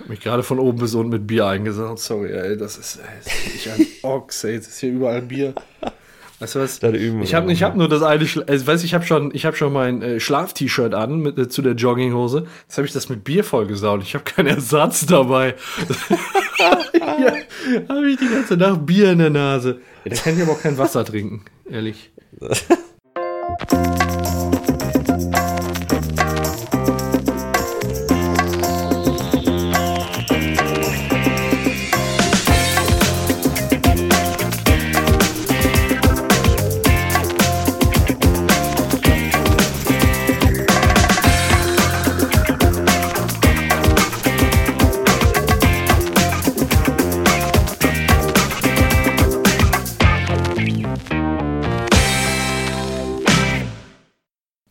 [0.00, 1.98] Hab mich gerade von oben bis unten mit Bier eingesaugt.
[1.98, 5.54] Sorry, ey, das ist, ey, ist ein Ochs, ey, jetzt ist hier überall Bier.
[6.38, 6.82] Weißt du was?
[6.82, 9.56] Ich habe ich hab nur das eine, Schla also, weiß ich habe schon, ich habe
[9.56, 12.46] schon mein äh, Schlaf-T-Shirt an mit, äh, zu der Jogginghose.
[12.62, 14.02] Jetzt habe ich das mit Bier vollgesaut.
[14.02, 15.54] Ich habe keinen Ersatz dabei.
[16.98, 17.34] ja,
[17.90, 19.80] habe ich die ganze Nacht Bier in der Nase.
[20.04, 22.10] Ja, da kann ich aber auch kein Wasser trinken, ehrlich.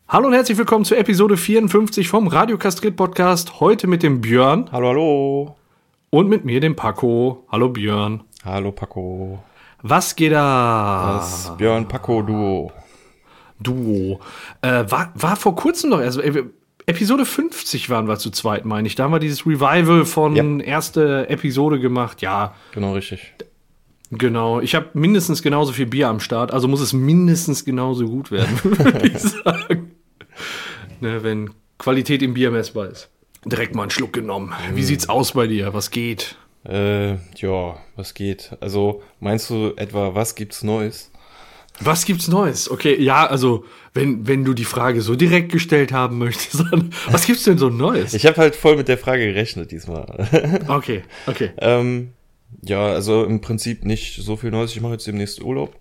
[0.09, 3.59] Hallo und herzlich willkommen zu Episode 54 vom Radio Kastrit Podcast.
[3.59, 5.55] Heute mit dem Björn Hallo, hallo.
[6.09, 7.45] und mit mir, dem Paco.
[7.51, 8.21] Hallo Björn.
[8.43, 9.43] Hallo, Paco.
[9.83, 11.17] Was geht da?
[11.19, 12.71] Das Björn-Paco-Duo.
[13.59, 14.19] Duo.
[14.61, 16.44] Äh, war, war vor kurzem noch, also äh,
[16.85, 18.95] Episode 50 waren wir zu zweit, meine ich.
[18.95, 20.66] Da haben wir dieses Revival von Ja.
[20.66, 22.21] erste Episode gemacht.
[22.21, 23.33] Ja, Genau, richtig.
[24.11, 24.59] genau.
[24.61, 28.57] Ich habe mindestens genauso viel Bier am Start, also muss es mindestens genauso gut werden,
[28.63, 29.88] würde ich sagen.
[31.00, 33.09] Ne, wenn Qualität im Bier messbar ist.
[33.45, 34.53] Direkt mal einen Schluck genommen.
[34.73, 35.73] Wie sieht's aus bei dir?
[35.73, 36.36] Was geht?
[36.67, 38.52] Äh, ja, was geht?
[38.59, 41.09] Also, meinst du etwa, was gibt's Neues?
[41.80, 42.69] Was gibt's Neues?
[42.69, 47.25] Okay, ja, also, wenn, wenn du die Frage so direkt gestellt haben möchtest, dann, was
[47.25, 48.13] gibt's denn so Neues?
[48.13, 50.28] Ich habe halt voll mit der Frage gerechnet diesmal.
[50.67, 51.52] Okay, okay.
[51.59, 52.11] ähm,
[52.61, 54.72] ja, also im Prinzip nicht so viel Neues.
[54.75, 55.75] Ich mache jetzt demnächst Urlaub.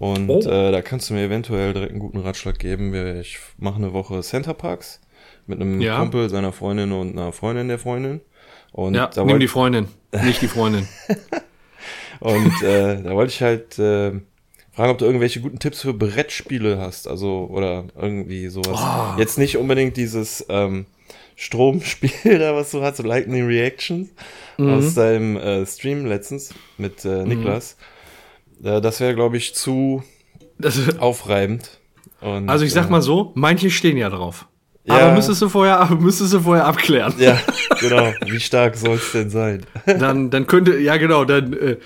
[0.00, 0.38] Und Oh.
[0.40, 2.94] äh, da kannst du mir eventuell direkt einen guten Ratschlag geben.
[3.20, 4.98] Ich mache eine Woche Center Parks
[5.46, 5.98] mit einem Ja.
[5.98, 8.22] Kumpel, seiner Freundin und einer Freundin der Freundin.
[8.72, 9.88] Und Ja, da nimm die Freundin,
[10.24, 10.88] nicht die Freundin.
[12.20, 14.10] Und äh, da wollte ich halt äh,
[14.72, 17.08] fragen, ob du irgendwelche guten Tipps für Brettspiele hast.
[17.08, 18.78] Also, oder irgendwie sowas.
[18.82, 19.18] Oh.
[19.18, 20.84] Jetzt nicht unbedingt dieses ähm,
[21.36, 24.08] Stromspiel da, was du hast, so Lightning Reactions
[24.58, 24.74] Mhm.
[24.74, 27.72] aus deinem äh, Stream letztens mit äh, Niklas.
[27.72, 27.76] Äh,
[28.60, 30.02] das wäre, glaube ich, zu
[30.58, 31.78] Das, aufreibend.
[32.20, 34.46] Und, also ich sag äh, mal so, manche stehen ja drauf.
[34.84, 34.98] Ja.
[34.98, 37.14] Aber müsstest du vorher, aber müsstest du vorher abklären.
[37.18, 37.38] Ja,
[37.80, 38.12] genau.
[38.26, 39.64] Wie stark soll es denn sein?
[39.86, 41.76] Dann, dann könnte, ja genau, dann, äh,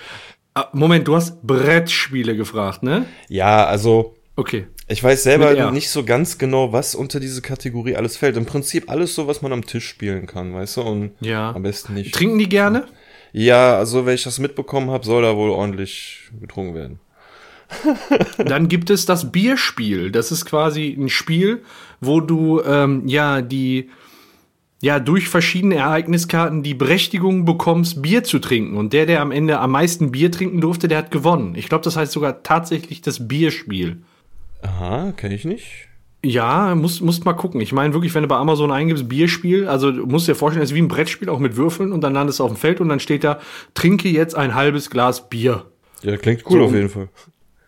[0.53, 3.05] ah, Moment, du hast Brettspiele gefragt, ne?
[3.29, 4.67] Ja, also Okay.
[4.87, 8.37] Ich weiß selber nicht so ganz genau, was unter diese Kategorie alles fällt.
[8.37, 10.81] Im Prinzip alles so, was man am Tisch spielen kann, weißt du?
[10.81, 11.51] Und Ja.
[11.55, 12.13] am besten nicht.
[12.13, 12.79] Trinken die gerne?
[12.79, 12.85] ja,
[13.75, 16.99] also wenn ich das mitbekommen habe, soll da wohl ordentlich getrunken werden.
[18.37, 20.09] Dann gibt es das Bierspiel.
[20.09, 21.61] Das ist quasi ein Spiel,
[21.99, 23.89] wo du ähm, ja die
[24.81, 28.77] ja durch verschiedene Ereigniskarten die Berechtigung bekommst, Bier zu trinken.
[28.77, 31.55] Und der, der am Ende am meisten Bier trinken durfte, der hat gewonnen.
[31.55, 34.03] Ich glaube, das heißt sogar tatsächlich das Bierspiel.
[34.61, 35.89] Aha, kenne ich nicht.
[36.25, 37.61] Ja, musst, musst mal gucken.
[37.61, 40.71] Ich meine wirklich, wenn du bei Amazon eingibst, Bierspiel, also du musst dir vorstellen, es
[40.71, 42.89] ist wie ein Brettspiel, auch mit Würfeln und dann landest du auf dem Feld und
[42.89, 43.39] dann steht da,
[43.75, 45.65] trinke jetzt ein halbes Glas Bier.
[46.01, 47.09] Ja, klingt cool So, auf jeden Fall.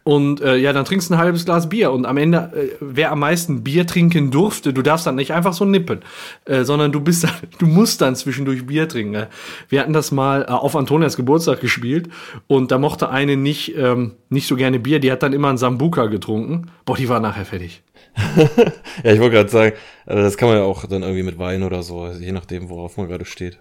[0.07, 1.91] Und äh, ja, dann trinkst du ein halbes Glas Bier.
[1.91, 5.51] Und am Ende, äh, wer am meisten Bier trinken durfte, du darfst dann nicht einfach
[5.51, 5.99] so nippen,
[6.45, 9.15] äh, sondern du bist dann, du musst dann zwischendurch Bier trinken.
[9.15, 9.27] Äh,
[9.67, 12.07] Wir hatten das mal äh, auf Antonias Geburtstag gespielt
[12.47, 15.57] und da mochte eine nicht, ähm, nicht so gerne Bier, die hat dann immer einen
[15.57, 16.71] Sambuka getrunken.
[16.85, 17.83] Boah, die war nachher fertig.
[19.03, 21.83] Ja, ich wollte gerade sagen, das kann man ja auch dann irgendwie mit Wein oder
[21.83, 23.59] so, also je nachdem, worauf man gerade steht.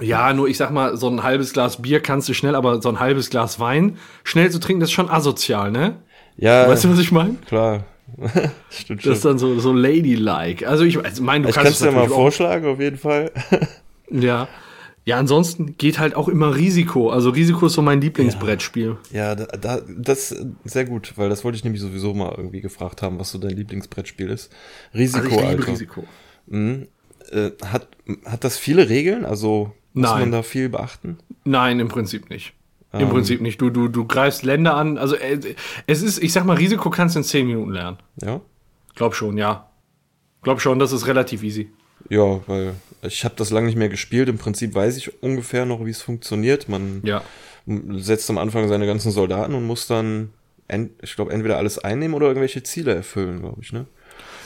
[0.00, 2.88] Ja, nur ich sag mal, so ein halbes Glas Bier kannst du schnell, aber so
[2.88, 5.96] ein halbes Glas Wein schnell zu trinken, das ist schon asozial, ne?
[6.36, 7.36] Ja, Weißt du, was ich meine?
[7.46, 7.84] klar.
[8.70, 9.12] Stimmt Das schon.
[9.14, 10.66] ist dann so, so ladylike.
[10.68, 13.30] Also ich also mein, du Ich kann kannst es dir mal vorschlagen, auf jeden Fall.
[14.10, 14.46] Ja.
[15.06, 17.10] Ja, ansonsten geht halt auch immer Risiko.
[17.10, 18.96] Also Risiko ist so mein Lieblingsbrettspiel.
[19.12, 22.60] Ja, da, da, das ist sehr gut, weil das wollte ich nämlich sowieso mal irgendwie
[22.60, 24.52] gefragt haben, was so dein Lieblingsbrettspiel ist.
[24.92, 25.72] Risiko, Also ich liebe Alter.
[25.72, 26.04] Risiko.
[26.48, 26.88] Mhm.
[27.30, 27.86] Äh, hat,
[28.24, 29.24] hat das viele Regeln?
[29.24, 30.20] Also muss Nein.
[30.22, 31.18] man da viel beachten?
[31.44, 32.54] Nein, im Prinzip nicht.
[32.92, 33.08] Im Ähm.
[33.10, 33.60] Prinzip nicht.
[33.60, 34.98] Du, du, du greifst Länder an.
[34.98, 35.38] Also äh,
[35.86, 37.98] es ist, ich sag mal, Risiko kannst du in 10 Minuten lernen.
[38.20, 38.40] Ja?
[38.96, 39.70] Glaub schon, ja.
[40.42, 41.70] Glaub schon, das ist relativ easy.
[42.08, 44.28] Ja, weil ich habe das lange nicht mehr gespielt.
[44.28, 46.68] Im Prinzip weiß ich ungefähr noch, wie es funktioniert.
[46.68, 47.22] Man Ja.
[47.66, 50.30] setzt am Anfang seine ganzen Soldaten und muss dann,
[51.02, 53.86] ich glaube, entweder alles einnehmen oder irgendwelche Ziele erfüllen, glaube ich, ne?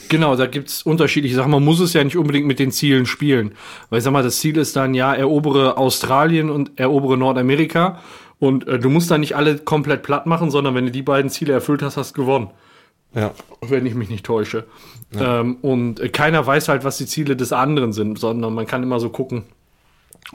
[0.08, 1.52] Genau, da gibt's unterschiedliche Sachen.
[1.52, 3.52] Man muss es ja nicht unbedingt mit den Zielen spielen.
[3.90, 8.00] Weil ich sag mal, das Ziel ist dann, ja, erobere Australien und erobere Nordamerika.
[8.40, 11.30] Und äh, du musst da nicht alle komplett platt machen, sondern wenn du die beiden
[11.30, 12.50] Ziele erfüllt hast, hast du gewonnen.
[13.14, 13.32] Ja.
[13.60, 14.64] wenn ich mich nicht täusche.
[15.18, 19.00] Ähm, und keiner weiß halt, was die Ziele des anderen sind, sondern man kann immer
[19.00, 19.44] so gucken,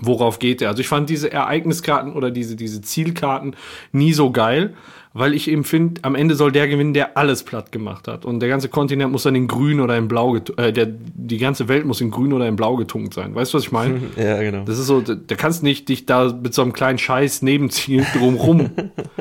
[0.02, 0.70] worauf geht er.
[0.70, 3.56] Also ich fand diese Ereigniskarten oder diese, diese Zielkarten
[3.92, 4.74] nie so geil,
[5.14, 8.26] weil ich eben finde, am Ende soll der gewinnen, der alles platt gemacht hat.
[8.26, 11.70] Und der ganze Kontinent muss dann in grün oder in blau, äh, der, die ganze
[11.70, 13.34] Welt muss in grün oder in blau getunkt sein.
[13.34, 14.02] Weißt du, was ich meine?
[14.18, 14.66] ja, genau.
[14.66, 18.06] Das ist so, da, da kannst nicht dich da mit so einem kleinen Scheiß Nebenziel
[18.14, 18.72] drumrum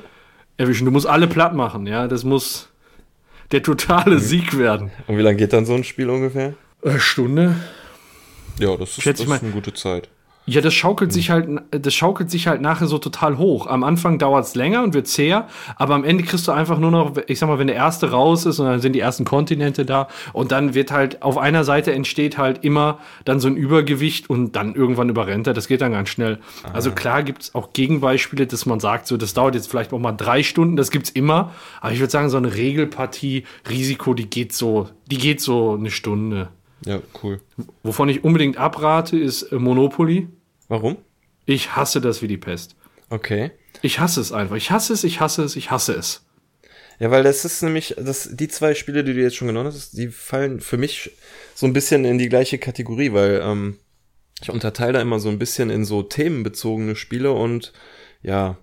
[0.56, 0.84] erwischen.
[0.84, 2.08] Du musst alle platt machen, ja.
[2.08, 2.70] Das muss
[3.52, 4.90] der totale Sieg werden.
[5.06, 6.54] Und wie lange geht dann so ein Spiel ungefähr?
[6.82, 7.56] Äh, Stunde.
[8.58, 10.08] Ja, das ist, das ist eine gute Zeit.
[10.46, 13.66] Ja, das schaukelt sich halt, das schaukelt sich halt nachher so total hoch.
[13.66, 17.12] Am Anfang dauert's länger und wird zäher, aber am Ende kriegst du einfach nur noch,
[17.28, 20.06] ich sag mal, wenn der erste raus ist und dann sind die ersten Kontinente da
[20.34, 24.54] und dann wird halt auf einer Seite entsteht halt immer dann so ein Übergewicht und
[24.54, 25.54] dann irgendwann überrennt er.
[25.54, 26.38] Das geht dann ganz schnell.
[26.74, 30.12] Also klar gibt's auch Gegenbeispiele, dass man sagt, so das dauert jetzt vielleicht auch mal
[30.12, 31.52] drei Stunden, das gibt's immer.
[31.80, 35.90] Aber ich würde sagen, so eine Regelpartie Risiko, die geht so, die geht so eine
[35.90, 36.48] Stunde.
[36.86, 37.40] Ja, cool.
[37.82, 40.28] Wovon ich unbedingt abrate, ist äh, Monopoly.
[40.68, 40.96] Warum?
[41.46, 42.76] Ich hasse das wie die Pest.
[43.10, 43.52] Okay.
[43.82, 44.56] Ich hasse es einfach.
[44.56, 46.24] Ich hasse es, ich hasse es, ich hasse es.
[47.00, 49.92] Ja, weil das ist nämlich, das, die zwei Spiele, die du jetzt schon genannt hast,
[49.96, 51.10] die fallen für mich
[51.54, 53.78] so ein bisschen in die gleiche Kategorie, weil ähm,
[54.40, 57.72] ich unterteile da immer so ein bisschen in so themenbezogene Spiele und
[58.22, 58.58] ja,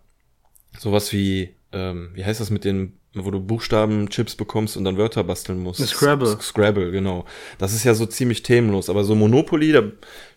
[0.78, 5.26] sowas wie, ähm, wie heißt das mit den, wo du Buchstaben-Chips bekommst und dann Wörter
[5.26, 5.86] basteln musst.
[5.86, 6.38] Scrabble.
[6.40, 7.26] Scrabble, genau.
[7.58, 9.80] Das ist ja so ziemlich themenlos, aber so Monopoly, da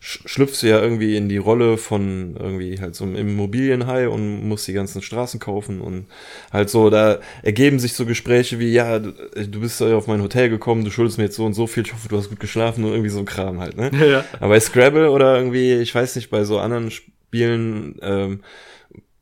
[0.03, 4.49] sch- schlüpfst du ja irgendwie in die Rolle von irgendwie halt so einem Immobilienhai und
[4.49, 6.07] musst die ganzen Straßen kaufen und
[6.53, 10.49] halt so, da ergeben sich so Gespräche wie, ja, du, bist ja auf mein Hotel
[10.51, 12.83] gekommen, du schuldest mir jetzt so und so viel, ich hoffe, du hast gut geschlafen
[12.85, 13.93] und irgendwie so ein Kram halt, ne?
[13.93, 14.25] Ja, ja.
[14.41, 18.41] Aber bei Scrabble oder irgendwie, ich weiß nicht, bei so anderen Spielen, ähm,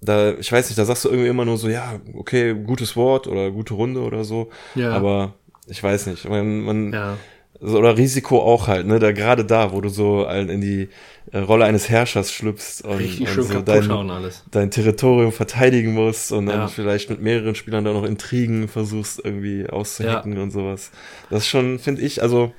[0.05, 3.27] da, ich weiß nicht, da sagst du irgendwie immer nur so, ja, okay, gutes Wort
[3.29, 4.51] oder gute Runde oder so.
[4.75, 4.91] Ja.
[4.93, 5.35] Aber
[5.69, 7.17] ich weiß nicht, man, man Ja.
[7.61, 10.89] so, oder Risiko auch halt, ne, da gerade da, wo du so in die
[11.31, 14.43] äh, Rolle eines Herrschers schlüpfst und, Richtig und schön so dein, alles.
[14.51, 16.67] dein Territorium verteidigen musst und dann Ja.
[16.67, 20.91] vielleicht mit mehreren Spielern da noch Intrigen versuchst irgendwie auszuhacken und sowas.
[21.31, 22.53] Das ist schon, finde ich, also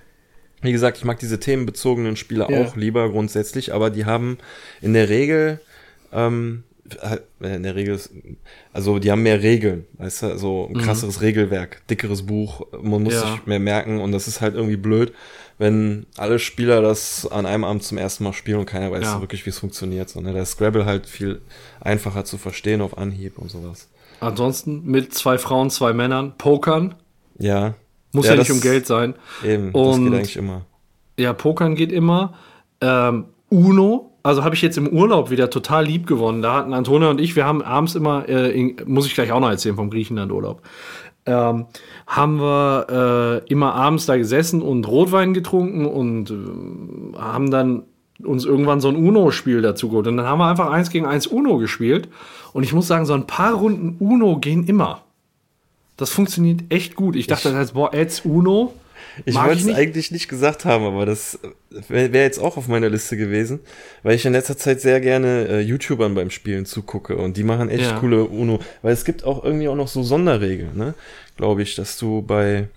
[0.62, 2.62] wie gesagt, ich mag diese themenbezogenen Spiele Ja.
[2.62, 4.38] auch lieber grundsätzlich, aber die haben
[4.82, 5.60] in der Regel,
[6.14, 6.64] ähm,
[7.40, 8.12] in der Regel, ist-
[8.74, 13.14] also die haben mehr Regeln, weißt du, so ein krasseres Regelwerk, dickeres Buch, man muss
[13.16, 13.20] Mhm.
[13.22, 13.32] Ja.
[13.32, 15.14] sich mehr merken und das ist halt irgendwie blöd,
[15.58, 19.14] wenn alle Spieler das an einem Abend zum ersten Mal spielen und keiner weiß Ja.
[19.16, 20.10] so wirklich, wie es funktioniert.
[20.10, 20.20] So?
[20.22, 21.42] Da ist Scrabble halt viel
[21.80, 23.88] einfacher zu verstehen auf Anhieb und sowas.
[24.20, 26.96] Ansonsten mit zwei Frauen, zwei Männern, Pokern.
[27.40, 27.76] Ja.
[28.12, 29.16] Muss ja, das- nicht um Geld sein.
[29.44, 30.66] Eben, das Und- geht eigentlich immer.
[31.18, 32.34] Ja, Pokern geht immer.
[32.82, 36.42] Ähm, Uno, also habe ich jetzt im Urlaub wieder total lieb gewonnen.
[36.42, 39.42] Da hatten Antonia und ich, wir haben abends immer, äh, in, muss ich gleich auch
[39.42, 40.62] noch erzählen vom Griechenland-Urlaub,
[41.26, 41.66] ähm,
[42.08, 47.84] haben wir äh, immer abends da gesessen und Rotwein getrunken und äh, haben dann
[48.24, 50.08] uns irgendwann so ein Uno-Spiel dazu geholt.
[50.08, 52.10] Und dann haben wir einfach eins gegen eins Uno gespielt.
[52.54, 55.02] Und ich muss sagen, so ein paar Runden Uno gehen immer.
[55.98, 57.16] Das funktioniert echt gut.
[57.16, 58.74] Ich dachte halt, boah, jetzt Uno.
[59.26, 61.40] Ich wollte es eigentlich nicht gesagt haben, aber das
[61.88, 63.60] wäre wär jetzt auch auf meiner Liste gewesen,
[64.02, 67.70] weil ich in letzter Zeit sehr gerne äh, YouTubern beim Spielen zugucke und die machen
[67.70, 68.00] echt Ja.
[68.00, 70.94] coole Uno, weil es gibt auch irgendwie auch noch so Sonderregeln, ne?
[71.38, 72.68] Glaube ich, dass du bei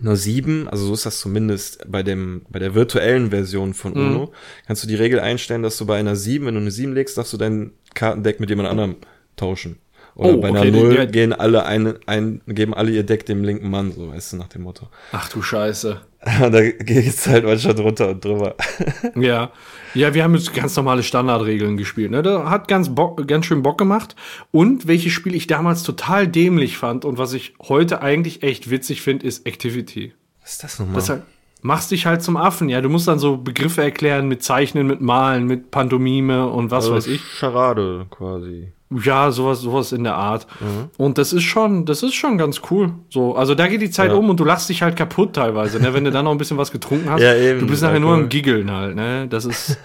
[0.00, 4.00] einer 7, also so ist das zumindest bei dem bei der virtuellen Version von Mhm.
[4.00, 4.32] Uno,
[4.66, 7.16] kannst du die Regel einstellen, dass du bei einer 7, wenn du eine 7 legst,
[7.16, 8.96] darfst du dein Kartendeck mit jemand anderem
[9.36, 9.76] tauschen.
[10.16, 13.26] Oder Oh, bei einer okay, 0 der- gehen alle ein, ein, geben alle ihr Deck
[13.26, 14.88] dem linken Mann, so weißt du, nach dem Motto.
[15.12, 16.00] Ach du Scheiße.
[16.40, 18.54] da geht's halt manchmal drunter und drüber.
[19.16, 19.50] Ja.
[19.94, 22.10] Ja, wir haben jetzt ganz normale Standardregeln gespielt.
[22.10, 22.22] Ne?
[22.22, 24.16] Da hat ganz, Bock, ganz schön Bock gemacht.
[24.50, 29.02] Und welches Spiel ich damals total dämlich fand und was ich heute eigentlich echt witzig
[29.02, 30.12] finde, ist Activity.
[30.42, 30.96] Was ist das nochmal?
[30.96, 31.22] Das halt,
[31.64, 32.82] machst dich halt zum Affen, ja.
[32.82, 36.96] Du musst dann so Begriffe erklären mit Zeichnen, mit Malen, mit Pantomime und was also
[36.96, 37.22] weiß ich.
[37.22, 38.68] Charade quasi.
[38.90, 40.46] Ja, sowas, sowas in der Art.
[40.60, 40.90] Mhm.
[40.98, 42.92] Und das ist schon, das ist schon ganz cool.
[43.08, 44.16] So, also da geht die Zeit Ja.
[44.16, 45.94] um und du lachst dich halt kaputt teilweise, ne?
[45.94, 47.20] Wenn du dann noch ein bisschen was getrunken hast.
[47.22, 49.26] Ja, eben, du bist nachher nur am Giggeln halt, ne?
[49.26, 49.78] Das ist.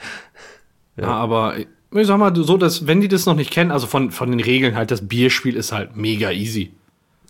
[0.96, 1.08] ja.
[1.08, 4.30] aber ich sag mal, so, dass, wenn die das noch nicht kennen, also von, von
[4.30, 6.72] den Regeln halt, das Bierspiel ist halt mega easy.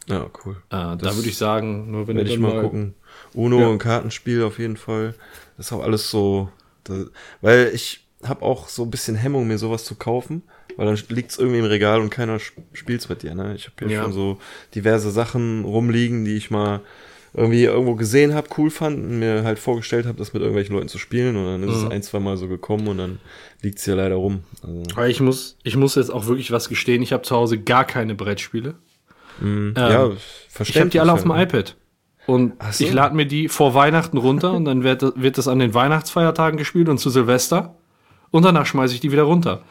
[0.08, 0.56] Ja, cool.
[0.70, 2.94] Äh, da würde ich sagen, nur wenn ich mal gucken.
[3.36, 3.70] Uno, Ja.
[3.70, 5.14] ein Kartenspiel auf jeden Fall.
[5.56, 6.48] Das ist auch alles so.
[6.84, 7.06] Das,
[7.40, 10.42] weil ich habe auch so ein bisschen Hemmung, mir sowas zu kaufen,
[10.76, 13.34] weil dann liegt's irgendwie im Regal und keiner sp- spielt's mit dir.
[13.34, 13.54] Ne?
[13.54, 14.02] Ich habe hier Ja.
[14.02, 14.38] schon so
[14.74, 16.80] diverse Sachen rumliegen, die ich mal
[17.34, 20.88] irgendwie irgendwo gesehen habe, cool fand und mir halt vorgestellt habe, das mit irgendwelchen Leuten
[20.88, 21.86] zu spielen und dann ist Mhm.
[21.86, 23.18] es ein, zwei Mal so gekommen und dann
[23.60, 24.44] liegt's hier leider rum.
[24.62, 27.02] Also, Aber ich muss, ich muss jetzt auch wirklich was gestehen.
[27.02, 28.76] Ich habe zu Hause gar keine Brettspiele.
[29.40, 30.12] mm, ja,
[30.48, 30.68] verständlich.
[30.76, 31.58] Ich habe die alle auf dem halt, ne?
[31.58, 31.76] iPad.
[32.26, 32.84] Und so.
[32.84, 36.58] ich lade mir die vor Weihnachten runter und dann wird, wird das an den Weihnachtsfeiertagen
[36.58, 37.76] gespielt und zu Silvester.
[38.30, 39.62] und danach schmeiße ich die wieder runter.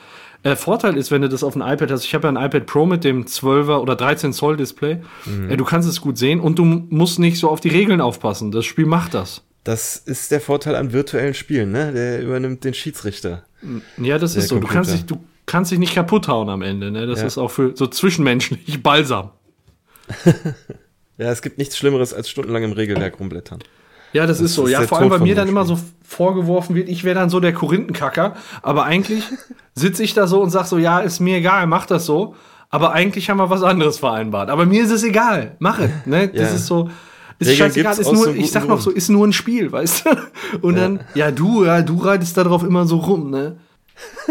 [0.44, 2.68] Äh, Vorteil ist, wenn du das auf dem iPad hast, ich habe ja ein iPad
[2.68, 5.50] Pro mit dem 12er oder 13 Zoll Display, mhm.
[5.50, 8.52] äh, du kannst es gut sehen und du musst nicht so auf die Regeln aufpassen.
[8.52, 9.42] Das Spiel macht das.
[9.64, 11.92] Das ist der Vorteil an virtuellen Spielen, ne?
[11.92, 13.46] Der übernimmt den Schiedsrichter.
[13.98, 14.60] Ja, das ist so.
[14.60, 17.08] Du kannst, dich, du kannst dich nicht kaputt hauen am Ende, ne?
[17.08, 17.26] Das ja.
[17.26, 19.32] ist auch für so zwischenmenschlich Balsam.
[21.17, 23.60] ja, es gibt nichts Schlimmeres als stundenlang im Regelwerk rumblättern.
[24.13, 24.65] Ja, das, das ist so.
[24.65, 27.39] Ist ja, vor allem bei mir dann immer so vorgeworfen wird, ich wäre dann so
[27.39, 28.36] der Korinthenkacker.
[28.62, 29.25] Aber eigentlich
[29.75, 32.36] sitze ich da so und sag so, ja, ist mir egal, mach das so.
[32.69, 34.50] Aber eigentlich haben wir was anderes vereinbart.
[34.50, 35.55] Aber mir ist es egal.
[35.60, 35.89] Mache.
[36.05, 36.29] Ne?
[36.29, 36.55] Das ja.
[36.55, 36.89] ist so.
[37.38, 40.10] Ist Regeln scheißegal, ist nur, ich sag noch so, ist nur ein Spiel, weißt du?
[40.65, 40.84] Und ja.
[40.84, 43.57] dann, ja, du, ja, du reitest da drauf immer so rum, ne?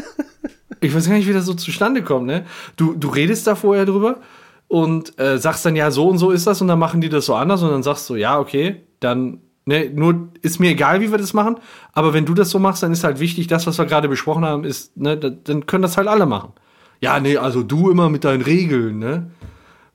[0.81, 2.47] ich weiß gar nicht, wie das so zustande kommt, ne?
[2.77, 4.21] Du, du redest da vorher drüber
[4.69, 7.27] und äh, sagst dann, ja, so und so ist das und dann machen die das
[7.27, 11.11] so anders und dann sagst du, ja, okay, dann, ne, nur ist mir egal, wie
[11.11, 11.57] wir das machen,
[11.93, 14.45] aber wenn du das so machst, dann ist halt wichtig, das, was wir gerade besprochen
[14.45, 16.53] haben, ist, ne, dann können das halt alle machen.
[17.01, 19.31] Ja, nee, also du immer mit deinen Regeln, ne?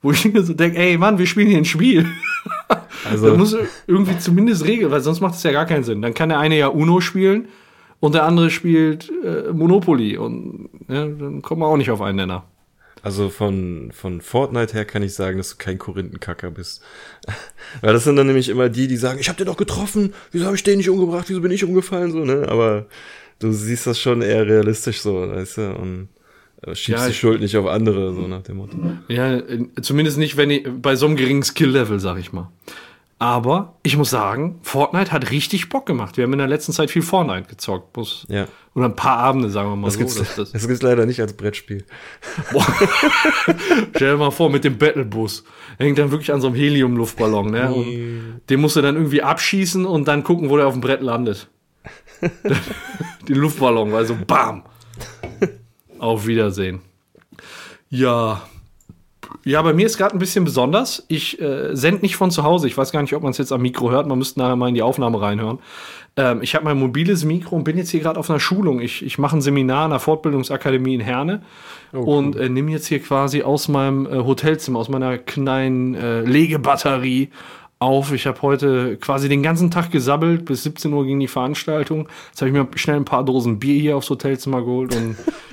[0.02, 2.06] Wo ich mir so denke, ey Mann, wir spielen hier ein Spiel.
[3.10, 3.30] Also.
[3.30, 3.56] da muss
[3.88, 6.02] irgendwie zumindest Regeln, weil sonst macht es ja gar keinen Sinn.
[6.02, 7.48] Dann kann der eine ja Uno spielen
[8.02, 12.18] und der andere spielt äh, Monopoly und ja, dann kommen wir auch nicht auf einen
[12.18, 12.44] Nenner.
[13.02, 16.82] Also von, von Fortnite her kann ich sagen, dass du kein Korinthenkacker bist.
[17.82, 20.46] Weil das sind dann nämlich immer die, die sagen, ich hab den doch getroffen, wieso
[20.46, 22.48] habe ich den nicht umgebracht, wieso bin ich umgefallen, so, ne?
[22.50, 22.88] Aber
[23.40, 26.10] du siehst das schon eher realistisch so, weißt du, und
[26.62, 28.78] äh, schiebst ja, die Schuld nicht auf andere, so nach dem Motto.
[29.08, 29.42] Ja,
[29.82, 32.52] zumindest nicht, wenn ich, bei so einem geringen Skill-Level, sag ich mal.
[33.22, 36.16] Aber ich muss sagen, Fortnite hat richtig Bock gemacht.
[36.16, 37.96] Wir haben in der letzten Zeit viel Fortnite gezockt.
[37.98, 38.48] Muss, ja.
[38.76, 40.00] Oder ein paar Abende, sagen wir mal das so.
[40.00, 41.86] Gibt's, das, das gibt's leider nicht als Brettspiel.
[42.54, 42.66] Boah.
[43.94, 45.44] Stell dir mal vor, mit dem Battlebus.
[45.78, 47.74] Hängt dann wirklich an so einem Helium-Luftballon, ne?
[47.74, 51.02] Und den musst du dann irgendwie abschießen und dann gucken, wo der auf dem Brett
[51.02, 51.50] landet.
[53.28, 54.64] Den Luftballon, also bam.
[56.00, 56.82] Auf Wiedersehen.
[57.90, 58.44] Ja,
[59.44, 61.06] ja, bei mir ist gerade ein bisschen besonders.
[61.08, 62.68] Ich äh, sende nicht von zu Hause.
[62.68, 64.08] Ich weiß gar nicht, ob man es jetzt am Mikro hört.
[64.08, 65.60] Man müsste nachher mal in die Aufnahme reinhören.
[66.18, 68.82] Ähm, ich habe mein mobiles Mikro und bin jetzt hier gerade auf einer Schulung.
[68.82, 71.42] Ich, ich mache ein Seminar in der Fortbildungsakademie in Herne
[71.94, 76.22] oh, und äh, nehme jetzt hier quasi aus meinem äh, Hotelzimmer, aus meiner kleinen äh,
[76.22, 77.30] Legebatterie
[77.80, 78.12] auf.
[78.12, 80.46] Ich habe heute quasi den ganzen Tag gesabbelt.
[80.46, 82.10] Bis 17 Uhr ging die Veranstaltung.
[82.30, 85.16] Jetzt habe ich mir schnell ein paar Dosen Bier hier aufs Hotelzimmer geholt und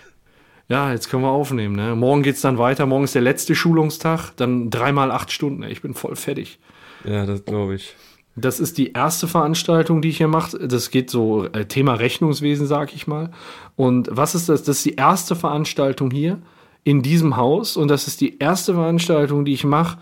[0.69, 1.77] ja, jetzt können wir aufnehmen.
[1.77, 1.95] Ne?
[1.95, 2.87] Morgen geht's dann weiter.
[2.87, 4.33] Morgen ist der letzte Schulungstag.
[4.37, 5.63] Dann dreimal acht Stunden.
[5.63, 6.59] Ich bin voll fertig.
[7.05, 7.95] Ja, das glaube ich.
[8.35, 10.59] Das ist die erste Veranstaltung, die ich hier mache.
[10.59, 13.31] Das geht so äh, Thema Rechnungswesen, sag ich mal.
[13.77, 14.63] Und was ist das?
[14.63, 16.43] Das ist die erste Veranstaltung hier
[16.85, 17.77] in diesem Haus.
[17.77, 19.99] Und das ist die erste Veranstaltung, die ich mache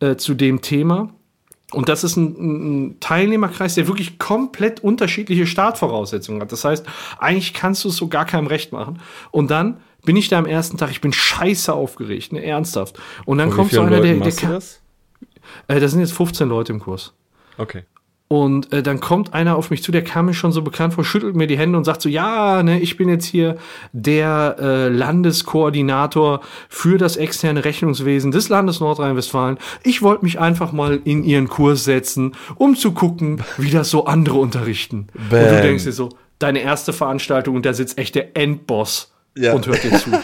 [0.00, 1.10] äh, zu dem Thema.
[1.72, 2.36] Und das ist ein,
[2.90, 6.52] ein, Teilnehmerkreis, der wirklich komplett unterschiedliche Startvoraussetzungen hat.
[6.52, 6.86] Das heißt,
[7.18, 9.00] eigentlich kannst du es so gar keinem recht machen.
[9.30, 12.98] Und dann bin ich da am ersten Tag, ich bin scheiße aufgeregt, ne, ernsthaft.
[13.24, 14.52] Und dann kommt so einer, der, der kann.
[14.52, 14.80] Das?
[15.68, 17.14] Äh, das sind jetzt 15 Leute im Kurs.
[17.58, 17.84] Okay.
[18.32, 21.04] Und äh, dann kommt einer auf mich zu, der kam mir schon so bekannt vor,
[21.04, 23.58] schüttelt mir die Hände und sagt so, ja, ne, ich bin jetzt hier
[23.92, 26.40] der äh, Landeskoordinator
[26.70, 29.58] für das externe Rechnungswesen des Landes Nordrhein-Westfalen.
[29.82, 34.06] Ich wollte mich einfach mal in ihren Kurs setzen, um zu gucken, wie das so
[34.06, 35.08] andere unterrichten.
[35.28, 35.44] Bam.
[35.44, 39.52] Und du denkst dir so, deine erste Veranstaltung und da sitzt echt der Endboss ja.
[39.52, 40.10] und hört dir zu.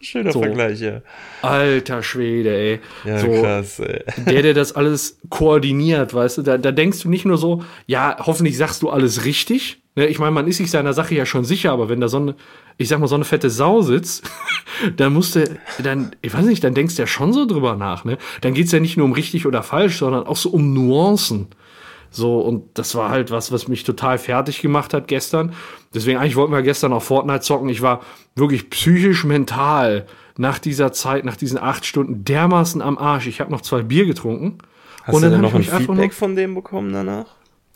[0.00, 0.40] Schöner so.
[0.40, 1.02] Vergleich, ja.
[1.42, 2.80] Alter Schwede, ey.
[3.04, 4.04] Ja, so, krass, ey.
[4.26, 8.16] Der, der das alles koordiniert, weißt du, da, da denkst du nicht nur so, ja,
[8.20, 9.82] hoffentlich sagst du alles richtig.
[9.96, 12.18] Ne, ich meine, man ist sich seiner Sache ja schon sicher, aber wenn da so
[12.18, 12.36] eine,
[12.76, 14.30] ich sag mal, so eine fette Sau sitzt,
[14.96, 15.44] dann musst du,
[15.82, 18.16] dann, ich weiß nicht, dann denkst du ja schon so drüber nach, ne?
[18.40, 21.48] Dann geht's ja nicht nur um richtig oder falsch, sondern auch so um Nuancen.
[22.18, 25.52] So, und das war halt was, was mich total fertig gemacht hat gestern.
[25.94, 27.68] Deswegen eigentlich wollten wir gestern auch Fortnite zocken.
[27.68, 28.00] Ich war
[28.34, 30.04] wirklich psychisch, mental
[30.36, 33.28] nach dieser Zeit, nach diesen acht Stunden dermaßen am Arsch.
[33.28, 34.58] Ich habe noch zwei Bier getrunken.
[35.04, 37.26] Hast und dann du denn noch ein Feedback von dem bekommen danach?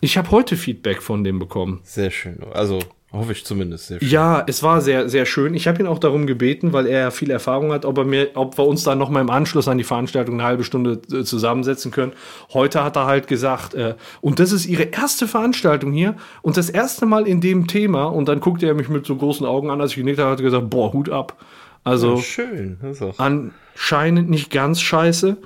[0.01, 1.79] Ich habe heute Feedback von dem bekommen.
[1.83, 2.39] Sehr schön.
[2.51, 2.79] Also
[3.13, 3.87] Hoffe ich zumindest.
[3.87, 4.09] Sehr schön.
[4.09, 5.53] Ja, es war sehr, sehr schön.
[5.53, 8.31] Ich habe ihn auch darum gebeten, weil er ja viel Erfahrung hat, ob, er mir,
[8.33, 11.23] ob wir uns dann noch mal im Anschluss an die Veranstaltung eine halbe Stunde äh,
[11.23, 12.13] zusammensetzen können.
[12.53, 16.71] Heute hat er halt gesagt, äh, und das ist ihre erste Veranstaltung hier und das
[16.71, 18.05] erste Mal in dem Thema.
[18.05, 20.41] Und dann guckte er mich mit so großen Augen an, als ich genickt habe, hat
[20.41, 21.37] gesagt, boah, Hut ab.
[21.83, 22.77] Also ja, schön.
[23.17, 25.37] anscheinend nicht ganz scheiße.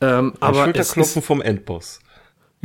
[0.00, 1.98] Ähm, aber Schulterklopfen vom Endboss.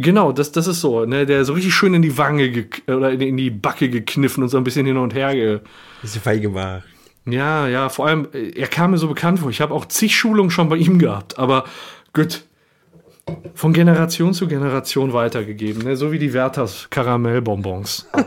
[0.02, 3.38] Genau, das, das ist so, ne, der so richtig schön in die Wange oder in,
[3.38, 5.60] die Backe gekniffen und so ein bisschen hin und her ge.
[6.02, 6.84] Bisschen feige war.
[7.26, 9.50] Ja, ja, vor allem, er kam mir so bekannt vor.
[9.50, 11.66] Ich habe auch zig Schulungen schon bei ihm gehabt, aber
[12.14, 12.44] gut.
[13.54, 15.96] Von Generation zu Generation weitergegeben, ne?
[15.96, 18.10] so wie die Werthers Karamellbonbons.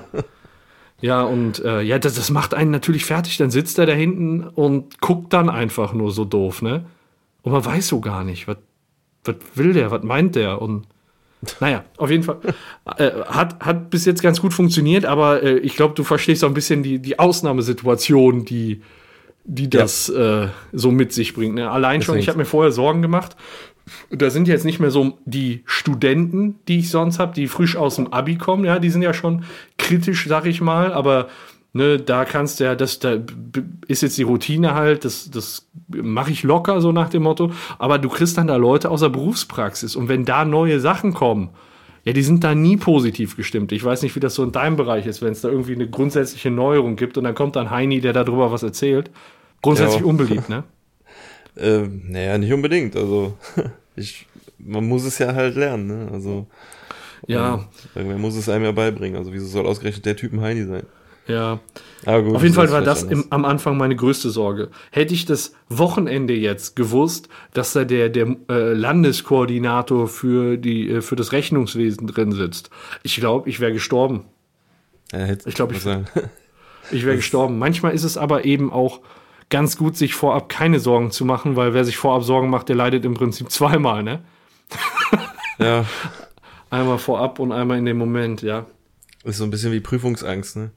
[1.00, 3.36] Ja, und äh, ja, das, das macht einen natürlich fertig.
[3.36, 6.86] Dann sitzt er da hinten und guckt dann einfach nur so doof, ne?
[7.42, 8.56] Und man weiß so gar nicht, was
[9.54, 10.62] will der, was meint der?
[10.62, 10.86] Und
[11.60, 12.38] naja, auf jeden Fall.
[12.96, 16.48] Äh, hat, hat bis jetzt ganz gut funktioniert, aber äh, ich glaube, du verstehst auch
[16.48, 18.82] ein bisschen die, die Ausnahmesituation, die,
[19.44, 20.44] die das ja.
[20.44, 21.54] äh, so mit sich bringt.
[21.56, 21.70] Ne?
[21.70, 23.36] Allein schon, ich habe mir vorher Sorgen gemacht.
[24.10, 27.96] Da sind jetzt nicht mehr so die Studenten, die ich sonst habe, die frisch aus
[27.96, 28.64] dem Abi kommen.
[28.64, 29.44] Ja, die sind ja schon
[29.76, 31.28] kritisch, sag ich mal, aber
[31.74, 33.18] ne, da kannst du ja, das da
[33.86, 37.50] ist jetzt die Routine halt, das, das mache ich locker, so nach dem Motto.
[37.78, 41.50] Aber du kriegst dann da Leute aus der Berufspraxis und wenn da neue Sachen kommen,
[42.04, 43.72] ja, die sind da nie positiv gestimmt.
[43.72, 45.88] Ich weiß nicht, wie das so in deinem Bereich ist, wenn es da irgendwie eine
[45.88, 49.10] grundsätzliche Neuerung gibt und dann kommt dann Heini, der darüber was erzählt.
[49.62, 50.06] Grundsätzlich ja.
[50.06, 50.64] unbeliebt, ne?
[51.56, 52.94] äh, naja, nicht unbedingt.
[52.94, 53.38] Also,
[53.96, 54.26] ich,
[54.58, 56.08] man muss es ja halt lernen, ne?
[56.12, 56.46] Also,
[57.26, 57.66] ja.
[57.94, 59.16] Irgendwer muss es einem ja beibringen.
[59.16, 60.84] Also, wieso soll ausgerechnet der Typ ein Heini sein?
[61.26, 61.60] Ja.
[62.04, 64.68] Gut, Auf jeden Fall war das im, am Anfang meine größte Sorge.
[64.90, 71.00] Hätte ich das Wochenende jetzt gewusst, dass da der, der äh, Landeskoordinator für, die, äh,
[71.00, 72.68] für das Rechnungswesen drin sitzt,
[73.02, 74.26] ich glaube, ich wäre gestorben.
[75.12, 75.86] Ja, ich glaube, ich,
[76.90, 77.58] ich wäre gestorben.
[77.58, 79.00] Manchmal ist es aber eben auch
[79.48, 82.76] ganz gut, sich vorab keine Sorgen zu machen, weil wer sich vorab Sorgen macht, der
[82.76, 84.22] leidet im Prinzip zweimal, ne?
[85.58, 85.86] ja.
[86.70, 88.66] Einmal vorab und einmal in dem Moment, ja.
[89.22, 90.72] Ist so ein bisschen wie Prüfungsangst, ne?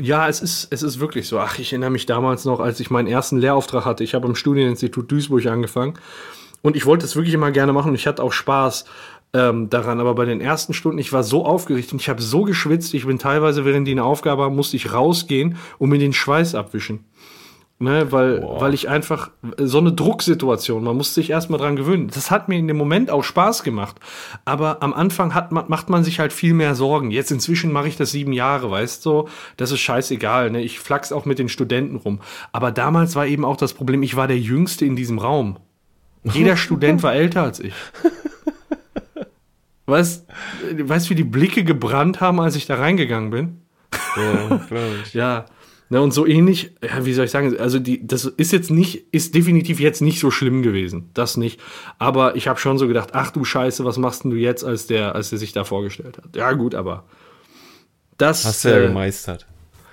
[0.00, 1.38] Ja, es ist, es ist wirklich so.
[1.38, 4.02] Ach, ich erinnere mich damals noch, als ich meinen ersten Lehrauftrag hatte.
[4.02, 5.94] Ich habe am Studieninstitut Duisburg angefangen.
[6.62, 8.86] Und ich wollte es wirklich immer gerne machen und ich hatte auch Spaß
[9.34, 10.00] ähm, daran.
[10.00, 12.94] Aber bei den ersten Stunden, ich war so aufgeregt und ich habe so geschwitzt.
[12.94, 16.54] Ich bin teilweise, während die eine Aufgabe haben, musste ich rausgehen und mir den Schweiß
[16.54, 17.04] abwischen.
[17.82, 22.08] Ne, weil, weil ich einfach so eine Drucksituation, man muss sich erstmal dran gewöhnen.
[22.08, 23.96] Das hat mir in dem Moment auch Spaß gemacht.
[24.44, 27.10] Aber am Anfang hat man, macht man sich halt viel mehr Sorgen.
[27.10, 29.28] Jetzt inzwischen mache ich das sieben Jahre, weißt du?
[29.56, 30.50] Das ist scheißegal.
[30.50, 30.60] Ne?
[30.60, 32.20] Ich flachs auch mit den Studenten rum.
[32.52, 35.56] Aber damals war eben auch das Problem, ich war der Jüngste in diesem Raum.
[36.22, 37.72] Jeder Student war älter als ich.
[39.86, 40.26] Weißt,
[40.82, 43.62] weißt wie die Blicke gebrannt haben, als ich da reingegangen bin?
[44.18, 44.60] Ja,
[45.02, 45.14] ich.
[45.14, 45.46] ja.
[45.92, 49.12] Ne, und so ähnlich, ja, wie soll ich sagen, also die, das ist jetzt nicht,
[49.12, 51.10] ist definitiv jetzt nicht so schlimm gewesen.
[51.14, 51.60] Das nicht.
[51.98, 54.86] Aber ich habe schon so gedacht, ach du Scheiße, was machst denn du jetzt, als
[54.86, 56.36] der, als der sich da vorgestellt hat?
[56.36, 57.02] Ja, gut, aber
[58.18, 58.44] das.
[58.44, 59.46] Hast du ja äh, gemeistert.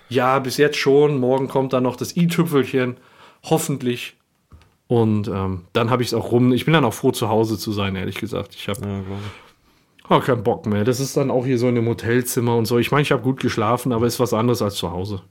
[0.08, 1.18] Ja, bis jetzt schon.
[1.20, 2.98] Morgen kommt dann noch das i-Tüpfelchen.
[3.42, 4.18] Hoffentlich.
[4.86, 6.54] Und ähm, dann habe ich es auch rum.
[6.54, 8.54] Ich bin dann auch froh, zu Hause zu sein, ehrlich gesagt.
[8.54, 9.02] Ich habe ja,
[10.10, 10.84] oh, keinen Bock mehr.
[10.84, 12.78] Das ist dann auch hier so in einem Hotelzimmer und so.
[12.78, 15.24] Ich meine, ich habe gut geschlafen, aber ist was anderes als zu Hause.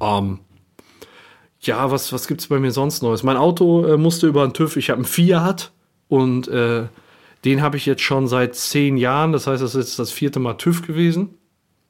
[0.00, 0.40] Ähm,
[1.60, 3.22] ja, was, was gibt es bei mir sonst Neues?
[3.22, 4.76] Mein Auto äh, musste über einen TÜV.
[4.76, 5.72] Ich habe einen Fiat
[6.08, 6.84] und äh,
[7.44, 9.32] den habe ich jetzt schon seit zehn Jahren.
[9.32, 11.38] Das heißt, das ist jetzt das vierte Mal TÜV gewesen.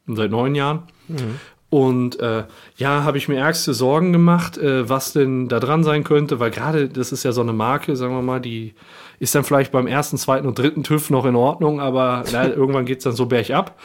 [0.07, 0.85] Seit neun Jahren.
[1.09, 1.41] Mhm.
[1.71, 2.45] Und äh,
[2.77, 6.53] ja, habe ich mir ärgste Sorgen gemacht, äh, was denn da dran sein könnte, weil
[6.53, 8.75] gerade das ist ja so eine Marke, sagen wir mal, die
[9.19, 12.85] ist dann vielleicht beim ersten, zweiten und dritten TÜV noch in Ordnung, aber na, irgendwann
[12.85, 13.77] geht es dann so bergab.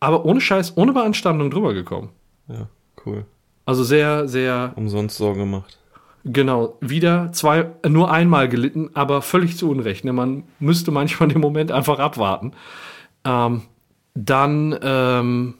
[0.00, 2.08] Aber ohne Scheiß, ohne Beanstandung drüber gekommen.
[2.48, 2.68] Ja,
[3.06, 3.26] cool.
[3.64, 4.72] Also sehr, sehr.
[4.76, 5.78] Umsonst Sorgen gemacht.
[6.24, 10.04] Genau, wieder zwei, nur einmal gelitten, aber völlig zu Unrecht.
[10.04, 10.12] Ne?
[10.12, 12.52] Man müsste manchmal den Moment einfach abwarten.
[13.24, 13.62] Ähm,
[14.14, 15.54] dann ähm,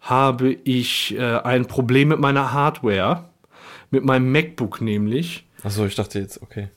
[0.00, 3.24] habe ich äh, ein Problem mit meiner Hardware,
[3.90, 5.46] mit meinem MacBook nämlich.
[5.62, 6.68] Achso, ich dachte jetzt, okay.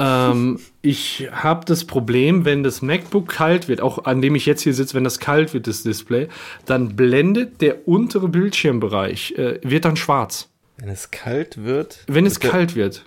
[0.00, 4.62] Ähm, ich habe das Problem, wenn das MacBook kalt wird, auch an dem ich jetzt
[4.62, 6.28] hier sitze, wenn das kalt wird, das Display,
[6.64, 10.48] dann blendet der untere Bildschirmbereich, äh, wird dann schwarz.
[10.78, 12.04] Wenn es kalt wird?
[12.06, 13.04] Wenn es kalt wird.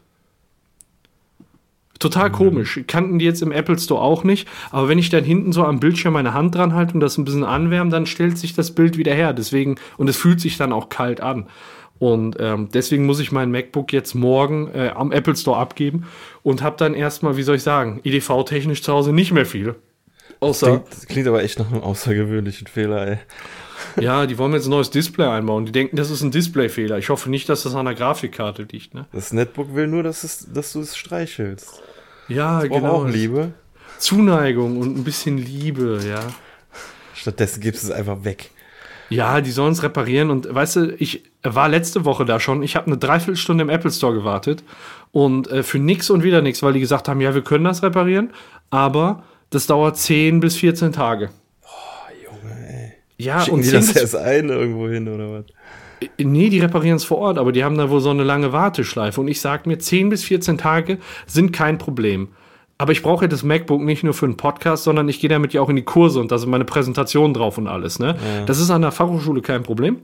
[1.97, 2.33] Total mhm.
[2.33, 2.81] komisch.
[2.85, 4.47] Kannten die jetzt im Apple Store auch nicht.
[4.69, 7.25] Aber wenn ich dann hinten so am Bildschirm meine Hand dran halte und das ein
[7.25, 9.33] bisschen anwärme, dann stellt sich das Bild wieder her.
[9.33, 11.47] Deswegen, und es fühlt sich dann auch kalt an.
[12.03, 16.05] Und ähm, deswegen muss ich mein MacBook jetzt morgen äh, am Apple Store abgeben
[16.41, 19.75] und habe dann erstmal, wie soll ich sagen, EDV-technisch zu Hause nicht mehr viel.
[20.41, 20.65] Außer.
[20.65, 23.17] Das klingt, das klingt aber echt nach einem außergewöhnlichen Fehler, ey.
[24.01, 25.65] Ja, die wollen jetzt ein neues Display einbauen.
[25.65, 26.97] Die denken, das ist ein Displayfehler.
[26.97, 28.93] Ich hoffe nicht, dass das an der Grafikkarte liegt.
[28.93, 29.05] Ne?
[29.13, 31.81] Das Netbook will nur, dass, es, dass du es streichelst.
[32.27, 32.91] Ja, das genau.
[32.91, 33.53] auch Liebe.
[33.97, 36.19] Zuneigung und ein bisschen Liebe, ja.
[37.13, 38.51] Stattdessen gibst du es einfach weg.
[39.09, 40.31] Ja, die sollen es reparieren.
[40.31, 42.63] Und weißt du, ich war letzte Woche da schon.
[42.63, 44.63] Ich habe eine Dreiviertelstunde im Apple Store gewartet.
[45.11, 47.83] Und äh, für nix und wieder nichts, weil die gesagt haben, ja, wir können das
[47.83, 48.31] reparieren.
[48.69, 51.29] Aber das dauert 10 bis 14 Tage.
[51.63, 51.67] Oh,
[52.23, 52.93] Junge, ey.
[53.17, 55.45] Ja, Schicken und die das erst ein irgendwo hin oder was?
[56.17, 58.51] Äh, nee, die reparieren es vor Ort, aber die haben da wohl so eine lange
[58.51, 59.21] Warteschleife.
[59.21, 62.29] Und ich sag mir, 10 bis 14 Tage sind kein Problem.
[62.79, 65.53] Aber ich brauche ja das MacBook nicht nur für einen Podcast, sondern ich gehe damit
[65.53, 67.99] ja auch in die Kurse und da sind meine Präsentationen drauf und alles.
[67.99, 68.07] Ne?
[68.07, 68.45] Ja.
[68.45, 69.99] Das ist an der Fachhochschule kein Problem.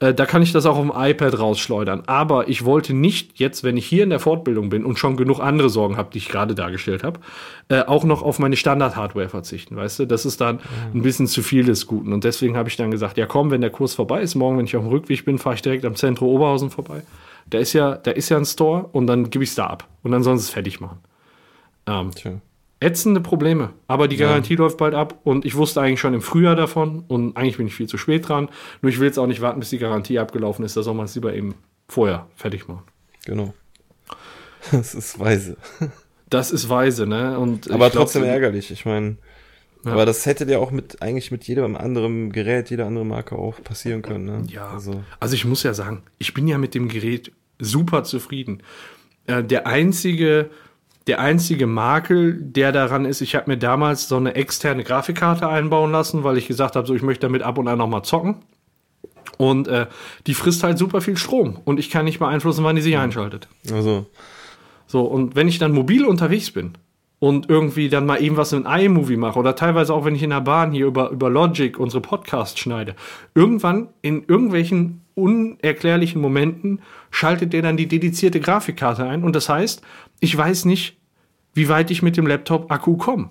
[0.00, 2.02] Äh, da kann ich das auch auf dem iPad rausschleudern.
[2.06, 5.40] Aber ich wollte nicht jetzt, wenn ich hier in der Fortbildung bin und schon genug
[5.40, 7.20] andere Sorgen habe, die ich gerade dargestellt habe,
[7.68, 9.76] äh, auch noch auf meine Standard-Hardware verzichten.
[9.76, 11.00] Weißt du, das ist dann mhm.
[11.00, 12.12] ein bisschen zu viel des Guten.
[12.12, 14.66] Und deswegen habe ich dann gesagt, ja komm, wenn der Kurs vorbei ist, morgen, wenn
[14.66, 17.02] ich auf dem Rückweg bin, fahre ich direkt am Zentrum Oberhausen vorbei.
[17.48, 19.88] Da ist ja, da ist ja ein Store und dann gebe ich es da ab.
[20.02, 20.98] Und dann es fertig machen.
[21.86, 22.10] Ähm,
[22.80, 23.70] ätzende Probleme.
[23.86, 24.60] Aber die Garantie ja.
[24.60, 27.74] läuft bald ab und ich wusste eigentlich schon im Frühjahr davon und eigentlich bin ich
[27.74, 28.48] viel zu spät dran.
[28.80, 30.76] Nur ich will jetzt auch nicht warten, bis die Garantie abgelaufen ist.
[30.76, 31.54] Da soll man es lieber eben
[31.88, 32.82] vorher fertig machen.
[33.24, 33.54] Genau.
[34.72, 35.56] Das ist weise.
[36.28, 37.38] Das ist weise, ne?
[37.38, 38.70] Und aber trotzdem glaub, ärgerlich.
[38.70, 39.16] Ich meine,
[39.86, 39.92] ja.
[39.92, 43.62] aber das hätte dir auch mit eigentlich mit jedem anderen Gerät, jeder andere Marke auch
[43.64, 44.26] passieren können.
[44.26, 44.42] Ne?
[44.48, 44.68] Ja.
[44.68, 45.02] Also.
[45.18, 48.62] also ich muss ja sagen, ich bin ja mit dem Gerät super zufrieden.
[49.26, 50.50] Äh, der einzige
[51.10, 55.90] der einzige Makel, der daran ist, ich habe mir damals so eine externe Grafikkarte einbauen
[55.90, 58.36] lassen, weil ich gesagt habe, so ich möchte damit ab und an nochmal zocken.
[59.36, 59.86] Und äh,
[60.28, 63.48] die frisst halt super viel Strom und ich kann nicht beeinflussen, wann die sich einschaltet.
[63.72, 64.06] Also.
[64.86, 66.74] So, und wenn ich dann mobil unterwegs bin
[67.18, 70.30] und irgendwie dann mal eben was in iMovie mache oder teilweise auch, wenn ich in
[70.30, 72.94] der Bahn hier über, über Logic unsere Podcasts schneide,
[73.34, 79.82] irgendwann in irgendwelchen unerklärlichen Momenten schaltet der dann die dedizierte Grafikkarte ein und das heißt,
[80.20, 80.99] ich weiß nicht,
[81.60, 83.28] wie weit ich mit dem Laptop-Akku komme.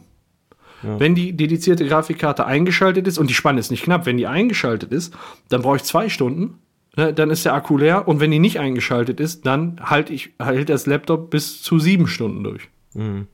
[0.83, 0.99] Ja.
[0.99, 4.91] Wenn die dedizierte Grafikkarte eingeschaltet ist, und die Spanne ist nicht knapp, wenn die eingeschaltet
[4.91, 5.17] ist,
[5.49, 6.59] dann brauche ich zwei Stunden,
[6.95, 10.31] ne, dann ist der Akku leer, und wenn die nicht eingeschaltet ist, dann halt ich,
[10.39, 12.69] hält das Laptop bis zu sieben Stunden durch.
[12.93, 13.25] Mhm.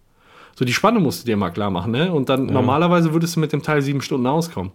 [0.57, 2.13] So, die Spanne musst du dir mal klar machen, ne?
[2.13, 2.53] Und dann ja.
[2.53, 4.71] normalerweise würdest du mit dem Teil sieben Stunden auskommen.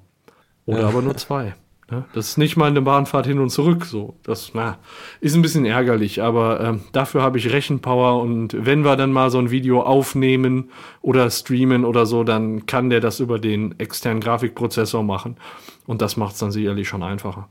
[0.66, 0.88] Oder ja.
[0.88, 1.54] aber nur zwei.
[1.90, 2.05] Ne?
[2.12, 3.85] Das ist nicht mal eine Bahnfahrt hin und zurück.
[3.85, 4.79] So, das na,
[5.20, 9.31] ist ein bisschen ärgerlich, aber ähm, dafür habe ich Rechenpower und wenn wir dann mal
[9.31, 10.70] so ein Video aufnehmen
[11.03, 15.37] oder streamen oder so, dann kann der das über den externen Grafikprozessor machen
[15.87, 17.48] und das macht es dann sicherlich schon einfacher.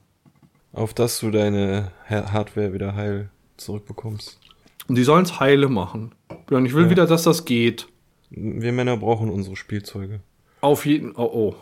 [0.71, 4.39] Auf dass du deine Hardware wieder heil zurückbekommst.
[4.87, 6.13] Und die sollen es heile machen.
[6.49, 6.89] Ja, ich will ja.
[6.89, 7.87] wieder, dass das geht.
[8.29, 10.21] Wir Männer brauchen unsere Spielzeuge.
[10.61, 11.13] Auf jeden.
[11.15, 11.55] Oh, oh.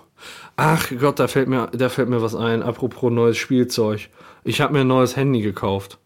[0.56, 2.64] Ach Gott, da fällt mir, da fällt mir was ein.
[2.64, 4.10] Apropos neues Spielzeug.
[4.44, 6.00] Ich habe mir ein neues Handy gekauft.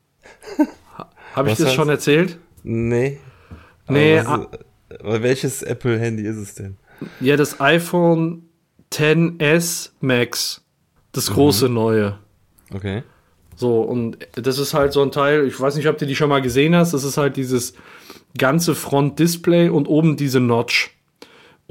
[1.36, 2.38] habe ich das schon erzählt?
[2.64, 3.20] Nee.
[3.88, 4.20] Nee.
[4.20, 4.50] Aber,
[4.90, 6.78] was, aber welches Apple-Handy ist es denn?
[7.20, 8.44] Ja, das iPhone
[8.92, 10.64] 10s Max.
[11.12, 11.34] Das mhm.
[11.34, 11.74] große mhm.
[11.74, 12.20] neue.
[12.74, 13.04] Okay.
[13.56, 16.30] So, und das ist halt so ein Teil, ich weiß nicht, ob du die schon
[16.30, 17.74] mal gesehen hast, das ist halt dieses
[18.38, 20.98] ganze Front-Display und oben diese Notch.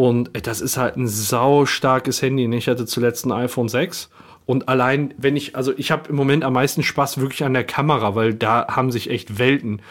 [0.00, 2.46] Und das ist halt ein sau starkes Handy.
[2.56, 4.08] Ich hatte zuletzt ein iPhone 6.
[4.46, 7.64] Und allein, wenn ich, also ich habe im Moment am meisten Spaß wirklich an der
[7.64, 9.82] Kamera, weil da haben sich echt Welten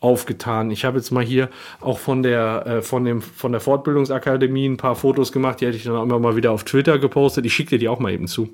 [0.00, 0.70] aufgetan.
[0.70, 1.50] Ich habe jetzt mal hier
[1.80, 5.76] auch von der, äh, von dem, von der Fortbildungsakademie ein paar Fotos gemacht, die hätte
[5.76, 7.44] ich dann auch immer mal wieder auf Twitter gepostet.
[7.44, 8.48] Ich schicke dir die auch mal eben zu.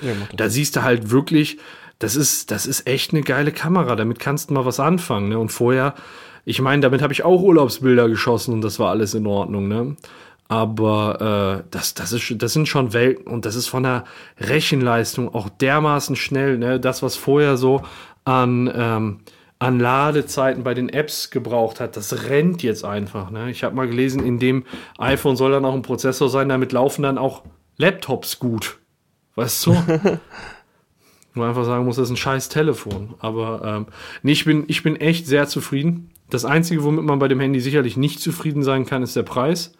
[0.00, 1.58] Ja, da siehst du halt wirklich,
[1.98, 3.94] das ist, das ist echt eine geile Kamera.
[3.94, 5.28] Damit kannst du mal was anfangen.
[5.28, 5.38] Ne?
[5.38, 5.94] Und vorher
[6.44, 9.96] ich meine, damit habe ich auch Urlaubsbilder geschossen und das war alles in Ordnung, ne?
[10.46, 14.04] Aber äh, das, das, ist, das sind schon Welten und das ist von der
[14.38, 16.58] Rechenleistung auch dermaßen schnell.
[16.58, 16.78] Ne?
[16.78, 17.82] Das, was vorher so
[18.24, 19.20] an, ähm,
[19.58, 23.30] an Ladezeiten bei den Apps gebraucht hat, das rennt jetzt einfach.
[23.30, 23.50] Ne?
[23.50, 24.64] Ich habe mal gelesen, in dem
[24.98, 27.42] iPhone soll dann auch ein Prozessor sein, damit laufen dann auch
[27.78, 28.78] Laptops gut.
[29.36, 29.72] Weißt du?
[31.34, 33.14] Nur einfach sagen muss, das ist ein scheiß Telefon.
[33.18, 33.86] Aber ähm,
[34.22, 36.10] nee, ich bin, ich bin echt sehr zufrieden.
[36.30, 39.72] Das Einzige, womit man bei dem Handy sicherlich nicht zufrieden sein kann, ist der Preis.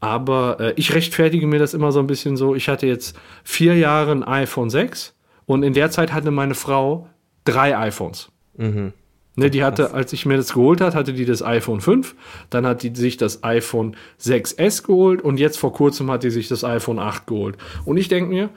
[0.00, 2.54] Aber äh, ich rechtfertige mir das immer so ein bisschen so.
[2.54, 5.14] Ich hatte jetzt vier Jahre ein iPhone 6
[5.46, 7.08] und in der Zeit hatte meine Frau
[7.44, 8.30] drei iPhones.
[8.56, 8.92] Mhm.
[9.38, 12.16] Ne, die hatte, als ich mir das geholt hat, hatte die das iPhone 5,
[12.50, 16.48] dann hat die sich das iPhone 6S geholt und jetzt vor kurzem hat die sich
[16.48, 17.56] das iPhone 8 geholt.
[17.84, 18.50] Und ich denke mir,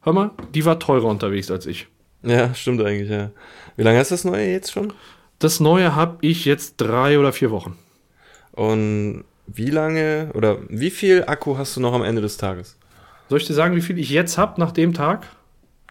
[0.00, 1.86] hör mal, die war teurer unterwegs als ich.
[2.22, 3.30] Ja, stimmt eigentlich, ja.
[3.76, 4.94] Wie lange hast du das neue jetzt schon?
[5.42, 7.76] Das neue habe ich jetzt drei oder vier Wochen.
[8.52, 12.78] Und wie lange oder wie viel Akku hast du noch am Ende des Tages?
[13.28, 15.26] Soll ich dir sagen, wie viel ich jetzt habe nach dem Tag?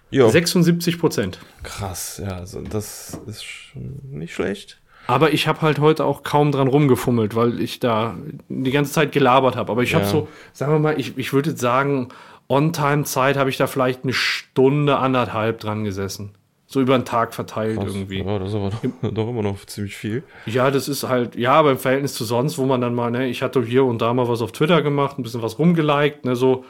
[0.10, 0.30] Jo.
[0.30, 1.40] 76 Prozent.
[1.64, 4.80] Krass, ja, also das ist schon nicht schlecht.
[5.08, 8.16] Aber ich habe halt heute auch kaum dran rumgefummelt, weil ich da
[8.48, 9.70] die ganze Zeit gelabert habe.
[9.70, 10.00] Aber ich ja.
[10.00, 12.08] habe so, sagen wir mal, ich, ich würde sagen,
[12.48, 16.36] On-Time-Zeit habe ich da vielleicht eine Stunde, anderthalb dran gesessen.
[16.71, 18.19] So über den Tag verteilt Krass, irgendwie.
[18.19, 20.23] Ja, das ist aber doch, doch, immer noch ziemlich viel.
[20.45, 23.27] Ja, das ist halt, ja, aber im Verhältnis zu sonst, wo man dann mal, ne,
[23.27, 26.38] ich hatte hier und da mal was auf Twitter gemacht, ein bisschen was rumgeliked, ne,
[26.38, 26.63] so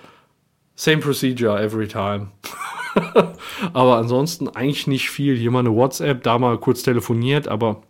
[0.74, 2.30] same procedure every time.
[3.74, 5.36] aber ansonsten eigentlich nicht viel.
[5.36, 7.84] Hier mal eine WhatsApp, da mal kurz telefoniert, aber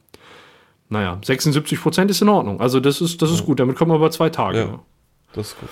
[0.89, 2.59] naja, 76 Prozent ist in Ordnung.
[2.59, 3.61] Also das ist, das ist gut.
[3.61, 4.57] Damit kommen wir über zwei Tage.
[4.57, 4.79] Ja,
[5.31, 5.69] das ist gut.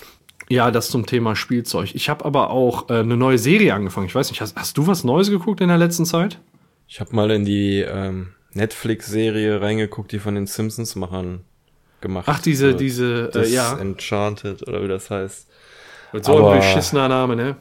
[0.50, 1.94] Ja, das zum Thema Spielzeug.
[1.94, 4.08] Ich habe aber auch äh, eine neue Serie angefangen.
[4.08, 6.40] Ich weiß nicht, hast, hast du was Neues geguckt in der letzten Zeit?
[6.88, 11.42] Ich habe mal in die ähm, Netflix-Serie reingeguckt, die von den Simpsons-Machern
[12.02, 12.80] gemacht Ach, diese, wird.
[12.80, 13.78] diese, äh, ja.
[13.78, 15.48] Enchanted oder wie das heißt.
[16.14, 17.56] Mit so aber- ein beschissener Name, ne?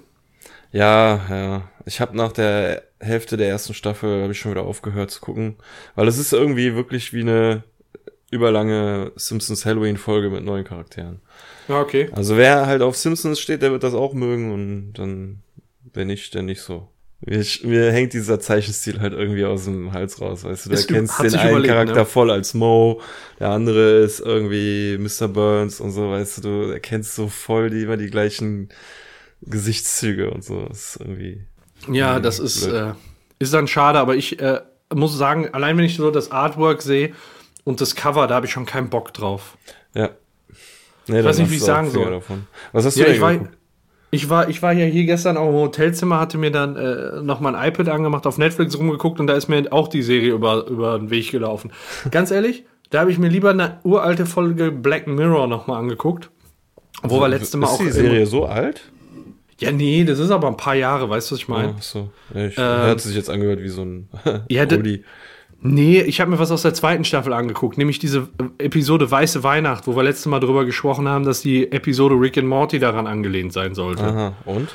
[0.72, 1.62] Ja, ja.
[1.86, 5.56] Ich habe nach der Hälfte der ersten Staffel habe ich schon wieder aufgehört zu gucken,
[5.94, 7.64] weil es ist irgendwie wirklich wie eine
[8.30, 11.20] überlange Simpsons Halloween Folge mit neuen Charakteren.
[11.68, 12.08] Ja, okay.
[12.12, 15.42] Also wer halt auf Simpsons steht, der wird das auch mögen und dann
[15.94, 16.88] wenn nicht, dann nicht so.
[17.20, 21.26] Mir, mir hängt dieser Zeichenstil halt irgendwie aus dem Hals raus, weißt du, erkennst hat
[21.26, 22.06] den einen überlegt, Charakter ne?
[22.06, 23.00] voll als Mo,
[23.40, 25.26] der andere ist irgendwie Mr.
[25.26, 28.68] Burns und so, weißt du, du erkennst so voll die immer die gleichen
[29.42, 30.66] Gesichtszüge und so.
[30.66, 31.44] Das ist irgendwie
[31.90, 32.92] Ja, Mhm, das ist, äh,
[33.40, 34.60] ist dann schade, aber ich äh,
[34.94, 37.14] muss sagen, allein wenn ich so das Artwork sehe
[37.64, 39.58] und das Cover, da habe ich schon keinen Bock drauf.
[39.92, 40.10] Ja.
[41.08, 42.10] Nee, Ich weiß nicht, wie ich sagen soll.
[42.10, 42.46] Davon.
[42.72, 43.38] Was hast du Ja, denn ich war,
[44.10, 47.40] ich war, ich war ja hier gestern auch im Hotelzimmer, hatte mir dann äh, noch
[47.40, 50.66] mal ein iPad angemacht, auf Netflix rumgeguckt und da ist mir auch die Serie über,
[50.66, 51.72] über den Weg gelaufen.
[52.10, 56.30] Ganz ehrlich, da habe ich mir lieber eine uralte Folge Black Mirror noch mal angeguckt.
[57.02, 57.78] Wo wir letzte Mal ist auch.
[57.78, 58.82] die Serie so alt?
[59.60, 61.74] Ja, nee, das ist aber ein paar Jahre, weißt du, was ich meine?
[61.76, 62.10] Ach so.
[62.32, 64.08] Ja, ich, Ähm, hat sich jetzt angehört wie so ein
[64.48, 65.04] Ja, Oldie.
[65.60, 69.42] Nee, ich habe mir was aus der zweiten Staffel angeguckt, nämlich diese äh, Episode Weiße
[69.42, 73.06] Weihnacht, wo wir letztes Mal drüber gesprochen haben, dass die Episode Rick and Morty daran
[73.08, 74.04] angelehnt sein sollte.
[74.04, 74.68] Aha, und?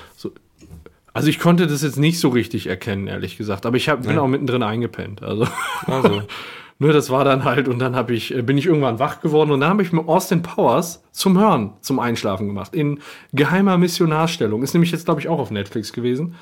[1.14, 4.18] Also ich konnte das jetzt nicht so richtig erkennen, ehrlich gesagt, aber ich hab, bin
[4.18, 5.22] auch mittendrin eingepennt.
[5.22, 5.48] Also
[5.86, 6.24] Also,
[6.80, 9.62] ne, das war dann halt und dann ich, äh, bin ich irgendwann wach geworden und
[9.62, 12.74] dann habe ich mir Austin Powers zum Hören, zum Einschlafen gemacht.
[12.74, 13.00] In
[13.32, 14.64] geheimer Missionarstellung.
[14.64, 16.36] Ist nämlich jetzt, glaube ich, auch auf Netflix gewesen.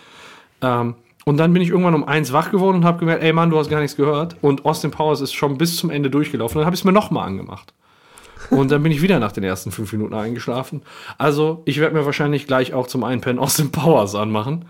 [0.62, 3.50] Ähm, und dann bin ich irgendwann um eins wach geworden und habe gemerkt, ey Mann,
[3.50, 4.36] du hast gar nichts gehört.
[4.42, 6.58] Und Austin Powers ist schon bis zum Ende durchgelaufen.
[6.58, 7.74] Dann habe ich es mir nochmal angemacht.
[8.50, 10.82] Und dann bin ich wieder nach den ersten fünf Minuten eingeschlafen.
[11.18, 14.66] Also, ich werde mir wahrscheinlich gleich auch zum Einpennen Austin Powers anmachen.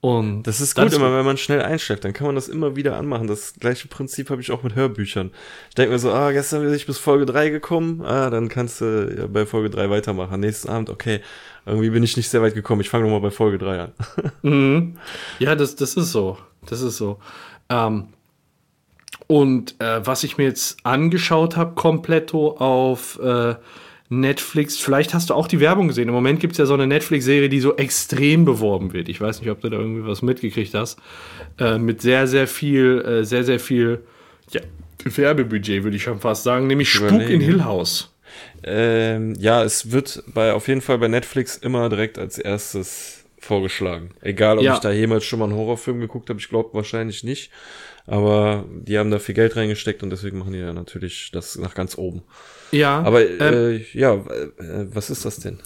[0.00, 2.96] Und das ist gut immer, wenn man schnell einschläft, dann kann man das immer wieder
[2.96, 3.26] anmachen.
[3.26, 5.32] Das gleiche Prinzip habe ich auch mit Hörbüchern.
[5.70, 8.80] Ich denke mir so, ah, gestern bin ich bis Folge 3 gekommen, ah, dann kannst
[8.80, 10.38] du ja bei Folge 3 weitermachen.
[10.38, 11.22] Nächsten Abend, okay,
[11.66, 13.92] irgendwie bin ich nicht sehr weit gekommen, ich fange nochmal bei Folge 3 an.
[14.42, 14.96] Mhm.
[15.40, 16.38] Ja, das, das ist so.
[16.64, 17.18] Das ist so.
[17.68, 18.08] Ähm,
[19.26, 23.56] und äh, was ich mir jetzt angeschaut habe, kompletto auf äh,
[24.08, 26.08] Netflix, vielleicht hast du auch die Werbung gesehen.
[26.08, 29.08] Im Moment gibt es ja so eine Netflix-Serie, die so extrem beworben wird.
[29.08, 30.98] Ich weiß nicht, ob du da irgendwie was mitgekriegt hast.
[31.58, 34.02] Äh, mit sehr, sehr viel, äh, sehr, sehr viel
[34.52, 34.60] ja,
[35.04, 37.40] Werbebudget, würde ich schon fast sagen, nämlich Spuk in.
[37.40, 38.12] Hill House.
[38.62, 44.10] Ähm, ja, es wird bei auf jeden Fall bei Netflix immer direkt als erstes vorgeschlagen.
[44.22, 44.74] Egal, ob Ja.
[44.74, 47.50] ich da jemals schon mal einen Horrorfilm geguckt habe, ich glaube wahrscheinlich nicht.
[48.06, 51.74] Aber die haben da viel Geld reingesteckt und deswegen machen die ja natürlich das nach
[51.74, 52.22] ganz oben.
[52.72, 55.58] Ja, Aber ähm, äh, ja, äh, was ist das denn?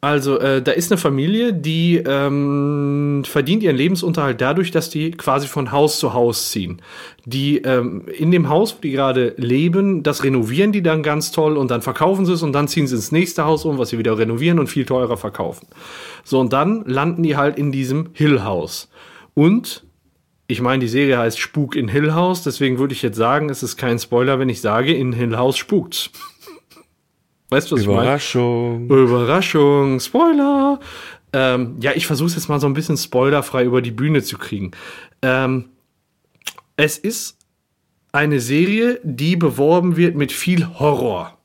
[0.00, 5.48] Also, äh, da ist eine Familie, die ähm, verdient ihren Lebensunterhalt dadurch, dass die quasi
[5.48, 6.80] von Haus zu Haus ziehen.
[7.24, 11.56] Die ähm, in dem Haus, wo die gerade leben, das renovieren die dann ganz toll
[11.56, 13.98] und dann verkaufen sie es und dann ziehen sie ins nächste Haus um, was sie
[13.98, 15.66] wieder renovieren und viel teurer verkaufen.
[16.22, 18.88] So, und dann landen die halt in diesem Hill House.
[19.34, 19.84] Und
[20.46, 23.64] ich meine, die Serie heißt Spuk in Hill House, deswegen würde ich jetzt sagen, es
[23.64, 26.10] ist kein Spoiler, wenn ich sage, in Hill House spukt's.
[27.50, 28.02] Weißt du, was ich meine?
[28.02, 28.88] Überraschung.
[28.88, 30.80] Überraschung, Spoiler.
[31.32, 34.38] Ähm, ja, ich versuche es jetzt mal so ein bisschen spoilerfrei über die Bühne zu
[34.38, 34.70] kriegen.
[35.22, 35.70] Ähm,
[36.76, 37.38] es ist
[38.12, 41.36] eine Serie, die beworben wird mit viel Horror.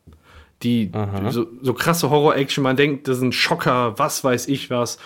[0.62, 0.89] Die
[1.30, 4.98] so, so krasse Horror-Action, man denkt, das ist ein Schocker, was weiß ich was.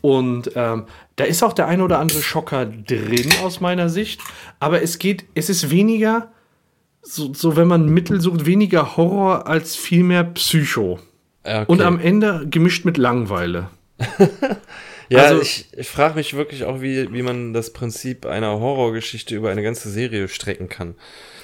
[0.00, 4.20] Und ähm, da ist auch der ein oder andere Schocker drin aus meiner Sicht.
[4.58, 6.32] Aber es geht, es ist weniger,
[7.04, 10.98] so, so wenn man Mittel sucht, weniger Horror als vielmehr Psycho.
[11.46, 11.72] Ja, okay.
[11.72, 13.68] Und am Ende gemischt mit Langweile.
[15.08, 19.34] ja, also- ich, ich frage mich wirklich auch, wie, wie man das Prinzip einer Horrorgeschichte
[19.34, 20.94] über eine ganze Serie strecken kann.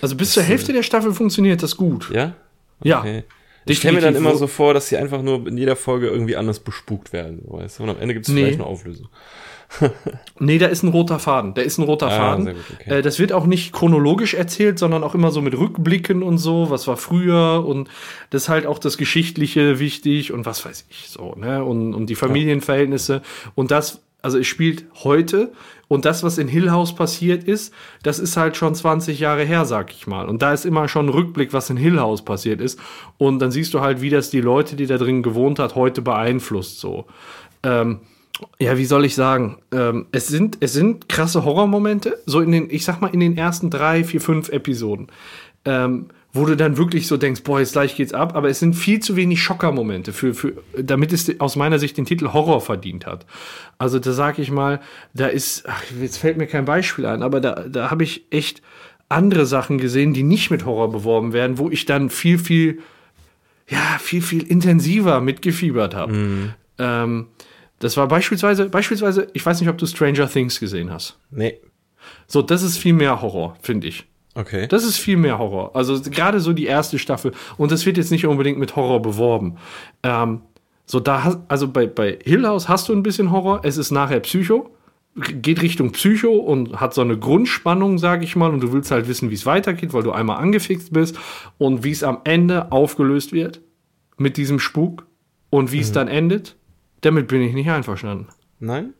[0.03, 2.11] Also bis zur Hälfte der Staffel funktioniert das gut.
[2.13, 2.35] Ja?
[2.83, 3.01] Ja.
[3.01, 3.25] Okay.
[3.67, 6.35] Ich stelle mir dann immer so vor, dass sie einfach nur in jeder Folge irgendwie
[6.35, 7.83] anders bespukt werden, weißt du?
[7.85, 8.41] Und am Ende gibt es Nee.
[8.41, 9.09] vielleicht eine Auflösung.
[10.43, 11.53] Nee, da ist ein roter Faden.
[11.53, 12.47] Da ist ein roter Ah, Faden.
[12.47, 12.99] gut, okay.
[12.99, 16.71] äh, das wird auch nicht chronologisch erzählt, sondern auch immer so mit Rückblicken und so,
[16.71, 17.89] was war früher und
[18.31, 21.63] das ist halt auch das Geschichtliche wichtig und was weiß ich so, ne?
[21.63, 23.21] Und, und die Familienverhältnisse.
[23.55, 25.53] Und das, also es spielt heute
[25.89, 29.67] und das, was in Hill House passiert ist, das ist halt schon 20 Jahre her,
[29.67, 30.27] sag ich mal.
[30.29, 32.79] Und da ist immer schon ein Rückblick, was in Hill House passiert ist.
[33.19, 36.01] Und dann siehst du halt, wie das die Leute, die da drin gewohnt hat, heute
[36.01, 37.05] beeinflusst so.
[37.63, 38.01] Ähm,
[38.59, 39.59] ja, wie soll ich sagen?
[39.73, 43.37] Ähm, es, sind, es sind krasse Horrormomente, so in den, ich sag mal, in den
[43.37, 45.09] ersten drei, vier, fünf Episoden.
[45.65, 48.75] Ähm, wo du dann wirklich so denkst, boah, jetzt gleich geht's ab, aber es sind
[48.75, 53.05] viel zu wenig Schockermomente, für, für, damit es aus meiner Sicht den Titel Horror verdient
[53.07, 53.27] hat.
[53.79, 54.81] Also da sag ich mal,
[55.13, 58.63] da ist, ach, jetzt fällt mir kein Beispiel ein, aber da, da habe ich echt
[59.09, 62.79] andere Sachen gesehen, die nicht mit Horror beworben werden, wo ich dann viel, viel,
[63.69, 66.13] ja, viel, viel intensiver mitgefiebert habe.
[66.13, 66.51] Mhm.
[66.79, 67.27] Ähm,
[67.81, 71.19] das war beispielsweise, beispielsweise, ich weiß nicht, ob du Stranger Things gesehen hast.
[71.31, 71.61] Nee.
[72.27, 74.05] So, das ist viel mehr Horror, finde ich.
[74.35, 74.69] Okay.
[74.69, 75.75] Das ist viel mehr Horror.
[75.75, 77.33] Also gerade so die erste Staffel.
[77.57, 79.57] Und das wird jetzt nicht unbedingt mit Horror beworben.
[80.03, 80.43] Ähm,
[80.85, 83.61] so da hast, also bei, bei Hill House hast du ein bisschen Horror.
[83.65, 84.71] Es ist nachher Psycho.
[85.17, 88.51] Geht Richtung Psycho und hat so eine Grundspannung, sag ich mal.
[88.51, 91.19] Und du willst halt wissen, wie es weitergeht, weil du einmal angefixt bist.
[91.57, 93.61] Und wie es am Ende aufgelöst wird
[94.19, 95.07] mit diesem Spuk.
[95.49, 96.57] Und wie es dann endet.
[97.03, 98.29] Damit bin ich nicht einverstanden.
[98.59, 98.95] Nein?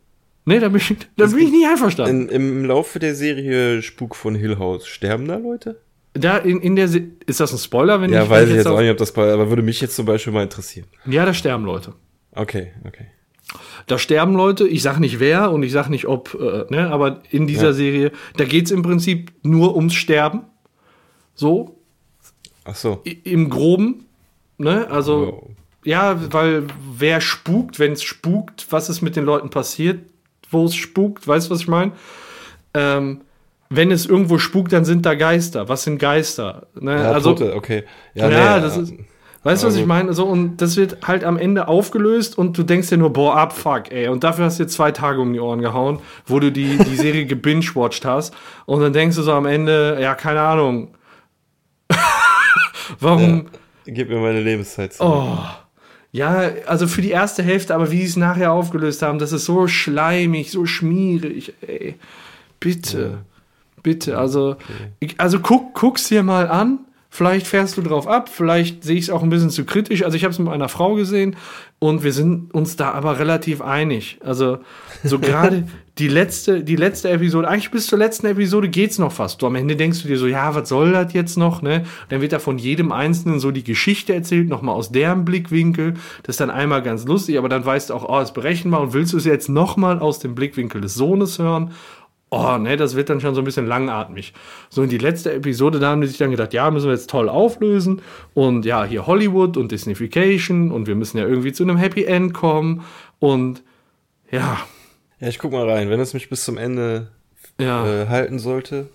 [0.47, 2.29] Nee, da bin ich, da bin ich nicht einverstanden.
[2.29, 5.81] In, Im Laufe der Serie Spuk von Hill House sterben da Leute?
[6.15, 8.57] Da in, in der Se ist das ein Spoiler, wenn Ja, ich weiß wenn ich
[8.57, 10.87] jetzt auch nicht, ob das bei, aber würde mich jetzt zum Beispiel mal interessieren.
[11.07, 11.93] Ja, da sterben Leute.
[12.33, 13.07] Okay, okay.
[13.87, 17.23] Da sterben Leute, ich sag nicht wer und ich sag nicht ob, äh, ne, aber
[17.31, 17.73] in dieser Ja.
[17.73, 20.43] Serie, da geht's im Prinzip nur ums Sterben.
[21.35, 21.79] So,
[22.65, 23.03] Ach so.
[23.07, 24.07] i- im Groben.
[24.59, 24.89] Ne?
[24.91, 25.51] Also, Oh.
[25.85, 30.01] Ja, weil wer spukt, wenn es spukt, was ist mit den Leuten passiert,
[30.51, 31.93] wo es spukt, weißt du, was ich meine?
[32.75, 33.23] Ähm,
[33.71, 35.69] wenn es irgendwo spukt, dann sind da Geister.
[35.69, 36.67] Was sind Geister?
[36.79, 36.97] Ne?
[36.97, 37.85] Ja, also, Tote, okay.
[38.15, 38.95] Ja, nee, das äh, ist.
[39.43, 40.13] Weißt du, was ich meine?
[40.13, 43.91] So, und das wird halt am Ende aufgelöst und du denkst dir nur, boah, abfuck,
[43.91, 44.09] ey.
[44.09, 46.97] Und dafür hast du dir zwei Tage um die Ohren gehauen, wo du die, die
[46.97, 48.35] Serie gebingewatcht hast.
[48.67, 50.89] Und dann denkst du so am Ende, ja, keine Ahnung.
[53.01, 53.47] Warum?
[53.87, 55.05] Gib mir meine Lebenszeit zu.
[55.05, 55.39] Oh.
[56.13, 59.45] Ja, also für die erste Hälfte, aber wie sie es nachher aufgelöst haben, das ist
[59.45, 61.95] so schleimig, so schmierig, ey.
[62.59, 63.19] Bitte.
[63.83, 64.57] Bitte, also,
[64.99, 66.81] ich, also guck, guck's dir mal an.
[67.13, 70.05] Vielleicht fährst du drauf ab, vielleicht sehe ich es auch ein bisschen zu kritisch.
[70.05, 71.35] Also ich habe es mit einer Frau gesehen
[71.81, 74.19] und wir sind uns da aber relativ einig.
[74.25, 74.59] Also
[75.03, 75.67] so gerade
[75.99, 79.43] die letzte, die letzte Episode, eigentlich bis zur letzten Episode geht's noch fast.
[79.43, 81.63] Du am Ende denkst du dir so, ja, was soll das jetzt noch?
[81.63, 81.85] Ne?
[82.11, 85.95] Dann wird da von jedem Einzelnen so die Geschichte erzählt, nochmal aus deren Blickwinkel.
[86.23, 88.93] Das ist dann einmal ganz lustig, aber dann weißt du auch, oh, ist berechenbar und
[88.93, 91.73] willst du es jetzt nochmal aus dem Blickwinkel des Sohnes hören?
[92.33, 94.33] Oh, ne, das wird dann schon so ein bisschen langatmig.
[94.69, 97.11] So in die letzte Episode, da haben die sich dann gedacht, ja, müssen wir jetzt
[97.11, 98.03] toll auflösen.
[98.35, 102.33] Und ja, hier Hollywood und Disneyfication und wir müssen ja irgendwie zu einem Happy End
[102.33, 102.85] kommen.
[103.19, 103.63] Und
[104.31, 104.59] ja,
[105.19, 105.91] Ja, ich guck mal rein.
[105.91, 107.09] Wenn es mich bis zum Ende
[107.61, 107.85] ja.
[108.05, 108.89] äh, halten sollte,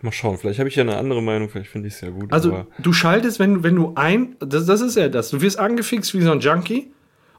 [0.00, 0.38] mal schauen.
[0.38, 2.32] Vielleicht habe ich ja eine andere Meinung, vielleicht finde ich es ja gut.
[2.32, 5.58] Also du schaltest, wenn, du- wenn du ein, das, das ist ja das, du wirst
[5.58, 6.92] angefixt wie so ein Junkie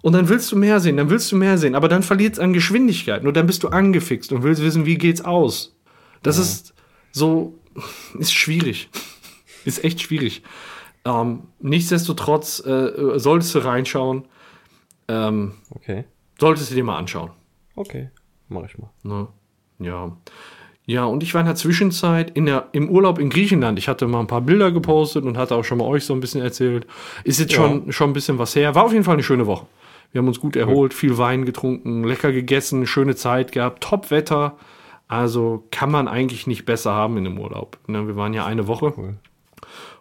[0.05, 2.39] und dann willst du mehr sehen, dann willst du mehr sehen, aber dann verliert es
[2.39, 5.75] an Geschwindigkeit, nur dann bist du angefixt und willst wissen, wie geht's aus.
[6.21, 6.75] Das ist
[7.11, 7.57] so,
[8.19, 8.89] ist schwierig.
[9.65, 10.43] Ist echt schwierig.
[11.05, 14.25] Ähm, nichtsdestotrotz äh, solltest du reinschauen,
[15.07, 16.03] ähm, okay.
[16.39, 17.31] solltest du dir mal anschauen.
[17.75, 18.11] Okay.
[18.47, 18.91] Mach ich mal.
[19.01, 19.27] Ne?
[19.79, 20.15] Ja.
[20.85, 23.79] Ja, und ich war in der Zwischenzeit in der, im Urlaub in Griechenland.
[23.79, 26.19] Ich hatte mal ein paar Bilder gepostet und hatte auch schon mal euch so ein
[26.19, 26.85] bisschen erzählt.
[27.23, 27.57] Ist jetzt Ja.
[27.57, 28.75] schon, schon ein bisschen was her.
[28.75, 29.65] War auf jeden Fall eine schöne Woche.
[30.15, 34.55] Wir haben uns gut erholt, viel Wein getrunken, lecker gegessen, schöne Zeit gehabt, Top-Wetter.
[35.09, 37.77] Also kann man eigentlich nicht besser haben in dem Urlaub.
[37.87, 38.93] Ne, wir waren ja eine Woche.
[38.95, 39.15] Cool.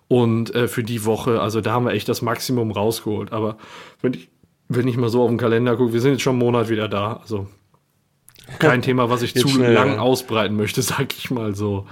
[0.07, 3.33] Und äh, für die Woche, also da haben wir echt das Maximum rausgeholt.
[3.33, 3.57] Aber
[4.03, 4.29] wenn ich,
[4.69, 6.87] wenn ich mal so auf den Kalender gucke, wir sind jetzt schon einen Monat wieder
[6.87, 7.15] da.
[7.15, 7.49] Also
[8.61, 9.99] kein Thema, was ich zu schnell, lang ja.
[9.99, 11.89] ausbreiten möchte, sag ich mal so.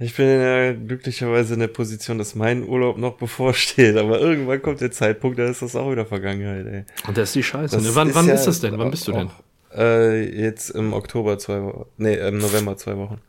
[0.00, 4.80] Ich bin ja glücklicherweise in der Position, dass mein Urlaub noch bevorsteht, aber irgendwann kommt
[4.80, 6.84] der Zeitpunkt, da ist das auch wieder Vergangenheit, ey.
[7.08, 7.76] Und das ist die Scheiße.
[7.76, 7.94] Das Ne?
[7.94, 8.78] Wann, wann ja ist das denn?
[8.78, 9.28] Wann bist du denn?
[9.28, 11.86] auch, Äh, jetzt im Oktober zwei Wochen.
[11.96, 13.20] Nee, im November zwei Wochen.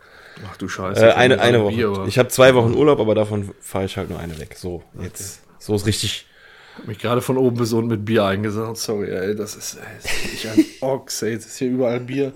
[0.47, 1.07] Ach du Scheiße.
[1.07, 1.75] Äh, eine eine Woche.
[1.75, 4.55] Bier, ich habe zwei Wochen Urlaub, aber davon fahre ich halt nur eine weg.
[4.55, 5.41] So, jetzt.
[5.57, 6.27] So ist richtig.
[6.77, 8.77] hab mich gerade von oben bis unten mit Bier eingesaugt.
[8.77, 11.31] Sorry, ey, das ist, ey, das ist ich ein Ochs, ey.
[11.31, 12.31] Jetzt ist hier überall Bier.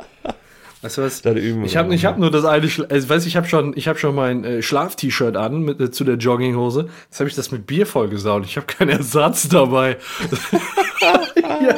[0.83, 1.21] Weißt du was?
[1.21, 3.87] Üben wir Ich habe hab nur das eine, Schla also, weißt, ich habe schon, ich
[3.87, 6.89] habe schon mein äh, Schlaf-T-Shirt an mit, äh, zu der Jogginghose.
[7.05, 8.45] Jetzt habe ich das mit Bier vollgesaut.
[8.45, 9.97] Ich habe keinen Ersatz dabei.
[11.41, 11.75] ja,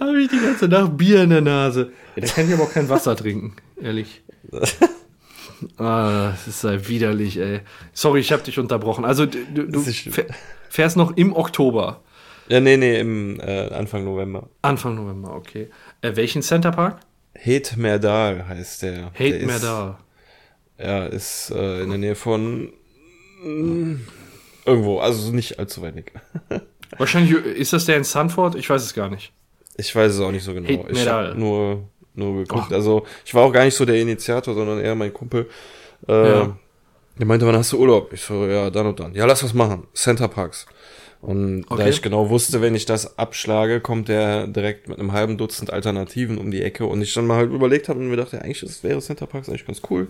[0.00, 1.92] habe ich die ganze Nacht Bier in der Nase.
[2.14, 4.22] Ja, da kann ich aber auch kein Wasser trinken, ehrlich.
[5.78, 7.60] Ah, das ist ja widerlich, ey.
[7.92, 9.04] Sorry, ich habe dich unterbrochen.
[9.04, 9.84] Also du, du,
[10.68, 12.00] fährst noch im Oktober.
[12.48, 14.48] Ja, nee, nee, im äh, Anfang November.
[14.60, 15.70] Anfang November, okay.
[16.00, 16.98] Äh, welchen Centerpark?
[17.34, 18.92] Het Merdal heißt der.
[18.92, 19.64] der Hate ist.
[20.78, 22.72] Ja, ist äh, in der Nähe von
[23.44, 23.94] mm,
[24.64, 26.12] irgendwo, also nicht allzu weit weg.
[26.98, 28.54] Wahrscheinlich ist das der in Sanford?
[28.56, 29.32] Ich weiß es gar nicht.
[29.76, 30.68] Ich weiß es auch nicht so genau.
[30.68, 31.28] Het ich Merdal.
[31.30, 32.72] habe nur, nur geguckt.
[32.72, 35.48] Also ich war auch gar nicht so der Initiator, sondern eher mein Kumpel.
[36.08, 36.56] Äh, Ja.
[37.18, 38.12] Der meinte, wann hast du Urlaub?
[38.12, 39.14] Ich so, ja, dann und dann.
[39.14, 39.86] Ja, lass was machen.
[39.94, 40.66] Center Parks.
[41.22, 41.84] Und Okay.
[41.84, 45.72] da ich genau wusste, wenn ich das abschlage, kommt der direkt mit einem halben Dutzend
[45.72, 46.84] Alternativen um die Ecke.
[46.84, 49.48] Und ich dann mal halt überlegt habe und mir dachte, eigentlich das wäre Center Parks
[49.48, 50.08] eigentlich ganz cool.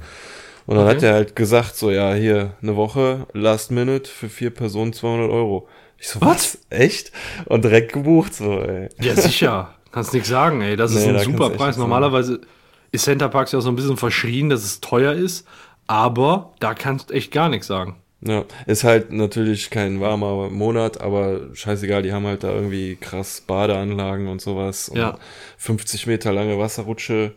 [0.66, 0.96] Und dann Okay.
[0.96, 5.30] hat er halt gesagt, so, ja, hier, eine Woche, Last Minute, für vier Personen 200
[5.30, 5.68] Euro.
[5.98, 6.58] Ich so, was?
[6.70, 7.12] Echt?
[7.44, 8.88] Und direkt gebucht, so, ey.
[9.00, 9.74] Ja, sicher.
[9.92, 10.76] Kannst nichts sagen, ey.
[10.76, 11.50] Das ist Nee, ein da super Preis.
[11.50, 11.80] nichts sagen.
[11.80, 12.40] Normalerweise
[12.90, 15.46] ist Center Parks ja so ein bisschen verschrien, dass es teuer ist.
[15.86, 17.96] Aber da kannst du echt gar nichts sagen.
[18.24, 23.40] Ja, ist halt natürlich kein warmer Monat, aber scheißegal, die haben halt da irgendwie krass
[23.44, 24.88] Badeanlagen und sowas.
[24.88, 25.18] Und Ja.
[25.58, 27.32] 50 Meter lange Wasserrutsche.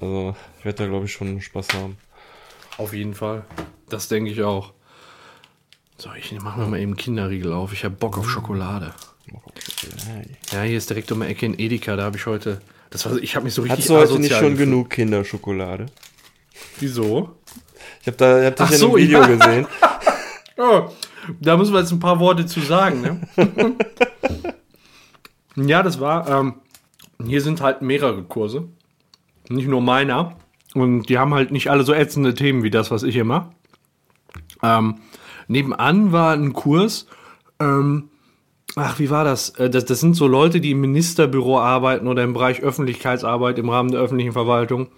[0.00, 1.98] Also, ich werde da, glaube ich, schon Spaß haben.
[2.78, 3.44] Auf jeden Fall.
[3.90, 4.72] Das denke ich auch.
[5.98, 7.72] So, ich mache mir mal eben Kinderriegel auf.
[7.72, 8.94] Ich habe Bock auf Schokolade.
[10.52, 11.96] Ja, hier ist direkt um die Ecke in Edeka.
[11.96, 12.60] Da habe ich heute.
[12.90, 14.58] Das war, ich habe mich so richtig Hast du heute nicht schon gefühlt.
[14.70, 15.86] genug Kinderschokolade?
[16.80, 17.36] Wieso?
[18.00, 19.26] Ich habe da, ich hab dich Ach in so, einem Video ja.
[19.26, 19.66] gesehen.
[20.56, 20.88] Oh,
[21.40, 23.00] da müssen wir jetzt ein paar Worte zu sagen.
[23.00, 23.76] Ne?
[25.66, 26.28] ja, das war.
[26.28, 26.54] Ähm,
[27.24, 28.68] hier sind halt mehrere Kurse.
[29.48, 30.36] Nicht nur meiner.
[30.74, 33.50] Und die haben halt nicht alle so ätzende Themen wie das, was ich hier mache.
[34.62, 34.96] Ähm,
[35.48, 37.06] nebenan war ein Kurs.
[37.60, 38.10] Ähm,
[38.76, 39.50] ach, wie war das?
[39.50, 39.84] Äh, das?
[39.84, 44.00] Das sind so Leute, die im Ministerbüro arbeiten oder im Bereich Öffentlichkeitsarbeit im Rahmen der
[44.00, 44.88] öffentlichen Verwaltung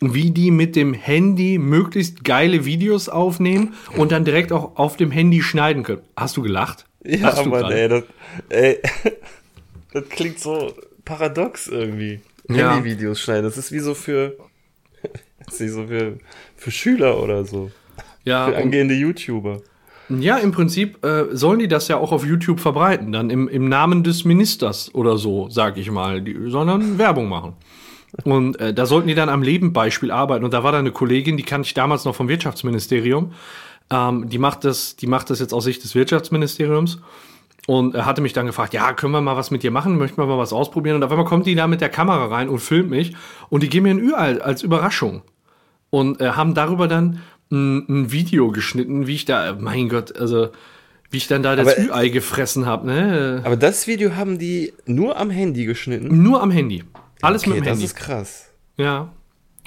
[0.00, 5.10] wie die mit dem Handy möglichst geile Videos aufnehmen und dann direkt auch auf dem
[5.10, 6.02] Handy schneiden können.
[6.16, 6.86] Hast du gelacht?
[7.04, 8.04] Ja, Hast Mann, ey, das,
[8.48, 8.78] ey,
[9.92, 10.74] das klingt so
[11.04, 12.20] paradox irgendwie.
[12.48, 12.74] Ja.
[12.74, 14.36] Handyvideos schneiden, das ist wie so für,
[15.46, 16.18] ist wie so für,
[16.56, 17.70] für Schüler oder so.
[18.24, 19.62] Ja, Für angehende YouTuber.
[20.10, 23.68] ja, im Prinzip äh, sollen die das ja auch auf YouTube verbreiten, dann im, im
[23.68, 26.20] Namen des Ministers oder so, sag ich mal.
[26.20, 27.54] Die sollen dann Werbung machen.
[28.24, 30.44] Und äh, da sollten die dann am Lebenbeispiel arbeiten.
[30.44, 33.32] Und da war da eine Kollegin, die kannte ich damals noch vom Wirtschaftsministerium.
[33.90, 37.00] Ähm, die, macht das, die macht das jetzt aus Sicht des Wirtschaftsministeriums.
[37.66, 39.98] Und er hatte mich dann gefragt, ja, können wir mal was mit dir machen?
[39.98, 40.96] Möchten wir mal was ausprobieren?
[40.96, 43.14] Und auf einmal kommt die da mit der Kamera rein und filmt mich.
[43.48, 45.22] Und die geben mir ein Ü als Überraschung.
[45.90, 50.48] Und äh, haben darüber dann ein, ein Video geschnitten, wie ich da, mein Gott, also
[51.10, 52.86] wie ich dann da das Aber, äh, Ü-Ei gefressen habe.
[52.86, 53.42] Ne?
[53.44, 56.22] Aber das Video haben die nur am Handy geschnitten.
[56.22, 56.84] Nur am Handy.
[57.22, 57.84] Alles Okay, mit dem das Handy.
[57.84, 58.50] ist krass.
[58.76, 59.12] Ja.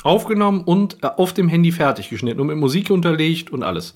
[0.04, 3.96] Aufgenommen und äh, auf dem Handy fertig geschnitten und mit Musik unterlegt und alles.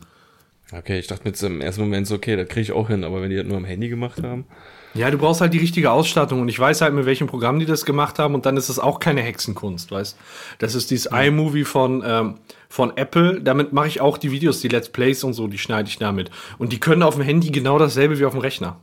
[0.71, 3.03] Okay, ich dachte mir jetzt im ersten Moment so, okay, das kriege ich auch hin,
[3.03, 4.45] aber wenn die das nur am Handy gemacht haben.
[4.93, 7.65] Ja, du brauchst halt die richtige Ausstattung und ich weiß halt, mit welchem Programm die
[7.65, 10.17] das gemacht haben und dann ist es auch keine Hexenkunst, weißt
[10.59, 12.35] Das ist dieses iMovie von, ähm,
[12.67, 13.41] von Apple.
[13.41, 16.31] Damit mache ich auch die Videos, die Let's Plays und so, die schneide ich damit.
[16.57, 18.77] Und die können auf dem Handy genau dasselbe wie auf dem Rechner.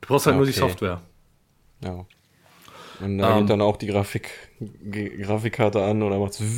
[0.00, 0.60] Du brauchst halt nur die Okay.
[0.60, 1.00] Software.
[1.84, 2.04] Ja.
[3.00, 3.40] Und da Ähm.
[3.40, 4.28] geht dann auch die Grafik,
[5.22, 6.42] Grafikkarte an oder macht's.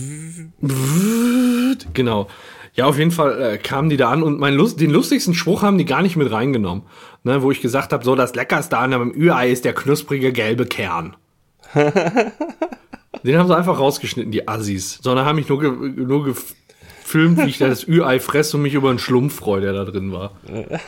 [1.95, 2.29] Genau.
[2.75, 5.63] Ja, auf jeden Fall äh, kamen die da an und mein Lust, den lustigsten Spruch
[5.63, 6.85] haben die gar nicht mit reingenommen.
[7.23, 10.67] Ne, wo ich gesagt habe, so das Leckerste an einem Ü-Ei ist der knusprige gelbe
[10.67, 11.17] Kern.
[11.75, 14.99] den haben sie einfach rausgeschnitten, die Assis.
[15.03, 18.75] Sondern haben mich nur, ge nur gefilmt, wie ich da das Ü-Ei fresse und mich
[18.75, 20.33] über einen Schlumpf freue, der da drin war.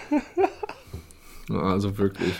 [1.48, 2.32] Also wirklich.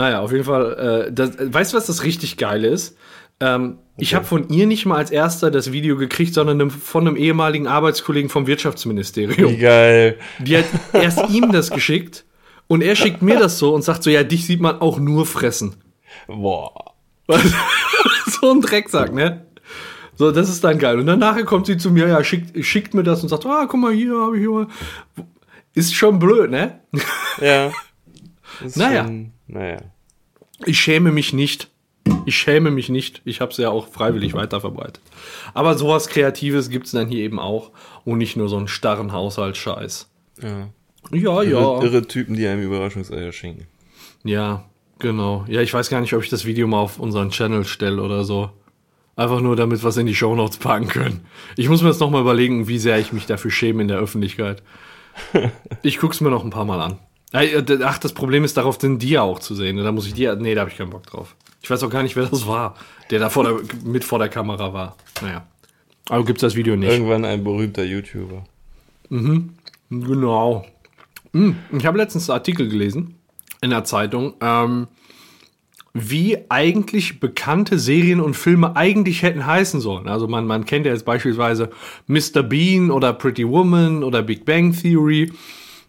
[0.00, 1.08] Naja, auf jeden Fall.
[1.08, 2.96] Äh, das, weißt du, was das richtig Geile ist?
[3.38, 7.16] Ähm, Ich habe von ihr nicht mal als erster das Video gekriegt, sondern von einem
[7.16, 9.50] ehemaligen Arbeitskollegen vom Wirtschaftsministerium.
[9.52, 10.18] Wie geil.
[10.38, 12.24] Die hat erst ihm das geschickt
[12.66, 15.26] und er schickt mir das so und sagt so, ja, dich sieht man auch nur
[15.26, 15.74] fressen.
[16.26, 16.94] Boah.
[18.40, 19.44] so ein Drecksack, ne?
[20.16, 20.98] So, das ist dann geil.
[20.98, 23.66] Und dann nachher kommt sie zu mir, ja, schickt, schickt mir das und sagt, ah,
[23.68, 24.66] guck mal, hier habe ich hier mal.
[25.74, 26.80] Ist schon blöd, ne?
[27.42, 27.70] Ja.
[28.74, 29.04] Naja.
[29.04, 29.78] Schon, naja.
[30.66, 31.70] Ich schäme mich nicht.
[32.26, 33.22] Ich schäme mich nicht.
[33.24, 35.00] Ich habe es ja auch freiwillig weiterverbreitet.
[35.54, 37.70] Aber sowas Kreatives gibt's dann hier eben auch.
[38.04, 40.08] Und nicht nur so einen starren Haushaltsscheiß.
[40.42, 40.68] Ja.
[41.12, 41.82] Ja, Irre, ja.
[41.82, 43.66] irre Typen, die einem Überraschungseier schenken.
[44.22, 44.64] Ja,
[44.98, 45.44] genau.
[45.48, 48.24] Ja, ich weiß gar nicht, ob ich das Video mal auf unseren Channel stelle oder
[48.24, 48.50] so.
[49.16, 51.26] Einfach nur, damit wir es in die Shownotes packen können.
[51.56, 54.62] Ich muss mir jetzt nochmal überlegen, wie sehr ich mich dafür schäme in der Öffentlichkeit.
[55.82, 56.98] Ich guck's mir noch ein paar Mal an.
[57.32, 59.76] Ach, das Problem ist, darauf den Dia auch zu sehen.
[59.76, 60.34] Da muss ich dir.
[60.36, 61.36] Nee, da habe ich keinen Bock drauf.
[61.62, 62.74] Ich weiß auch gar nicht, wer das war,
[63.10, 64.96] der da vor der, mit vor der Kamera war.
[65.22, 65.46] Naja.
[66.08, 66.90] Aber gibt's das Video nicht.
[66.90, 68.44] Irgendwann ein berühmter YouTuber.
[69.90, 70.66] Genau.
[71.32, 73.14] Hm, Ich habe letztens einen Artikel gelesen
[73.60, 74.88] in der Zeitung, ähm,
[75.92, 80.08] wie eigentlich bekannte Serien und Filme eigentlich hätten heißen sollen.
[80.08, 81.70] Also man, man kennt ja jetzt beispielsweise
[82.06, 82.42] Mr.
[82.42, 85.30] Bean oder Pretty Woman oder Big Bang Theory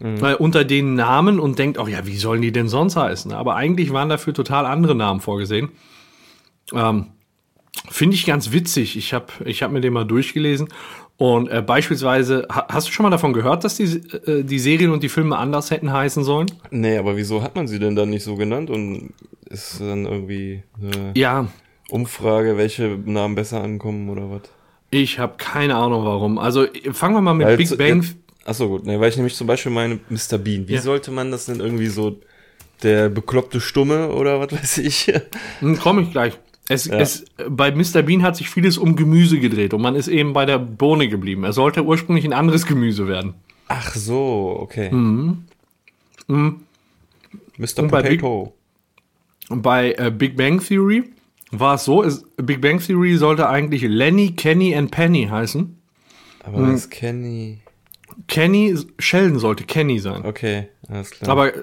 [0.02, 3.32] äh, unter den Namen und denkt auch, ja, wie sollen die denn sonst heißen?
[3.32, 5.70] Aber eigentlich waren dafür total andere Namen vorgesehen.
[6.72, 7.06] Ähm,
[7.90, 8.96] Finde ich ganz witzig.
[8.96, 10.68] Ich habe ich hab mir den mal durchgelesen
[11.16, 14.90] Und äh, beispielsweise, ha hast du schon mal davon gehört, dass die, äh, die Serien
[14.90, 16.52] und die Filme anders hätten heißen sollen?
[16.70, 19.14] Nee, aber wieso hat man sie denn dann nicht so genannt und
[19.48, 21.46] ist dann irgendwie eine Ja,
[21.88, 24.42] Umfrage, welche Namen besser ankommen oder was?
[24.90, 26.38] ich habe keine Ahnung warum.
[26.38, 28.02] Also fangen wir mal mit Weil Big Bang.
[28.02, 28.08] ja,
[28.44, 30.38] Achso, gut, ne, weil ich nämlich zum Beispiel meine Mr.
[30.38, 30.66] Bean.
[30.68, 30.80] Wie Ja.
[30.80, 32.20] sollte man das denn irgendwie so
[32.82, 35.12] der bekloppte Stumme oder was weiß ich?
[35.60, 36.38] Hm, Komme ich gleich.
[36.68, 36.98] Es, Ja.
[36.98, 38.02] es, bei Mr.
[38.02, 41.44] Bean hat sich vieles um Gemüse gedreht und man ist eben bei der Bohne geblieben.
[41.44, 43.34] Er sollte ursprünglich ein anderes Gemüse werden.
[43.68, 44.90] Ach so, okay.
[44.90, 46.56] Mr.
[47.78, 48.54] Und bei Big- Potato.
[49.48, 51.04] Und bei äh, Big Bang Theory
[51.50, 55.76] war es so, es, Big Bang Theory sollte eigentlich Lenny, Kenny and Penny heißen.
[56.44, 56.72] Aber Hm.
[56.72, 57.58] das Kenny.
[58.28, 60.24] Kenny, Sheldon sollte Kenny sein.
[60.24, 61.30] Okay, alles klar.
[61.30, 61.60] Aber äh,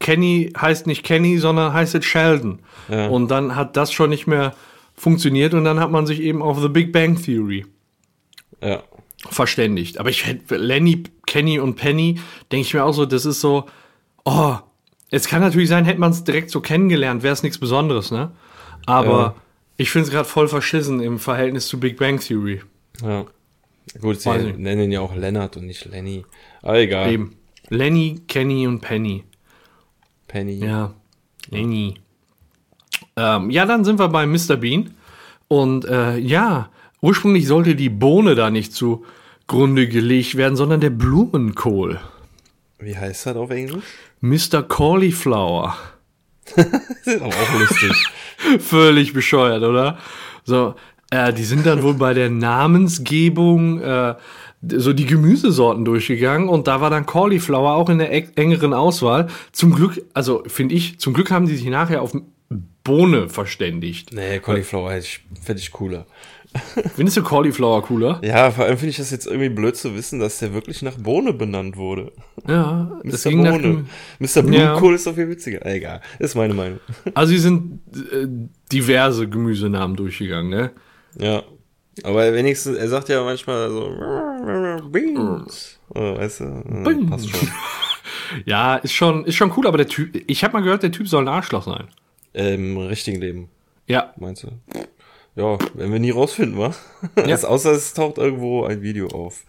[0.00, 2.60] Kenny heißt nicht Kenny, sondern heißt jetzt Sheldon.
[2.88, 3.08] Ja.
[3.08, 4.54] Und dann hat das schon nicht mehr
[4.94, 7.64] funktioniert und dann hat man sich eben auf The Big Bang Theory
[8.62, 8.82] ja.
[9.30, 9.98] verständigt.
[9.98, 12.20] Aber ich hätte Lenny, Kenny und Penny,
[12.50, 13.64] denke ich mir auch so, das ist so,
[14.24, 14.56] oh,
[15.10, 18.32] es kann natürlich sein, hätte man es direkt so kennengelernt, wäre es nichts Besonderes, ne?
[18.86, 19.34] Aber Ja.
[19.76, 22.62] ich finde es gerade voll verschissen im Verhältnis zu Big Bang Theory.
[23.02, 23.24] Ja.
[24.00, 24.56] Gut, sie ich.
[24.56, 26.24] nennen ja auch Lennart und nicht Lenny.
[26.62, 27.12] Aber egal.
[27.12, 27.36] Eben.
[27.68, 29.24] Lenny, Kenny und Penny.
[30.28, 30.54] Penny.
[30.54, 30.94] Ja,
[31.50, 31.94] Lenny.
[33.16, 34.56] Ähm, ja, dann sind wir bei Mr.
[34.56, 34.94] Bean.
[35.48, 36.70] Und äh, ja,
[37.00, 42.00] ursprünglich sollte die Bohne da nicht zugrunde gelegt werden, sondern der Blumenkohl.
[42.78, 43.84] Wie heißt das auf Englisch?
[44.20, 44.62] Mr.
[44.62, 45.76] Cauliflower.
[46.56, 48.08] Das ist aber auch lustig.
[48.60, 49.98] Völlig bescheuert, oder?
[50.44, 50.74] So,
[51.12, 54.14] äh, die sind dann wohl bei der Namensgebung äh,
[54.66, 59.26] so die Gemüsesorten durchgegangen und da war dann Cauliflower auch in der eng- engeren Auswahl.
[59.52, 62.16] Zum Glück, also finde ich, zum Glück haben die sich nachher auf
[62.84, 64.12] Bohne verständigt.
[64.12, 65.06] Nee, Cauliflower hätte
[65.56, 66.06] ich, cooler.
[66.94, 68.20] Findest du Cauliflower cooler?
[68.22, 70.96] Ja, vor allem finde ich das jetzt irgendwie blöd zu wissen, dass der wirklich nach
[70.98, 72.12] Bohne benannt wurde.
[72.46, 73.30] Ja, Mr.
[73.30, 73.84] Bohne.
[74.18, 74.42] Mr.
[74.42, 75.64] Blumenkohl ist doch viel witziger.
[75.64, 76.78] Egal, ist meine Meinung.
[77.14, 77.80] Also sie sind
[78.12, 78.26] äh,
[78.70, 80.70] diverse Gemüsenamen durchgegangen, ne?
[81.18, 81.42] Ja.
[82.04, 85.78] Aber wenigstens, er sagt ja manchmal so, Beans.
[85.94, 87.10] Oh, weißt du, äh, Beans.
[87.10, 87.48] passt schon.
[88.46, 91.06] Ja, ist schon, ist schon cool, aber der Typ, ich habe mal gehört, der Typ
[91.06, 91.88] soll ein Arschloch sein.
[92.32, 93.50] Im richtigen Leben,
[93.86, 94.48] Ja, meinst du?
[95.36, 96.72] Ja, werden wir nie rausfinden, wa?
[97.14, 99.44] Es, außer es taucht irgendwo ein Video auf,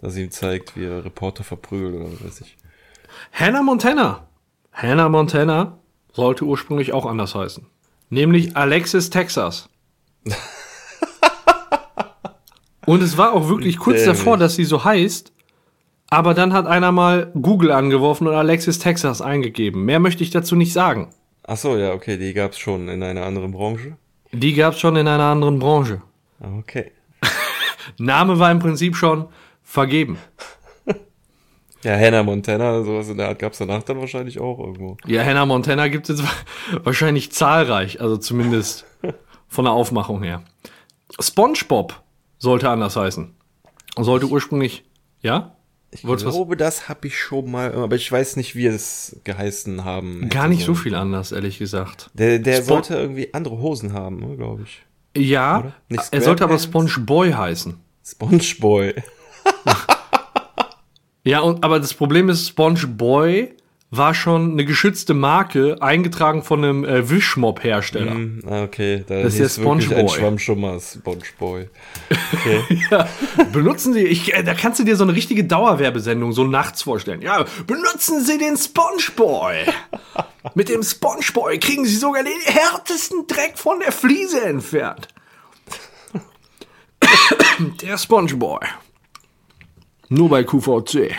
[0.00, 2.56] das ihm zeigt, wie er Reporter verprügelt oder was weiß ich.
[3.32, 4.26] Hannah Montana.
[4.72, 5.78] Hannah Montana
[6.12, 7.64] sollte ursprünglich auch anders heißen.
[8.10, 9.68] Nämlich Alexis Texas.
[12.86, 14.16] Und es war auch wirklich kurz Dämlich.
[14.18, 15.32] davor, dass sie so heißt.
[16.08, 19.84] Aber dann hat einer mal Google angeworfen und Alexis Texas eingegeben.
[19.84, 21.08] Mehr möchte ich dazu nicht sagen.
[21.44, 23.96] Ach so, ja, okay, die gab's schon in einer anderen Branche.
[24.32, 26.02] Die gab es schon in einer anderen Branche.
[26.40, 26.92] Ah, Okay.
[27.98, 29.26] Name war im Prinzip schon
[29.62, 30.18] vergeben.
[31.82, 34.96] Ja, Hannah Montana, sowas in der Art gab's danach dann wahrscheinlich auch irgendwo.
[35.06, 36.28] Ja, Hannah Montana gibt es jetzt
[36.84, 38.86] wahrscheinlich zahlreich, also zumindest
[39.46, 40.42] von der Aufmachung her.
[41.20, 41.94] SpongeBob
[42.38, 43.34] sollte anders heißen.
[43.98, 44.84] Sollte ursprünglich,
[45.22, 45.52] ja?
[45.90, 48.66] Ich Wolltest du was- glaube, das habe ich schon mal, aber ich weiß nicht, wie
[48.66, 50.28] es geheißen haben.
[50.28, 52.10] Gar nicht so viel anders, ehrlich gesagt.
[52.12, 54.82] Der, der Spon- sollte irgendwie andere Hosen haben, glaube ich.
[55.16, 55.72] Ja,
[56.10, 56.58] er sollte aber?
[56.58, 57.78] SpongeBoy heißen.
[58.04, 58.94] Spongeboy.
[61.24, 63.54] Ja, und, aber das Problem ist, SpongeBoy
[63.90, 68.14] war schon eine geschützte Marke, eingetragen von einem äh, Wischmob-Hersteller.
[68.14, 70.18] Hm, ah, okay, da Das ist hieß der wirklich ein Spongeboy.
[70.18, 71.68] Schwammschummer, Spongeboy.
[72.32, 72.62] Okay.
[72.90, 73.08] Ja,
[73.52, 77.22] benutzen Sie, ich, äh, da kannst du dir so eine richtige Dauerwerbesendung so nachts vorstellen.
[77.22, 79.66] Ja, benutzen Sie den SpongeBoy.
[80.54, 85.08] Mit dem SpongeBoy kriegen Sie sogar den härtesten Dreck von der Fliese entfernt.
[87.82, 88.60] Der SpongeBoy.
[90.08, 91.12] Nur bei QVC.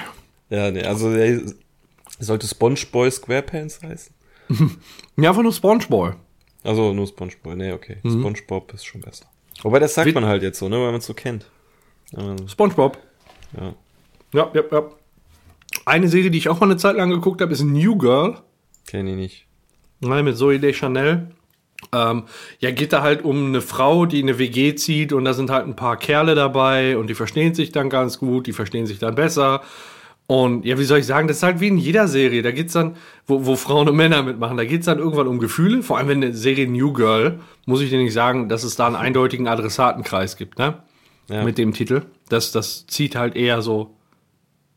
[0.50, 1.42] ja, nee, also der
[2.26, 4.14] sollte Spongeboy Squarepants heißen.
[5.18, 6.14] Ja, einfach nur SpongeBoy.
[6.64, 7.98] Also nur Spongeboy, nee, okay.
[8.04, 8.20] Mhm.
[8.20, 9.26] Spongebob ist schon besser.
[9.64, 11.46] Wobei das sagt Wird- man halt jetzt so, ne, weil man es so kennt.
[12.16, 12.98] Ähm, SpongeBob.
[13.60, 13.74] ja.
[14.34, 14.90] Ja, ja, ja.
[15.86, 18.38] Eine Serie, die ich auch mal eine Zeit lang geguckt habe, ist New Girl.
[18.86, 19.48] Kenn ich nicht.
[20.02, 21.30] Ne, mit Zoe Deschanel.
[21.94, 22.24] Ähm,
[22.60, 25.50] ja, geht da halt um eine Frau, die in eine WG zieht und da sind
[25.50, 29.00] halt ein paar Kerle dabei und die verstehen sich dann ganz gut, die verstehen sich
[29.00, 29.62] dann besser.
[30.30, 32.42] Und ja, wie soll ich sagen, das ist halt wie in jeder Serie.
[32.42, 35.84] Da geht's dann, wo, wo Frauen und Männer mitmachen, da geht's dann irgendwann um Gefühle.
[35.84, 38.88] Vor allem wenn eine Serie New Girl, muss ich dir nicht sagen, dass es da
[38.88, 40.84] einen eindeutigen Adressatenkreis gibt, ne?
[41.30, 41.44] Ja.
[41.44, 42.04] Mit dem Titel.
[42.30, 43.96] Das, das zieht halt eher so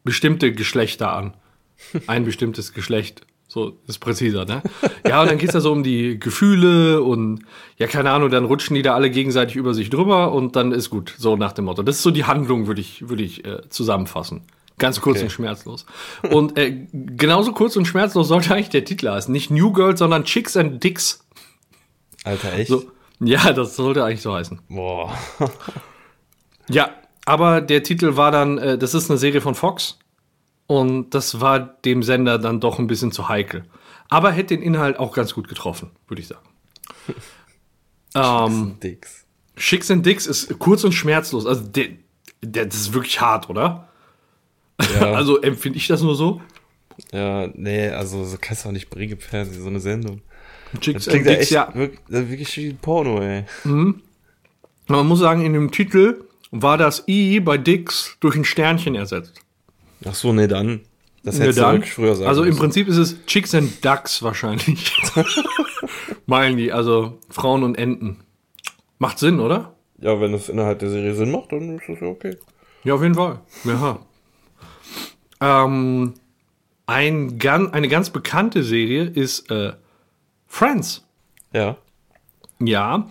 [0.05, 1.35] bestimmte Geschlechter an.
[2.07, 4.63] Ein bestimmtes Geschlecht So ist präziser, ne?
[5.05, 7.41] Ja, und dann geht's da so um die Gefühle und
[7.79, 10.89] ja, keine Ahnung, dann rutschen die da alle gegenseitig über sich drüber und dann ist
[10.89, 11.83] gut, so nach dem Motto.
[11.83, 14.43] Das ist so die Handlung, würde ich, würde ich äh, zusammenfassen.
[14.81, 15.27] Ganz kurz Okay.
[15.27, 15.87] und schmerzlos.
[16.29, 19.31] Und äh, genauso kurz und schmerzlos sollte eigentlich der Titel heißen.
[19.31, 21.25] Nicht New Girls, sondern Chicks and Dicks.
[22.25, 22.69] Alter, echt?
[22.71, 22.91] So.
[23.21, 24.61] Ja, das sollte eigentlich so heißen.
[24.69, 25.17] Boah.
[26.69, 26.91] Ja,
[27.27, 29.99] aber der Titel war dann, äh, das ist eine Serie von Fox
[30.69, 33.65] und das war dem Sender dann doch ein bisschen zu heikel.
[34.09, 36.49] Aber hätte den Inhalt auch ganz gut getroffen, würde ich sagen.
[38.15, 39.27] ähm, Dicks.
[39.57, 41.45] Chicks and Dicks ist kurz und schmerzlos.
[41.45, 41.89] Also der,
[42.41, 43.89] der, das ist wirklich hart, oder?
[45.01, 46.41] Ja, Also empfinde ich das nur so.
[47.13, 50.21] ja, nee, also so kannst du auch nicht bringen im Fernsehen, so eine Sendung.
[50.81, 51.75] Chicks Das klingt and ja echt ja.
[51.75, 53.45] wirklich, das ist wirklich wie Porno, ey.
[53.65, 59.35] Man muss sagen, in dem Titel war das I bei Dicks durch ein Sternchen ersetzt.
[60.05, 60.81] Ach so, nee, dann.
[61.23, 61.75] Das hättest du dann.
[61.77, 62.61] wirklich früher sagen Also im müssen.
[62.61, 64.93] Prinzip ist es Chicks and Ducks wahrscheinlich.
[66.27, 68.19] Meinen die, also Frauen und Enten.
[68.99, 69.75] Macht Sinn, oder?
[69.99, 72.37] Ja, wenn das innerhalb der Serie Sinn macht, dann ist das ja okay.
[72.85, 73.41] Ja, auf jeden Fall.
[73.65, 73.99] Ja.
[75.41, 76.15] Ähm,
[76.87, 77.39] ein,
[77.73, 79.73] eine ganz bekannte Serie ist äh,
[80.47, 81.05] Friends.
[81.53, 81.77] Ja.
[82.59, 83.09] Ja.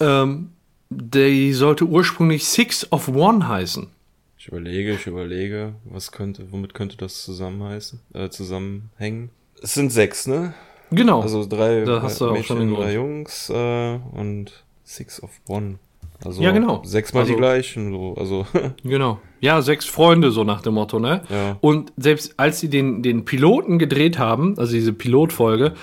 [0.00, 0.50] Ähm,
[0.90, 3.88] die sollte ursprünglich Six of One heißen.
[4.38, 9.30] ich überlege, ich überlege, was könnte, womit könnte das zusammenheißen, äh, zusammenhängen?
[9.62, 10.54] Es sind sechs, ne?
[10.90, 11.22] Genau.
[11.22, 14.52] Also drei Da hast du auch schon Mädchen, drei Jungs äh, und
[14.84, 15.78] Six of One.
[16.24, 16.82] Also Ja, genau.
[16.84, 18.46] sechsmal die Also- gleichen, so, also
[18.84, 19.18] Genau.
[19.44, 21.20] Ja, sechs Freunde, so nach dem Motto, ne?
[21.28, 21.58] Ja.
[21.60, 25.74] Und selbst als sie den, den Piloten gedreht haben, also diese Pilotfolge,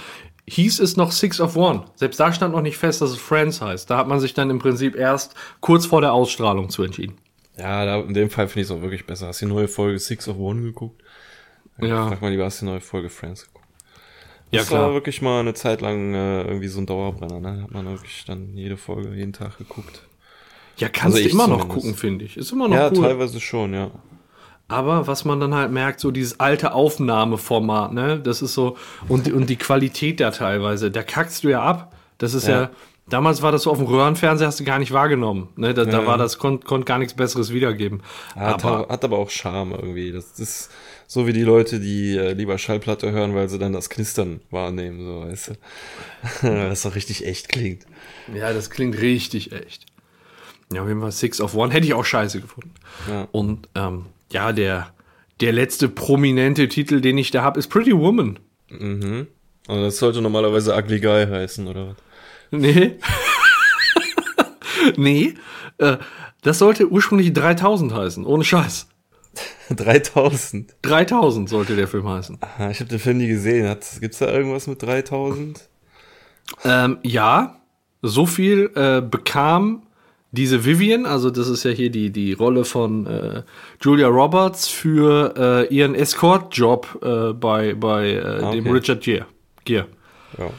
[0.48, 1.86] hieß es noch Six of One.
[1.94, 3.88] Selbst da stand noch nicht fest, dass es Friends heißt.
[3.88, 7.18] Da hat man sich dann im Prinzip erst kurz vor der Ausstrahlung zu entschieden.
[7.56, 9.28] ja, da, in dem Fall finde ich es auch wirklich besser.
[9.28, 11.00] Hast du die neue Folge Six of One geguckt?
[11.80, 12.08] Ja.
[12.08, 13.68] Frag mal lieber, hast du die neue Folge Friends geguckt?
[14.50, 14.94] Ja, das war klar.
[14.94, 17.62] wirklich mal eine Zeit lang äh, irgendwie so ein Dauerbrenner, ne?
[17.62, 20.08] Hat man wirklich dann jede Folge, jeden Tag geguckt.
[20.82, 21.80] Ja, kannst Also du immer noch zumindest.
[21.86, 22.38] gucken, finde ich.
[22.38, 23.02] Ist immer noch ja, cool.
[23.04, 23.92] teilweise schon, ja.
[24.68, 28.20] Aber was man dann halt merkt, so dieses alte Aufnahmeformat, ne?
[28.20, 28.78] Das ist so,
[29.10, 31.94] und, und die Qualität da teilweise, da kackst du ja ab.
[32.18, 32.70] Das ist ja, Ja.
[33.10, 35.50] damals war das so auf dem Röhrenfernseher, hast du gar nicht wahrgenommen.
[35.58, 35.74] Ne?
[35.74, 36.06] Da, da Ja.
[36.08, 38.02] war das, konnte konnt gar nichts Besseres wiedergeben.
[38.36, 40.12] Hat, aber, hat aber auch Charme irgendwie.
[40.14, 40.72] Das ist
[41.06, 45.06] so wie die Leute, die äh, lieber Schallplatte hören, weil sie dann das Knistern wahrnehmen,
[45.06, 46.48] so, weißt du.
[46.48, 47.86] Weil das doch richtig echt klingt.
[48.34, 49.88] ja, das klingt richtig echt.
[50.72, 52.74] Ja, auf jeden Fall Six of One hätte ich auch scheiße gefunden.
[53.10, 53.28] Ja.
[53.32, 54.88] Und ähm, ja, der,
[55.40, 58.40] der letzte prominente Titel, den ich da habe, ist Pretty Woman.
[58.70, 59.28] Mhm.
[59.68, 61.96] Und das sollte normalerweise Ugly Guy heißen, oder was?
[62.52, 62.98] Nee.
[64.98, 65.34] nee.
[65.78, 65.98] Äh,
[66.42, 68.88] das sollte ursprünglich 3000 heißen, ohne Scheiß.
[69.70, 70.76] 3000.
[70.82, 72.38] 3000 sollte der Film heißen.
[72.42, 73.68] Ah, Ich habe den Film nie gesehen.
[73.70, 75.70] Hat, gibt's da irgendwas mit 3000?
[76.66, 77.62] Ähm, ja,
[78.02, 79.84] so viel äh, bekam
[80.32, 83.44] diese Vivian, also das ist ja hier die, die Rolle von äh,
[83.82, 88.74] Julia Roberts für äh, ihren Escort-Job äh, bei, bei äh, Ah, dem okay.
[88.76, 89.26] Richard Gere.
[89.66, 89.88] Gere.
[90.38, 90.50] Ja.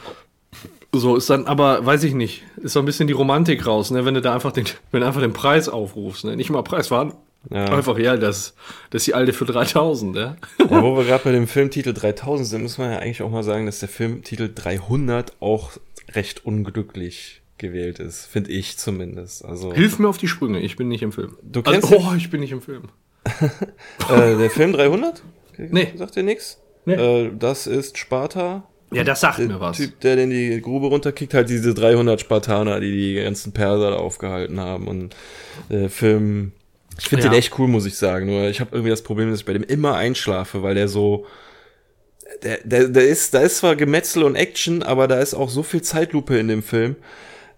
[0.95, 4.05] So ist dann, aber weiß ich nicht, ist so ein bisschen die Romantik raus, ne?
[4.05, 6.35] Wenn du da einfach den, wenn du einfach den Preis aufrufst, ne?
[6.35, 7.13] Nicht mal Preis waren.
[7.49, 7.65] Ja.
[7.65, 8.53] Einfach, ja, das,
[8.91, 10.37] das ist die alte für 3000, ja.
[10.59, 13.43] ja, wo wir gerade bei dem Filmtitel 3000 sind, muss man ja eigentlich auch mal
[13.43, 15.71] sagen, dass der Filmtitel 300 auch
[16.13, 18.25] recht unglücklich gewählt ist.
[18.25, 19.43] Finde ich zumindest.
[19.43, 21.35] Also Hilf mir auf die Sprünge, ich bin nicht im Film.
[21.41, 22.83] Du kennst also, oh, ich bin nicht im Film.
[24.09, 25.23] äh, der Film 300?
[25.57, 25.93] Nee.
[25.95, 26.59] Sagt dir nix?
[26.85, 26.93] Nee.
[26.95, 28.67] Äh, das ist Sparta.
[28.91, 29.77] Ja, das sagt Der mir was.
[29.77, 33.95] Typ, der in die Grube runterkickt, halt diese 300 Spartaner, die die ganzen Perser da
[33.97, 34.87] aufgehalten haben.
[34.87, 35.15] Und
[35.69, 36.51] der Film,
[36.99, 37.31] ich finde Ja.
[37.31, 38.27] den echt cool, muss ich sagen.
[38.27, 41.25] Nur ich habe irgendwie das Problem, dass ich bei dem immer einschlafe, weil der so,
[42.43, 45.63] der, der, der ist, da ist zwar Gemetzel und Action, aber da ist auch so
[45.63, 46.95] viel Zeitlupe in dem Film,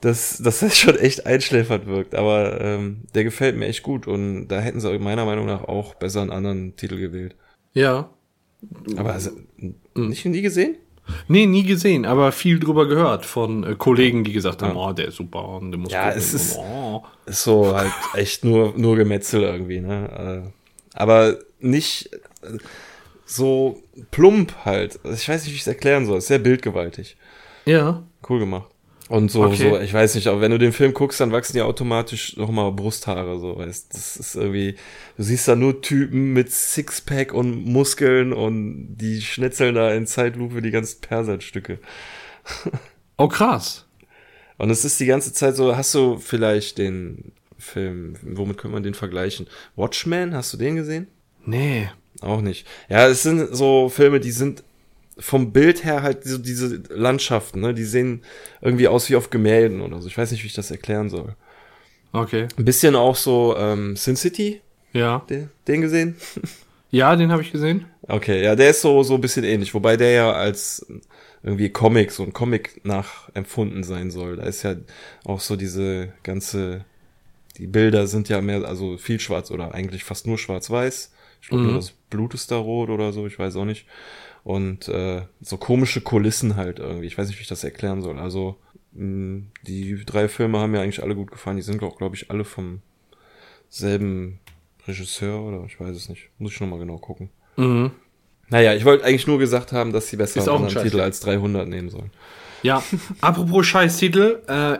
[0.01, 2.15] dass, dass das schon echt einschläfert wirkt.
[2.15, 5.95] Aber ähm, der gefällt mir echt gut und da hätten sie meiner Meinung nach auch
[5.95, 7.35] besser einen anderen Titel gewählt.
[7.73, 8.09] Ja.
[8.97, 9.31] Aber also,
[9.95, 10.75] nicht nie gesehen?
[11.27, 15.09] Nee, nie gesehen, aber viel drüber gehört von äh, Kollegen, die gesagt haben, oh, der
[15.09, 17.03] ist super und der muss Ja, gucken es ist- oh.
[17.27, 20.43] Ist so halt echt nur, nur Gemetzel irgendwie, ne?
[20.51, 22.57] Äh, Aber nicht äh,
[23.25, 23.81] so
[24.11, 24.99] plump halt.
[25.03, 26.17] Also ich weiß nicht, wie ich es erklären soll.
[26.17, 27.17] Ist sehr bildgewaltig.
[27.65, 28.03] Ja.
[28.27, 28.69] Cool gemacht.
[29.07, 29.69] Und so, Okay.
[29.69, 32.71] so, ich weiß nicht, aber wenn du den Film guckst, dann wachsen dir automatisch nochmal
[32.71, 34.75] Brusthaare, so, weißt Das ist irgendwie,
[35.15, 40.61] du siehst da nur Typen mit Sixpack und Muskeln und die schnetzeln da in Zeitlupe
[40.61, 41.79] die ganzen Perserstücke.
[43.17, 43.85] Oh, krass.
[44.57, 48.83] Und es ist die ganze Zeit so, hast du vielleicht den Film, womit könnte man
[48.83, 49.47] den vergleichen?
[49.77, 51.07] Watchmen, hast du den gesehen?
[51.45, 51.89] Nee.
[52.19, 52.67] Auch nicht.
[52.89, 54.63] Ja, es sind so Filme, die sind
[55.17, 57.73] vom Bild her halt so diese Landschaften, ne?
[57.73, 58.23] Die sehen
[58.61, 60.07] irgendwie aus wie auf Gemälden oder so.
[60.07, 61.35] Ich weiß nicht, wie ich das erklären soll.
[62.11, 62.47] Okay.
[62.57, 64.61] Ein bisschen auch so ähm, Sin City,
[64.93, 65.25] Ja.
[65.29, 66.15] den, den gesehen?
[66.91, 67.87] Ja, den habe ich gesehen.
[68.03, 70.85] Okay, ja, der ist so, so ein bisschen ähnlich, wobei der ja als
[71.43, 74.37] irgendwie Comic, so ein Comic nachempfunden sein soll.
[74.37, 74.75] Da ist ja
[75.25, 76.85] auch so diese ganze,
[77.57, 81.11] die Bilder sind ja mehr, also viel schwarz oder eigentlich fast nur schwarz-weiß.
[81.41, 81.75] Ich glaube, Mhm.
[81.75, 83.85] das Blut ist da rot oder so, ich weiß auch nicht.
[84.45, 87.07] Und äh, so komische Kulissen halt irgendwie.
[87.07, 88.19] Ich weiß nicht, wie ich das erklären soll.
[88.19, 88.57] Also,
[88.93, 91.57] mh, die drei Filme haben mir eigentlich alle gut gefallen.
[91.57, 92.81] Die sind auch, glaube ich, alle vom
[93.69, 94.39] selben
[94.87, 96.29] Regisseur oder ich weiß es nicht.
[96.37, 97.31] Muss ich nochmal genau gucken.
[97.57, 97.89] Mhm.
[98.49, 101.67] Naja, ich wollte eigentlich nur gesagt haben, dass sie besser einen anderen Titel als 300
[101.67, 102.11] nehmen sollen.
[102.61, 102.83] Ja,
[103.21, 104.77] apropos Scheißtitel, äh,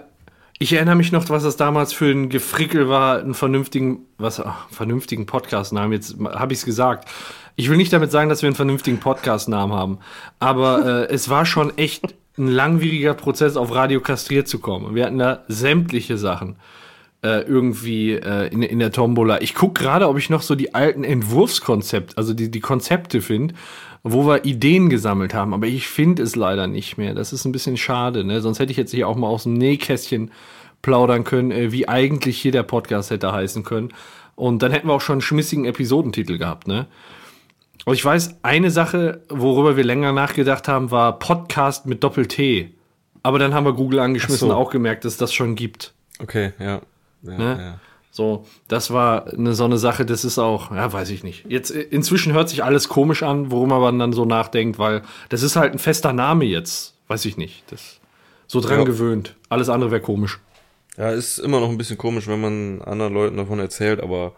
[0.57, 4.69] ich erinnere mich noch, was das damals für ein Gefrickel war, einen vernünftigen, was, ach,
[4.69, 5.91] vernünftigen Podcastnamen.
[5.91, 7.09] Jetzt habe ich es gesagt.
[7.57, 9.99] Ich will nicht damit sagen, dass wir einen vernünftigen Podcastnamen haben,
[10.39, 14.93] aber äh, es war schon echt ein langwieriger Prozess, auf Radio kastriert zu kommen.
[14.95, 16.57] Wir hatten da sämtliche Sachen
[17.21, 19.41] äh, irgendwie äh, in, in der Tombola.
[19.41, 23.55] Ich gucke gerade, ob ich noch so die alten Entwurfskonzepte, also die, die Konzepte finde,
[24.07, 25.53] wo wir Ideen gesammelt haben.
[25.55, 27.15] Aber ich finde es leider nicht mehr.
[27.15, 28.23] Das ist ein bisschen schade.
[28.23, 28.39] Ne?
[28.39, 30.31] Sonst hätte ich jetzt hier auch mal aus dem Nähkästchen
[30.83, 33.89] plaudern können, äh, wie eigentlich hier der Podcast hätte heißen können.
[34.35, 36.67] Und dann hätten wir auch schon einen schmissigen Episodentitel gehabt.
[36.67, 36.85] Ne?
[37.85, 42.75] Aber ich weiß, eine Sache, worüber wir länger nachgedacht haben, war Podcast mit Doppel-T.
[43.23, 44.53] Aber dann haben wir Google angeschmissen, so.
[44.53, 45.95] auch gemerkt, dass das schon gibt.
[46.19, 46.81] Okay, ja.
[47.23, 47.57] ja, Ne?
[47.59, 47.79] ja.
[48.15, 51.43] So, das war eine so eine Sache, das ist auch, ja, weiß ich nicht.
[51.49, 55.43] Jetzt äh, inzwischen hört sich alles komisch an, worüber man dann so nachdenkt, weil das
[55.43, 57.69] ist halt ein fester Name jetzt, weiß ich nicht.
[57.71, 57.99] Das
[58.47, 58.83] so dran Ja.
[58.85, 59.35] gewöhnt.
[59.49, 60.39] Alles andere wäre komisch.
[60.95, 64.31] ja, ist immer noch ein bisschen komisch, wenn man anderen Leuten davon erzählt, aber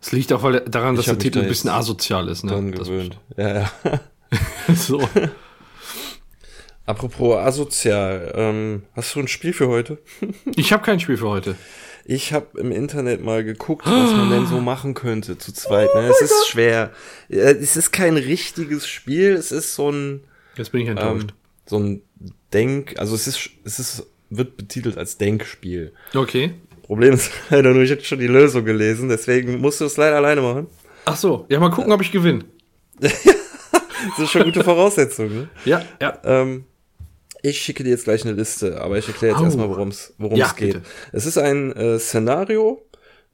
[0.00, 2.72] Es liegt auch weil, daran, dass der Titel da ein bisschen asozial ist, ne?
[2.74, 3.18] Das- gewöhnt.
[3.36, 3.70] Ja, ja.
[4.74, 5.06] so.
[6.86, 9.98] Apropos asozial, ähm, hast du ein Spiel für heute?
[10.56, 11.56] Ich habe kein Spiel für heute.
[12.08, 15.88] Ich habe im Internet mal geguckt, was man denn so machen könnte zu zweit.
[15.94, 16.08] Ne?
[16.08, 16.92] Es ist schwer.
[17.28, 20.22] Ja, Es ist kein richtiges Spiel, es ist so ein
[20.56, 21.30] Jetzt bin ich enttäuscht.
[21.30, 21.36] ähm,
[21.66, 22.02] so ein
[22.52, 25.92] Denk, also es ist es ist wird betitelt als Denkspiel.
[26.14, 26.54] okay.
[26.82, 30.16] Problem ist leider nur, ich habe schon die Lösung gelesen, deswegen musst du es leider
[30.16, 30.68] alleine machen.
[31.04, 32.44] Ach so, ja, mal gucken, ob ich gewinne.
[34.10, 35.28] Das ist schon gute Voraussetzung.
[35.34, 35.48] Ne?
[35.64, 36.18] Ja, ja.
[36.22, 36.64] Ähm,
[37.50, 39.44] ich schicke dir jetzt gleich eine Liste, aber ich erkläre jetzt Au.
[39.44, 40.74] erstmal, worum es Ja, geht.
[40.74, 40.82] bitte.
[41.12, 42.82] Es ist ein äh, Szenario,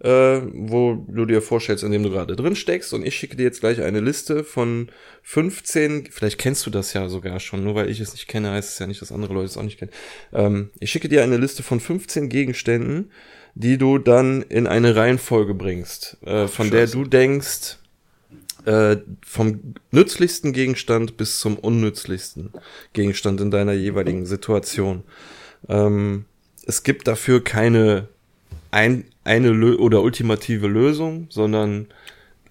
[0.01, 3.45] äh, wo du dir vorstellst, in dem du gerade drin steckst, und ich schicke dir
[3.45, 4.91] jetzt gleich eine Liste von
[5.23, 8.73] 15, vielleicht kennst du das ja sogar schon, nur weil ich es nicht kenne, heißt
[8.73, 9.93] es ja nicht, dass andere Leute es auch nicht kennen.
[10.33, 13.11] Ähm, ich schicke dir eine Liste von 15 Gegenständen,
[13.55, 16.93] die du dann in eine Reihenfolge bringst, äh, von der Scheiße.
[16.93, 17.79] du denkst,
[18.65, 22.51] äh, vom nützlichsten Gegenstand bis zum unnützlichsten
[22.93, 25.03] Gegenstand in deiner jeweiligen Situation.
[25.69, 26.25] Ähm,
[26.67, 28.09] es gibt dafür keine
[28.71, 31.87] ein, eine Lö oder ultimative Lösung, sondern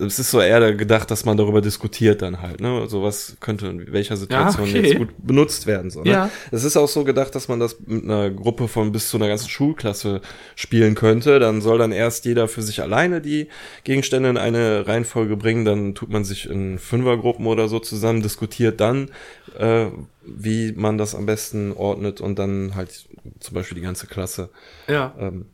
[0.06, 2.80] es ist so eher gedacht, dass man darüber diskutiert dann halt, ne?
[2.80, 4.82] Also was könnte in welcher Situation okay.
[4.82, 6.04] jetzt gut benutzt werden soll.
[6.04, 6.12] Ne?
[6.12, 6.30] Ja.
[6.52, 9.28] Es ist auch so gedacht, dass man das mit einer Gruppe von bis zu einer
[9.28, 10.22] ganzen Schulklasse
[10.56, 11.40] spielen könnte.
[11.40, 13.48] Dann soll dann erst jeder für sich alleine die
[13.84, 15.66] Gegenstände in eine Reihenfolge bringen.
[15.66, 19.10] Dann tut man sich in Fünfergruppen oder so zusammen, diskutiert dann,
[19.58, 19.88] äh,
[20.24, 23.06] wie man das am besten ordnet und dann halt
[23.40, 24.50] zum Beispiel die ganze Klasse
[24.88, 25.14] Ja.
[25.20, 25.46] ähm,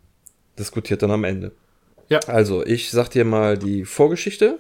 [0.58, 1.52] diskutiert dann am Ende.
[2.10, 2.20] Ja.
[2.28, 4.60] Also, ich sag dir mal die Vorgeschichte.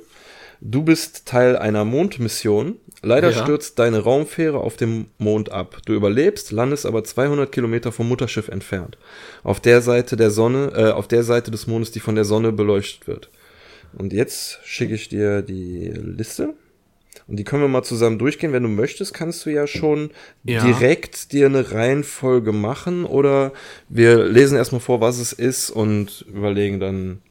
[0.59, 2.77] Du bist Teil einer Mondmission.
[3.03, 3.43] Leider Ja.
[3.43, 5.77] stürzt deine Raumfähre auf dem Mond ab.
[5.85, 8.97] Du überlebst, landest aber 200 Kilometer vom Mutterschiff entfernt.
[9.43, 12.51] Auf der Seite der Sonne, äh, auf der Seite des Mondes, die von der Sonne
[12.51, 13.29] beleuchtet wird.
[13.97, 16.55] Und jetzt schicke ich dir die Liste.
[17.27, 18.51] Und die können wir mal zusammen durchgehen.
[18.53, 20.11] Wenn du möchtest, kannst du ja schon
[20.43, 20.63] Ja.
[20.63, 23.53] direkt dir eine Reihenfolge machen oder
[23.89, 27.21] wir lesen erstmal vor, was es ist und überlegen dann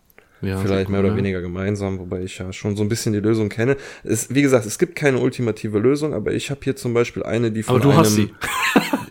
[0.46, 3.48] ja vielleicht mehr oder weniger gemeinsam, wobei ich ja schon so ein bisschen die Lösung
[3.48, 3.76] kenne.
[4.04, 7.50] Es, wie gesagt, es gibt keine ultimative Lösung, aber ich habe hier zum Beispiel eine,
[7.50, 8.30] die von einem.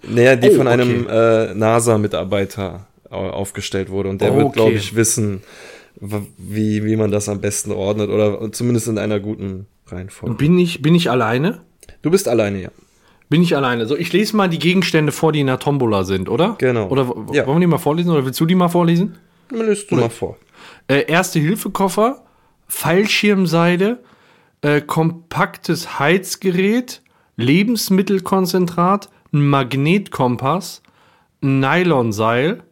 [0.07, 4.53] Naja, die Oh, von einem äh, NASA-Mitarbeiter au- aufgestellt wurde und der Oh, wird, okay.
[4.55, 5.41] glaube ich, wissen,
[6.37, 10.35] wie, wie man das am besten ordnet oder zumindest in einer guten Reihenfolge.
[10.35, 11.61] Bin ich, bin ich alleine?
[12.01, 12.69] Du bist alleine, ja.
[13.29, 13.87] Bin ich alleine.
[13.87, 16.55] So, ich lese mal die Gegenstände vor, die in der Tombola sind, oder?
[16.59, 16.87] Genau.
[16.89, 17.47] Oder Ja.
[17.47, 19.15] wollen wir die mal vorlesen oder willst du die mal vorlesen?
[19.49, 20.37] Dann löst du mal vor.
[20.87, 22.23] Äh, Erste Hilfekoffer,
[22.67, 24.03] Fallschirmseide,
[24.61, 27.01] äh, kompaktes Heizgerät,
[27.37, 30.81] Lebensmittelkonzentrat, ein Magnetkompass,
[31.41, 32.63] ein Nylonseil,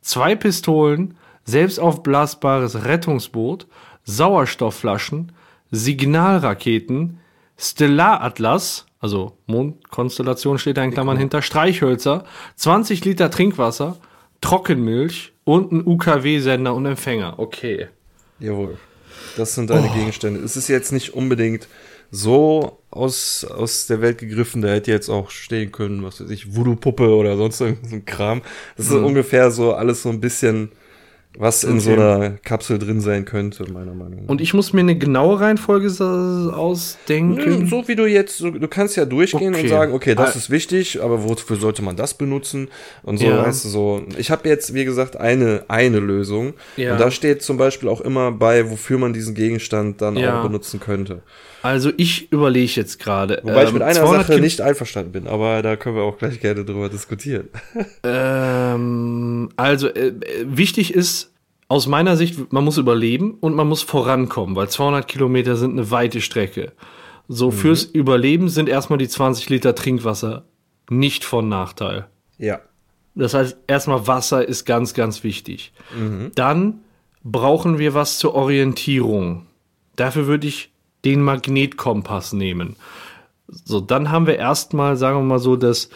[0.00, 3.66] zwei Pistolen, selbstaufblasbares Rettungsboot,
[4.04, 5.32] Sauerstoffflaschen,
[5.70, 7.20] Signalraketen,
[7.56, 12.24] Stellaratlas, also Mondkonstellation steht da in Klammern hinter, Streichhölzer,
[12.56, 13.96] 20 Liter Trinkwasser,
[14.40, 17.38] Trockenmilch und ein UKW-Sender und Empfänger.
[17.38, 17.88] Okay.
[18.38, 18.78] Jawohl.
[19.36, 19.94] Das sind deine Oh.
[19.94, 20.40] Gegenstände.
[20.40, 21.68] Es ist jetzt nicht unbedingt
[22.10, 26.56] so aus, aus der Welt gegriffen, da hätte jetzt auch stehen können, was weiß ich,
[26.56, 28.42] Voodoo-Puppe oder sonst irgend so ein Kram.
[28.76, 30.72] Das ist ungefähr so alles so ein bisschen,
[31.38, 32.00] was in so Okay.
[32.02, 34.28] einer Kapsel drin sein könnte, meiner Meinung nach.
[34.28, 35.88] Und ich muss mir eine genaue Reihenfolge
[36.54, 37.66] ausdenken.
[37.66, 39.62] so wie du jetzt, so, du kannst ja durchgehen Okay.
[39.62, 40.38] und sagen, okay, das Ah.
[40.38, 42.68] ist wichtig, aber wofür sollte man das benutzen?
[43.02, 43.44] Und so, Ja.
[43.46, 44.02] weißt du, so.
[44.18, 46.54] Ich habe jetzt, wie gesagt, eine, eine Lösung.
[46.76, 46.92] Ja.
[46.92, 50.40] Und da steht zum Beispiel auch immer bei, wofür man diesen Gegenstand dann Ja.
[50.40, 51.22] auch benutzen könnte.
[51.62, 53.40] Also ich überlege jetzt gerade.
[53.42, 56.02] Wobei ich ähm, mit einer 200 Sache Kil- nicht einverstanden bin, aber da können wir
[56.02, 57.48] auch gleich gerne drüber diskutieren.
[58.02, 60.12] Ähm, also äh,
[60.44, 61.32] wichtig ist
[61.68, 65.90] aus meiner Sicht, man muss überleben und man muss vorankommen, weil 200 Kilometer sind eine
[65.90, 66.72] weite Strecke.
[67.28, 70.44] So fürs Überleben sind erstmal die 20 Liter Trinkwasser
[70.88, 72.06] nicht von Nachteil.
[72.38, 72.60] Ja.
[73.14, 75.72] Das heißt, erstmal Wasser ist ganz, ganz wichtig.
[76.34, 76.80] Dann
[77.22, 79.46] brauchen wir was zur Orientierung.
[79.94, 80.69] Dafür würde ich
[81.04, 82.76] den Magnetkompass nehmen.
[83.48, 85.90] So, dann haben wir erstmal, sagen wir mal so, das,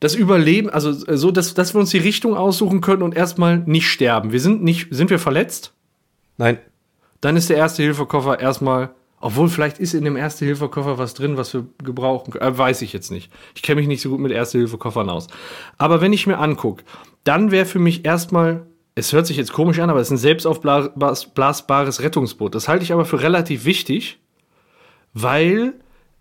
[0.00, 3.58] das Überleben, also äh, so, dass, dass wir uns die Richtung aussuchen können und erstmal
[3.58, 4.32] nicht sterben.
[4.32, 5.72] Wir sind nicht, sind wir verletzt?
[6.36, 6.58] Nein.
[7.20, 8.90] Dann ist der Erste-Hilfe-Koffer erstmal,
[9.20, 12.54] obwohl vielleicht ist in dem Erste-Hilfe-Koffer was drin, was wir gebrauchen können.
[12.54, 13.32] Äh, weiß ich jetzt nicht.
[13.54, 15.26] Ich kenne mich nicht so gut mit Erste-Hilfe-Koffern aus.
[15.78, 16.84] Aber wenn ich mir angucke,
[17.24, 18.66] dann wäre für mich erstmal,
[18.98, 22.54] es hört sich jetzt komisch an, aber es ist ein selbstaufblasbares Rettungsboot.
[22.54, 24.18] Das halte ich aber für relativ wichtig,
[25.14, 25.74] weil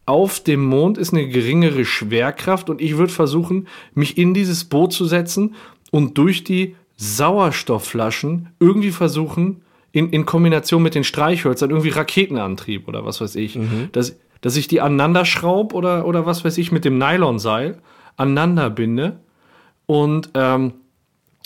[0.06, 4.94] auf dem Mond ist eine geringere Schwerkraft und ich würde versuchen, mich in dieses Boot
[4.94, 5.56] zu setzen
[5.90, 13.06] und durch die Sauerstoffflaschen irgendwie versuchen, in, in Kombination mit den Streichhölzern, irgendwie Raketenantrieb oder
[13.06, 13.58] was weiß ich,
[13.92, 17.80] dass, dass ich die aneinander schraube oder, oder was weiß ich, mit dem Nylonseil
[18.18, 19.20] aneinander binde
[19.88, 20.74] und ähm,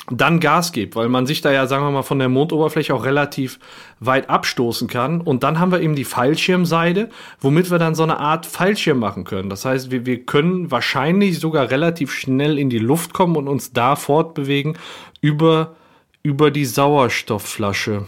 [0.09, 3.05] dann Gas gibt, weil man sich da ja, sagen wir mal, von der Mondoberfläche auch
[3.05, 3.59] relativ
[3.99, 5.21] weit abstoßen kann.
[5.21, 9.23] Und dann haben wir eben die Fallschirmseide, womit wir dann so eine Art Fallschirm machen
[9.25, 9.49] können.
[9.49, 13.73] Das heißt, wir, wir können wahrscheinlich sogar relativ schnell in die Luft kommen und uns
[13.73, 14.77] da fortbewegen
[15.21, 15.75] über,
[16.23, 18.05] über die Sauerstoffflasche.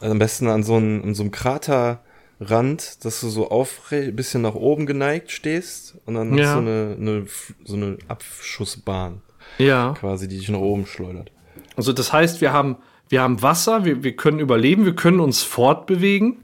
[0.00, 4.40] Also am besten an so einem, an so einem Kraterrand, dass du so aufrecht, bisschen
[4.42, 6.54] nach oben geneigt stehst und dann hast Ja.
[6.60, 7.26] du so eine, eine,
[7.64, 9.20] so eine Abschussbahn
[9.60, 9.94] Ja.
[9.98, 11.30] quasi, die dich nach oben schleudert.
[11.76, 12.76] Also das heißt, wir haben,
[13.08, 16.38] wir haben Wasser, wir, wir können überleben, wir können uns fortbewegen.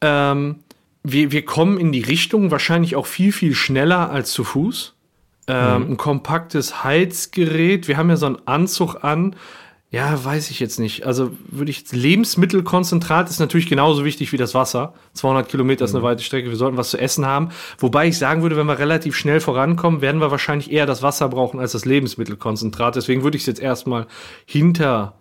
[0.00, 0.56] Ähm,
[1.02, 4.94] wir, wir kommen in die Richtung wahrscheinlich auch viel, viel schneller als zu Fuß.
[5.46, 7.88] Ähm, Ein kompaktes Heizgerät.
[7.88, 9.34] Wir haben ja so einen Anzug an.
[9.90, 11.06] Ja, weiß ich jetzt nicht.
[11.06, 14.92] Also würde ich jetzt Lebensmittelkonzentrat ist natürlich genauso wichtig wie das Wasser.
[15.14, 16.50] 200 Kilometer ist eine weite Strecke.
[16.50, 17.48] Wir sollten was zu essen haben.
[17.78, 21.30] Wobei ich sagen würde, wenn wir relativ schnell vorankommen, werden wir wahrscheinlich eher das Wasser
[21.30, 22.96] brauchen als das Lebensmittelkonzentrat.
[22.96, 24.06] Deswegen würde ich es jetzt erstmal
[24.44, 25.14] hinter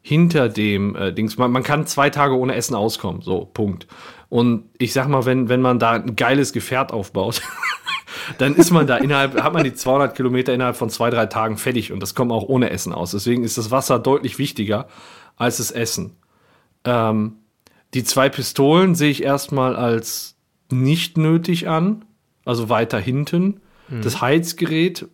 [0.00, 1.38] hinter dem äh, Dings.
[1.38, 3.22] Man, man kann zwei Tage ohne Essen auskommen.
[3.22, 3.86] So, Punkt.
[4.28, 7.42] Und ich sag mal, wenn, wenn man da ein geiles Gefährt aufbaut,
[8.38, 11.56] dann ist man da innerhalb, hat man die 200 Kilometer innerhalb von zwei, drei Tagen
[11.56, 13.12] fertig und das kommt auch ohne Essen aus.
[13.12, 14.88] Deswegen ist das Wasser deutlich wichtiger
[15.36, 16.16] als das Essen.
[16.84, 17.36] Ähm,
[17.94, 20.36] die zwei Pistolen sehe ich erstmal als
[20.70, 22.04] nicht nötig an,
[22.44, 23.60] also weiter hinten.
[24.02, 25.08] Das Heizgerät,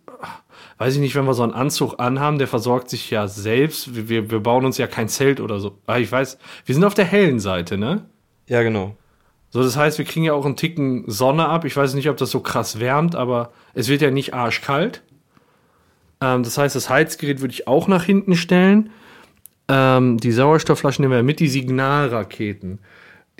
[0.77, 3.95] weiß ich nicht, wenn wir so einen Anzug anhaben, der versorgt sich ja selbst.
[3.95, 5.77] Wir- Wir, bauen uns ja kein Zelt oder so.
[5.85, 8.05] Aber ich weiß, wir sind auf der hellen Seite, ne?
[8.47, 8.95] Ja, genau.
[9.49, 11.63] So, das heißt, wir kriegen ja auch einen Ticken Sonne ab.
[11.63, 15.01] Ich weiß nicht, ob das so krass wärmt, aber es wird ja nicht arschkalt.
[16.21, 18.89] Ähm, das heißt, das Heizgerät würde ich auch nach hinten stellen.
[19.69, 22.79] Ähm, die Sauerstoffflaschen nehmen wir mit, die Signalraketen.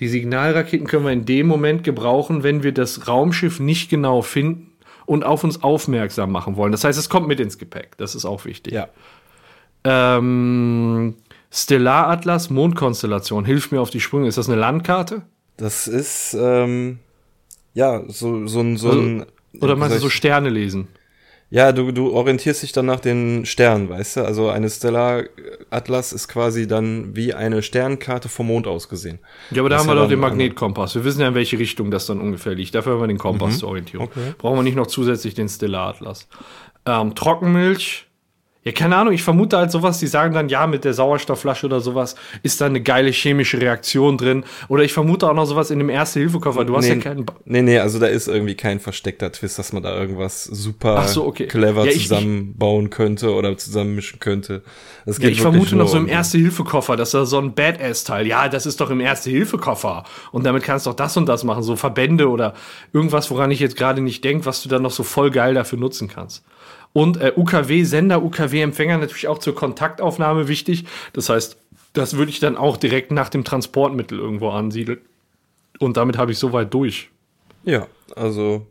[0.00, 4.65] Die Signalraketen können wir in dem Moment gebrauchen, wenn wir das Raumschiff nicht genau finden
[5.06, 6.72] und auf uns aufmerksam machen wollen.
[6.72, 7.96] Das heißt, es kommt mit ins Gepäck.
[7.96, 8.74] Das ist auch wichtig.
[8.74, 8.88] Ja.
[9.84, 11.14] Ähm,
[11.50, 14.28] Stellaratlas, Mondkonstellation, hilf mir auf die Sprünge.
[14.28, 15.22] Ist das eine Landkarte?
[15.56, 16.98] Das ist, ähm,
[17.72, 19.26] ja, so, so ein, so Also, ein.
[19.60, 20.88] Oder wie meinst du soll so Sterne lesen?
[21.48, 24.24] Ja, du, du orientierst dich dann nach den Sternen, weißt du?
[24.24, 29.20] Also eine Stellar-Atlas ist quasi dann wie eine Sternkarte vom Mond aus gesehen.
[29.52, 30.96] Ja, aber da Das haben wir ja doch den Magnetkompass.
[30.96, 32.74] Wir wissen ja, in welche Richtung das dann ungefähr liegt.
[32.74, 34.08] Dafür haben wir den Kompass zur Orientierung.
[34.08, 34.34] Okay.
[34.38, 36.28] Brauchen wir nicht noch zusätzlich den Stellaratlas.
[36.84, 38.06] Ähm, Trockenmilch.
[38.66, 41.78] Ja, keine Ahnung, ich vermute halt sowas, die sagen dann, ja, mit der Sauerstoffflasche oder
[41.78, 44.42] sowas ist da eine geile chemische Reaktion drin.
[44.66, 46.64] Oder ich vermute auch noch sowas in dem Erste-Hilfe-Koffer.
[46.64, 47.24] Du hast nee, ja keinen.
[47.24, 51.00] Ba nee, nee, also da ist irgendwie kein versteckter Twist, dass man da irgendwas super
[51.06, 51.46] so, okay.
[51.46, 54.64] clever Ja, ich- zusammenbauen könnte oder zusammenmischen könnte.
[55.06, 58.80] Ja, ich vermute noch so im Erste-Hilfe-Koffer, dass da so ein Badass-Teil, ja, das ist
[58.80, 60.02] doch im Erste-Hilfe-Koffer.
[60.32, 62.54] Und damit kannst du doch das und das machen, so Verbände oder
[62.92, 65.78] irgendwas, woran ich jetzt gerade nicht denke, was du dann noch so voll geil dafür
[65.78, 66.42] nutzen kannst.
[66.96, 70.86] Und äh, UKW-Sender, UKW-Empfänger natürlich auch zur Kontaktaufnahme wichtig.
[71.12, 71.58] Das heißt,
[71.92, 75.00] das würde ich dann auch direkt nach dem Transportmittel irgendwo ansiedeln.
[75.78, 77.10] Und damit habe ich soweit durch.
[77.64, 78.66] Ja, also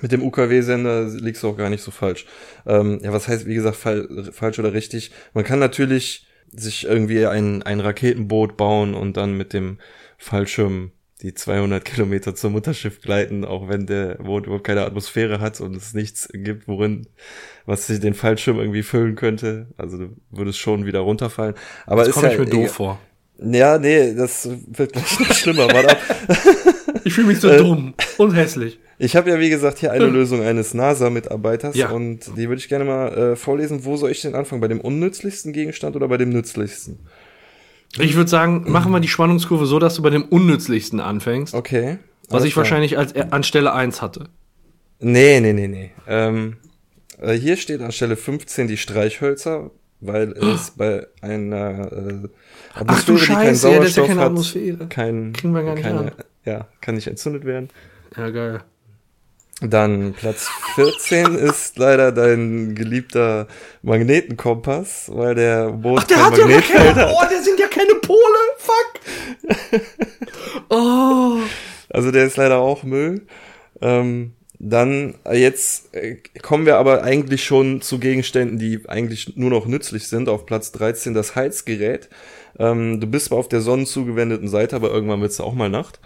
[0.00, 2.26] mit dem UKW-Sender liegst du auch gar nicht so falsch.
[2.66, 5.12] Ähm, ja, was heißt, wie gesagt, fall, falsch oder richtig?
[5.32, 9.78] Man kann natürlich sich irgendwie ein, ein Raketenboot bauen und dann mit dem
[10.18, 10.90] Fallschirm
[11.22, 15.76] die 200 Kilometer zum Mutterschiff gleiten, auch wenn der Boot überhaupt keine Atmosphäre hat und
[15.76, 17.06] es nichts gibt, worin,
[17.66, 19.66] was sich den Fallschirm irgendwie füllen könnte.
[19.76, 21.54] Also du würdest schon wieder runterfallen.
[21.86, 22.60] Aber Das ist komme ja ich mir egal.
[22.62, 23.00] doof vor.
[23.42, 25.68] Ja, nee, das wird gleich noch schlimmer.
[25.72, 25.98] Warte ab.
[27.02, 28.78] Ich fühle mich so Äh, dumm und hässlich.
[28.98, 31.90] Ich habe ja, wie gesagt, hier eine Lösung eines NASA-Mitarbeiters Ja.
[31.90, 33.84] und die würde ich gerne mal äh, vorlesen.
[33.86, 34.60] Wo soll ich denn anfangen?
[34.60, 36.98] Bei dem unnützlichsten Gegenstand oder bei dem nützlichsten?
[37.98, 41.98] Ich würde sagen, machen wir die Spannungskurve so, dass du bei dem unnützlichsten anfängst, Okay.
[42.28, 42.64] was ich klar.
[42.64, 44.24] wahrscheinlich als, äh, an Stelle 1 hatte.
[45.00, 45.90] Nee, nee, nee, nee.
[46.06, 46.56] Ähm,
[47.20, 49.70] äh, hier steht an Stelle 15 die Streichhölzer,
[50.00, 52.28] weil es bei einer äh,
[52.74, 54.86] Ach du die keinen Scheiße, ja, das ist ja Sauerstoff keine hat, Atmosphäre.
[54.88, 56.12] Kein, Kriegen wir gar nicht keine, an.
[56.44, 57.68] Ja, kann nicht entzündet werden.
[58.16, 58.60] Ja, geil.
[59.60, 63.46] Dann Platz 14 ist leider dein geliebter
[63.82, 67.12] Magnetenkompass, weil der Boot kein Magnetfeld hat.
[67.12, 68.18] Oh, der sind ja keine Pole.
[68.58, 69.80] Fuck.
[70.70, 71.38] oh.
[71.90, 73.26] Also der ist leider auch Müll.
[73.82, 79.50] Ähm, dann äh, jetzt äh, kommen wir aber eigentlich schon zu Gegenständen, die eigentlich nur
[79.50, 80.28] noch nützlich sind.
[80.28, 82.08] Auf Platz 13 das Heizgerät.
[82.58, 86.00] Ähm, du bist zwar auf der sonnenzugewendeten Seite, aber irgendwann wird es auch mal Nacht.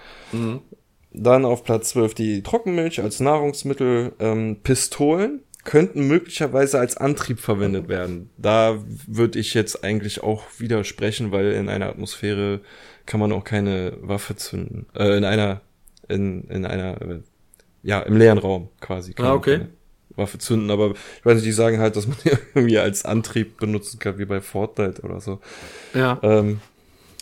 [1.14, 4.12] Dann auf Platz 12 die Trockenmilch als Nahrungsmittel.
[4.18, 8.30] Ähm, Pistolen könnten möglicherweise als Antrieb verwendet werden.
[8.36, 12.60] Da würde ich jetzt eigentlich auch widersprechen, weil in einer Atmosphäre
[13.06, 14.86] kann man auch keine Waffe zünden.
[14.94, 15.60] Äh, in einer,
[16.08, 17.20] in, in einer, äh,
[17.82, 19.14] ja, im leeren Raum quasi.
[19.14, 19.60] Kann Ah, man okay.
[20.16, 23.56] Waffe zünden, aber ich weiß nicht, die sagen halt, dass man die irgendwie als Antrieb
[23.58, 25.40] benutzen kann, wie bei Fortnite oder so.
[25.94, 26.18] Ja.
[26.22, 26.60] Ähm,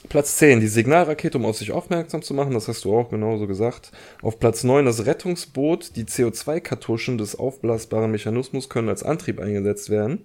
[0.08, 3.46] Platz 10, die Signalrakete, um auf sich aufmerksam zu machen, das hast du auch genauso
[3.46, 3.92] gesagt.
[4.20, 10.24] Auf Platz 9 das Rettungsboot, die CO2-Kartuschen des aufblasbaren Mechanismus können als Antrieb eingesetzt werden.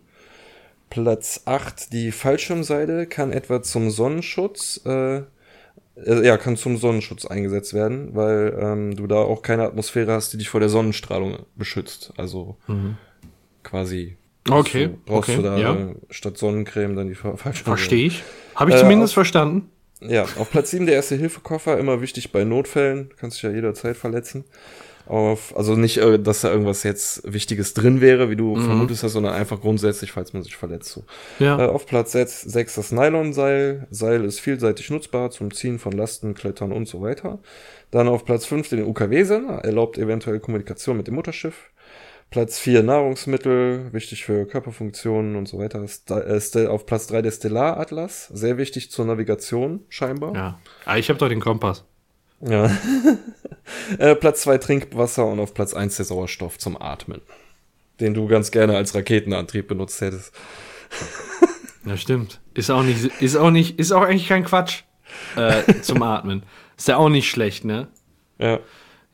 [0.89, 5.23] Platz 8, die Fallschirmseide kann etwa zum Sonnenschutz, äh, äh,
[6.25, 10.38] ja, kann zum Sonnenschutz eingesetzt werden, weil ähm, du da auch keine Atmosphäre hast, die
[10.38, 12.13] dich vor der Sonnenstrahlung beschützt.
[12.17, 12.57] Also
[13.63, 14.17] quasi
[14.52, 15.78] Okay, so brauchst okay, du da ja.
[16.10, 17.64] statt Sonnencreme dann die Fa- Fallschirmseide.
[17.78, 18.24] Verstehe ich.
[18.56, 19.70] Habe ich Äh, zumindest auf- verstanden.
[20.00, 24.43] Ja, auf Platz 7 der Erste-Hilfe-Koffer, immer wichtig bei Notfällen, kannst dich ja jederzeit verletzen.
[25.08, 28.66] Auf, also nicht, äh, dass da irgendwas jetzt Wichtiges drin wäre, wie du Mhm.
[28.66, 30.89] vermutest hast, sondern einfach grundsätzlich, falls man sich verletzt.
[30.91, 31.04] So.
[31.39, 31.58] Ja.
[31.58, 33.88] Äh, auf Platz 6 das Nylonseil.
[33.89, 37.39] Seil ist vielseitig nutzbar zum Ziehen von Lasten, Klettern und so weiter.
[37.89, 41.56] Dann auf Platz 5 den UKW-Sender, erlaubt eventuell Kommunikation mit dem Mutterschiff.
[42.30, 45.86] Platz 4 Nahrungsmittel, wichtig für Körperfunktionen und so weiter.
[46.09, 50.36] Äh, Auf Platz 3 der Stellaratlas, sehr wichtig zur Navigation scheinbar.
[50.36, 50.59] ja.
[50.86, 51.86] Ah, ich habe doch den Kompass.
[52.41, 52.69] Ja.
[53.97, 57.21] äh, Platz 2 Trinkwasser und auf Platz 1 der Sauerstoff zum Atmen.
[57.99, 60.34] Den du ganz gerne als Raketenantrieb benutzt hättest.
[61.86, 62.41] Ja, stimmt.
[62.53, 64.82] Ist auch nicht, ist auch nicht, ist auch eigentlich kein Quatsch
[65.38, 66.43] äh, zum Atmen.
[66.75, 67.88] Ist ja auch nicht schlecht, ne?
[68.39, 68.59] Ja.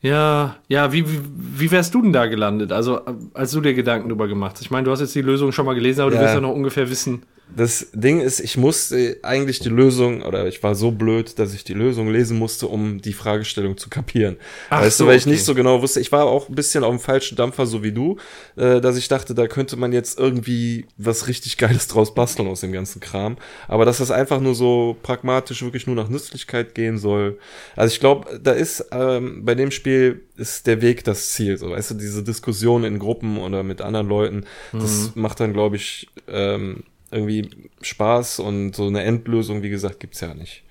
[0.04, 1.18] Ja, ja, wie, wie,
[1.56, 2.72] wie wärst du denn da gelandet?
[2.72, 4.60] Also, äh, als du dir Gedanken drüber gemacht hast.
[4.62, 6.18] Ich meine, du hast jetzt die Lösung schon mal gelesen, aber Ja.
[6.18, 7.22] du wirst ja noch ungefähr wissen.
[7.56, 11.62] Das Ding ist, ich musste eigentlich die Lösung, oder ich war so blöd, dass ich
[11.62, 14.36] die Lösung lesen musste, um die Fragestellung zu kapieren.
[14.70, 15.32] Ach weißt so, du, weil ich okay.
[15.32, 17.92] nicht so genau wusste, ich war auch ein bisschen auf dem falschen Dampfer, so wie
[17.92, 18.16] du,
[18.56, 22.60] äh, dass ich dachte, da könnte man jetzt irgendwie was richtig Geiles draus basteln aus
[22.60, 23.36] dem ganzen Kram.
[23.68, 27.38] Aber dass das einfach nur so pragmatisch wirklich nur nach Nützlichkeit gehen soll.
[27.76, 31.56] Also ich glaube, da ist ähm, bei dem Spiel ist der Weg das Ziel.
[31.56, 35.76] So, weißt du, diese Diskussion in Gruppen oder mit anderen Leuten, das macht dann, glaube
[35.76, 36.82] ich, ähm,
[37.14, 37.50] irgendwie
[37.82, 40.64] Spaß und so eine Endlösung, wie gesagt, gibt's ja nicht.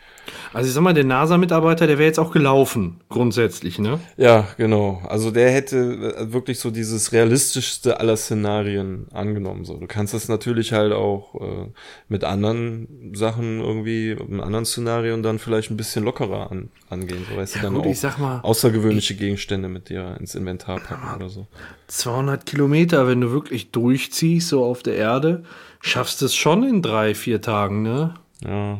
[0.53, 3.99] Also ich sag mal, der NASA-Mitarbeiter, der wäre jetzt auch gelaufen, grundsätzlich, ne?
[4.17, 5.01] Ja, genau.
[5.07, 9.65] Also der hätte äh, wirklich so dieses realistischste aller Szenarien angenommen.
[9.65, 11.67] So, du kannst das natürlich halt auch äh,
[12.07, 17.25] mit anderen Sachen irgendwie, mit anderen Szenarien dann vielleicht ein bisschen lockerer an, angehen.
[17.29, 21.15] So weißt Ja, du dann gut, auch mal, außergewöhnliche Gegenstände mit dir ins Inventar packen
[21.17, 21.47] oder so.
[21.87, 25.43] 200 Kilometer, wenn du wirklich durchziehst, so auf der Erde,
[25.83, 28.15] schaffst du es schon in drei, vier Tagen, ne?
[28.43, 28.79] Ja.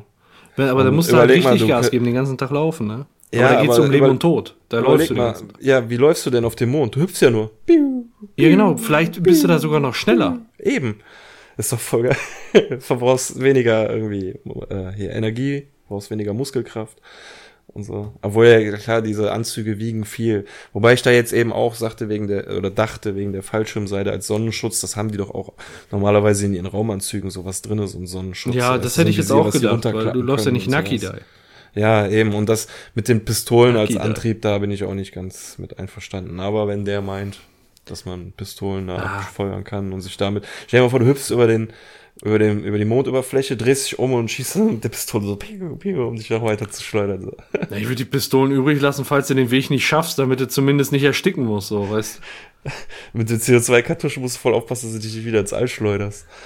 [0.56, 2.49] Wenn, aber da Und musst du halt mal, richtig du Gas geben, den ganzen Tag
[2.49, 3.06] laufen, ne?
[3.34, 4.56] Ja, aber da geht's aber um Leben und Tod.
[4.70, 6.95] Da läufst du mal, ja, wie läufst du denn auf dem Mond?
[6.95, 7.51] Du hüpfst ja nur.
[8.38, 10.39] Ja, genau, vielleicht bist du da sogar noch schneller.
[10.60, 10.99] Eben.
[11.58, 12.18] Ist doch voll geil.
[12.80, 14.39] Verbrauchst weniger irgendwie
[14.70, 16.99] äh, hier Energie, brauchst weniger Muskelkraft
[17.74, 18.14] und so.
[18.22, 20.46] Obwohl ja klar, diese Anzüge wiegen viel.
[20.74, 24.28] Wobei ich da jetzt eben auch sagte wegen der oder dachte wegen der Fallschirmseide als
[24.28, 25.54] Sonnenschutz, das haben die doch auch
[25.92, 28.56] normalerweise in ihren Raumanzügen sowas drinne, so ein Sonnenschutz.
[28.56, 30.72] Ja, Also das so hätte ich jetzt auch gedacht, weil du läufst ja nicht und
[30.74, 31.16] nacki sowas.
[31.74, 31.80] da.
[31.80, 32.36] Ja, eben.
[32.36, 34.04] Und das mit den Pistolen als Nacki da.
[34.06, 36.40] Antrieb, da bin ich auch nicht ganz mit einverstanden.
[36.40, 37.40] Aber wenn der meint,
[37.86, 39.20] dass man Pistolen da Ah.
[39.22, 40.46] abfeuern kann und sich damit.
[40.68, 41.74] Stell dir mal vor, du hüpfst über den,
[42.24, 45.76] über den, über die Mondoberfläche, drehst dich um und schießt mit der Pistole so, piu,
[45.76, 47.22] piu, um dich noch weiter zu schleudern.
[47.22, 47.36] So.
[47.70, 50.48] Ja, ich würde die Pistolen übrig lassen, falls du den Weg nicht schaffst, damit du
[50.48, 52.22] zumindest nicht ersticken musst, so, weißt
[53.14, 56.26] Mit den CO2-Kartuschen musst du voll aufpassen, dass du dich nicht wieder ins All schleuderst.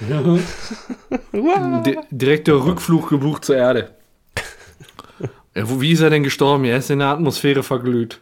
[1.32, 3.94] Di direkter Rückflug gebucht zur Erde.
[5.54, 6.64] Ja, wo, wie ist er denn gestorben?
[6.64, 8.20] Er ist in der Atmosphäre verglüht.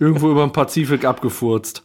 [0.00, 1.82] Irgendwo über den Pazifik abgefurzt.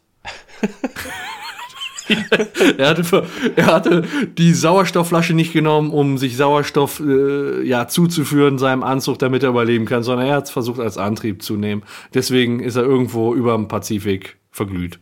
[2.77, 4.03] er, hatte, er hatte
[4.37, 9.85] die Sauerstoffflasche nicht genommen, um sich Sauerstoff äh, ja, zuzuführen seinem Anzug, damit er überleben
[9.85, 11.83] kann, sondern er hat es versucht als Antrieb zu nehmen.
[12.13, 14.99] Deswegen ist er irgendwo über dem Pazifik verglüht.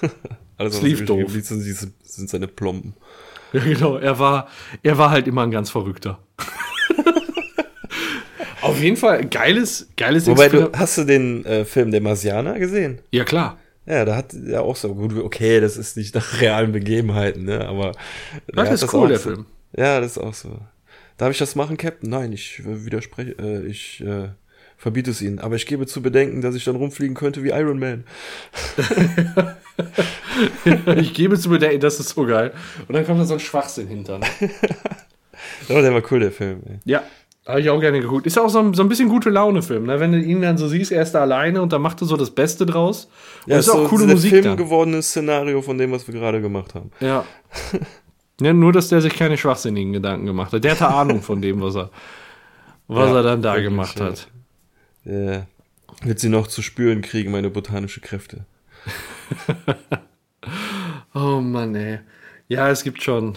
[0.56, 1.32] Alles, was lief übrig doof.
[1.32, 2.94] sind, sind, seine Plomben.
[3.52, 3.96] Ja, genau.
[3.96, 4.48] Er war,
[4.82, 6.18] er war halt immer ein ganz Verrückter.
[8.60, 12.98] Auf jeden Fall geiles, geiles Wobei, du, hast du den äh, Film Der Marsianer gesehen?
[13.12, 13.56] Ja, klar.
[13.88, 17.66] Ja, da hat er auch so, gut, okay, das ist nicht nach realen Begebenheiten, ne,
[17.66, 17.92] aber.
[18.48, 19.30] Das ist cool, auch der so.
[19.30, 19.46] Film.
[19.76, 20.58] Ja, das ist auch so.
[21.16, 22.10] Darf ich das machen, Captain?
[22.10, 24.28] Nein, ich widerspreche, äh, ich äh,
[24.76, 25.38] verbiete es Ihnen.
[25.40, 28.04] Aber ich gebe zu bedenken, dass ich dann rumfliegen könnte wie Iron Man.
[30.96, 32.52] Ich gebe zu bedenken, das ist so geil.
[32.86, 34.18] Und dann kommt da so ein Schwachsinn hinter.
[34.18, 34.26] Ne?
[35.68, 36.62] Aber der war cool, der Film.
[36.68, 36.78] Ey.
[36.84, 37.02] Ja,
[37.48, 38.26] habe ich auch gerne geguckt.
[38.26, 39.84] Ist auch so ein, so ein bisschen gute Laune-Film.
[39.86, 39.98] Ne?
[40.00, 42.16] Wenn du ihn dann so siehst, er ist da alleine und dann macht er so
[42.16, 43.08] das Beste draus.
[43.46, 44.56] Und Ja, ist auch coole der Musik Film dann.
[44.56, 46.90] gewordene Szenario von dem, was wir gerade gemacht haben.
[47.00, 47.24] Ja.
[48.40, 48.52] ja.
[48.52, 50.62] Nur, dass der sich keine schwachsinnigen Gedanken gemacht hat.
[50.62, 51.90] Der hatte Ahnung von dem, was er,
[52.86, 54.06] was Ja, er dann da wirklich, gemacht ja.
[54.06, 54.28] hat.
[55.06, 55.40] Äh,
[56.06, 58.44] wird sie noch zu spüren kriegen, meine botanische Kräfte.
[61.14, 62.00] Oh Mann, ey.
[62.48, 63.36] Ja, es gibt schon,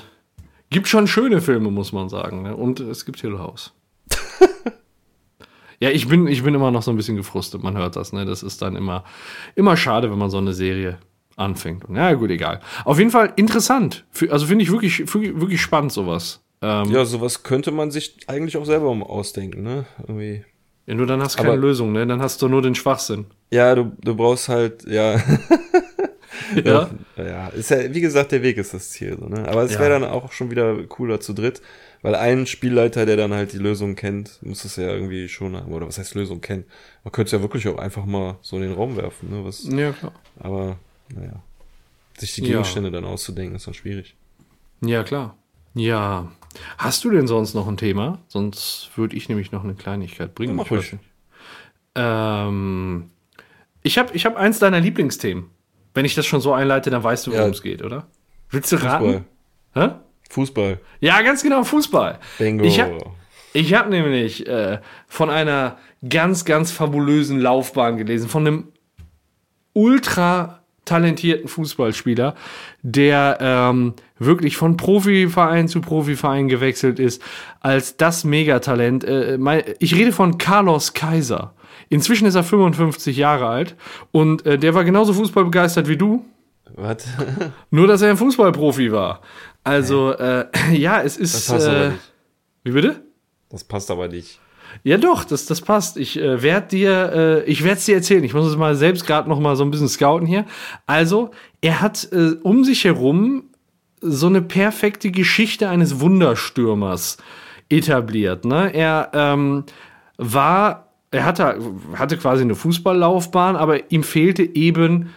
[0.70, 2.44] gibt schon schöne Filme, muss man sagen.
[2.44, 2.56] Ne?
[2.56, 3.74] Und es gibt Hill House.
[5.80, 7.64] Ja, ich bin, ich bin immer noch so ein bisschen gefrustet.
[7.64, 8.26] Man hört das, ne?
[8.26, 9.04] Das ist dann immer,
[9.56, 11.00] immer schade, wenn man so eine Serie
[11.38, 11.86] anfängt.
[11.86, 12.60] Und, ja, gut, egal.
[12.86, 14.06] Auf jeden Fall interessant.
[14.30, 16.42] Also finde ich wirklich, wirklich, spannend, sowas.
[16.62, 17.00] Ähm, ja.
[17.00, 19.86] Ja, sowas könnte man sich eigentlich auch selber ausdenken, ne?
[20.00, 20.46] Irgendwie.
[20.86, 22.06] nur dann hast du keine Aber- Lösung, ne?
[22.06, 23.26] Dann hast du nur den Schwachsinn.
[23.52, 25.20] Ja, du, du brauchst halt, ja.
[26.64, 26.90] Ja.
[27.18, 29.48] Ja, ist ja, wie gesagt, der Weg ist das Ziel, so, ne?
[29.48, 29.80] Aber es Ja.
[29.80, 31.62] wäre dann auch schon wieder cooler zu dritt,
[32.02, 35.72] weil ein Spielleiter, der dann halt die Lösung kennt, muss es ja irgendwie schon haben,
[35.72, 36.66] oder was heißt Lösung kennen?
[37.04, 39.44] Man könnte es ja wirklich auch einfach mal so in den Raum werfen, ne?
[39.46, 40.12] Was, Ja, klar.
[40.40, 40.78] aber,
[41.16, 41.42] naja.
[42.18, 42.48] Sich die Ja.
[42.50, 44.16] Gegenstände dann auszudenken, ist dann schwierig.
[44.84, 45.36] Ja, klar.
[45.74, 46.32] Ja.
[46.78, 48.20] Hast du denn sonst noch ein Thema?
[48.28, 50.58] Sonst würde ich nämlich noch eine Kleinigkeit bringen.
[50.58, 50.96] Ja, mach Ich.
[51.96, 53.10] Ähm,
[53.84, 55.46] ich habe ich hab eins deiner Lieblingsthemen.
[55.94, 57.52] Wenn ich das schon so einleite, dann weißt du, worum Ja.
[57.52, 58.08] es geht, oder?
[58.50, 58.92] Willst du Fußball.
[59.14, 59.26] raten?
[59.74, 59.90] Hä?
[60.32, 60.80] Fußball.
[61.00, 62.20] Ja, ganz genau, Fußball.
[62.38, 62.64] Bingo.
[62.64, 62.98] Ich habe
[63.54, 65.78] ich hab nämlich äh, von einer
[66.08, 68.68] ganz, ganz fabulösen Laufbahn gelesen, von einem
[69.74, 72.36] ultra talentierten Fußballspieler,
[72.82, 77.22] der ähm, wirklich von Profiverein zu Profiverein gewechselt ist,
[77.60, 79.04] als das Megatalent.
[79.04, 81.54] Äh, mein, ich rede von Carlos Kaiser.
[81.90, 83.76] Inzwischen ist er 55 Jahre alt
[84.12, 86.26] und äh, der war genauso fußballbegeistert wie du,
[86.76, 87.06] Was?
[87.70, 89.22] nur dass er ein Fußballprofi war.
[89.64, 91.36] Also, äh, ja, es ist.
[91.36, 92.12] Das passt aber äh, nicht.
[92.64, 93.02] wie bitte?
[93.50, 94.40] Das passt aber nicht.
[94.84, 95.98] Ja, doch, das, das passt.
[95.98, 98.24] Ich äh, werde dir, äh, ich werde es dir erzählen.
[98.24, 100.46] Ich muss es mal selbst gerade noch mal so ein bisschen scouten hier.
[100.86, 101.32] Also,
[101.62, 103.44] er hat äh, um sich herum
[104.00, 107.18] so eine perfekte Geschichte eines Wunderstürmers
[107.70, 108.46] etabliert.
[108.46, 108.74] Ne?
[108.74, 109.66] Er ähm,
[110.18, 111.60] war, er hatte,
[111.96, 115.12] hatte quasi eine Fußballlaufbahn, aber ihm fehlte eben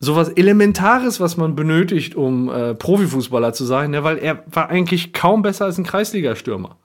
[0.00, 4.04] sowas Elementares, was man benötigt, um äh, Profifußballer zu sein, ne?
[4.04, 6.76] weil er war eigentlich kaum besser als ein Kreisligastürmer.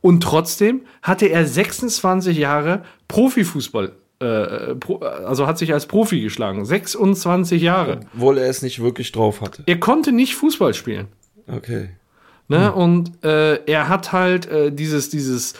[0.00, 6.64] Und trotzdem hatte er 26 Jahre Profifußball äh, pro, also hat sich als Profi geschlagen.
[6.64, 8.00] 26 Jahre.
[8.14, 9.62] Obwohl er es nicht wirklich drauf hatte.
[9.66, 11.08] Er konnte nicht Fußball spielen.
[11.46, 11.90] Okay.
[12.48, 12.68] Ne?
[12.68, 12.74] Hm.
[12.74, 15.54] Und äh, er hat halt äh, dieses, dieses,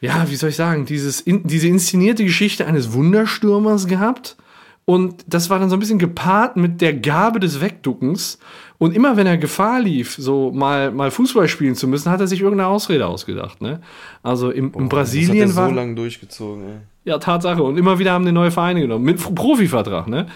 [0.00, 4.36] ja, wie soll ich sagen, dieses, in, diese inszenierte Geschichte eines Wunderstürmers gehabt.
[4.86, 8.38] Und das war dann so ein bisschen gepaart mit der Gabe des Wegduckens.
[8.76, 12.26] Und immer wenn er Gefahr lief, so mal, mal Fußball spielen zu müssen, hat er
[12.26, 13.62] sich irgendeine Ausrede ausgedacht.
[13.62, 13.80] Ne?
[14.22, 15.72] Also im, Boah, in Brasilien das hat er so war.
[15.72, 16.78] lang durchgezogen, ey.
[17.06, 17.62] Ja, Tatsache.
[17.62, 19.04] Und immer wieder haben die neue Vereine genommen.
[19.04, 20.26] Mit Profivertrag, ne?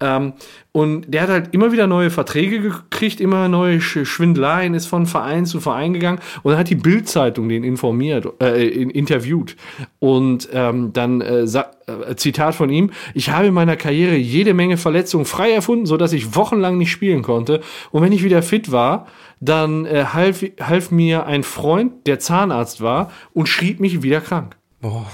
[0.00, 0.32] Ähm,
[0.72, 5.46] und der hat halt immer wieder neue Verträge gekriegt, immer neue Schwindeleien, ist von Verein
[5.46, 6.18] zu Verein gegangen.
[6.42, 9.56] Und dann hat die Bildzeitung den informiert, äh, interviewt.
[10.00, 14.78] Und ähm, dann äh, äh, Zitat von ihm: Ich habe in meiner Karriere jede Menge
[14.78, 17.60] Verletzungen frei erfunden, so dass ich wochenlang nicht spielen konnte.
[17.92, 19.06] Und wenn ich wieder fit war,
[19.40, 24.56] dann äh, half, half mir ein Freund, der Zahnarzt war, und schrieb mich wieder krank.
[24.80, 25.06] Boah.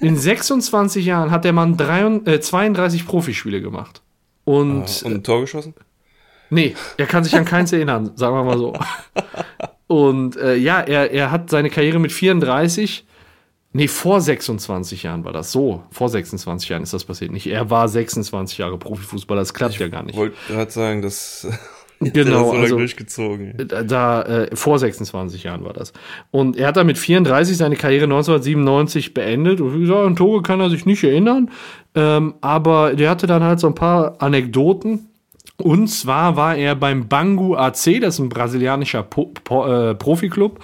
[0.00, 4.02] In 26 Jahren hat der Mann 33, äh, 32 Profispiele gemacht.
[4.44, 5.74] Und, ah, und ein Tor geschossen?
[6.50, 8.72] Nee, er kann sich an keins erinnern, sagen wir mal so.
[9.86, 13.06] Und äh, ja, er, er hat seine Karriere mit 34,
[13.72, 15.82] nee, vor 26 Jahren war das so.
[15.90, 17.32] Vor 26 Jahren ist das passiert.
[17.32, 20.14] Nicht, er war 26 Jahre Profifußballer, das klappt ich ja gar nicht.
[20.14, 21.46] Ich wollte gerade sagen, dass
[22.00, 23.54] Genau, so also durchgezogen.
[23.86, 25.92] Da, äh, vor 26 Jahren war das.
[26.30, 29.60] Und er hat dann mit 34 seine Karriere 1997 beendet.
[29.60, 31.50] Und wie gesagt, an Toge kann er sich nicht erinnern.
[31.94, 35.08] Ähm, aber der hatte dann halt so ein paar Anekdoten.
[35.60, 40.60] Und zwar war er beim Bangu AC, das ist ein brasilianischer po po äh, Profiklub.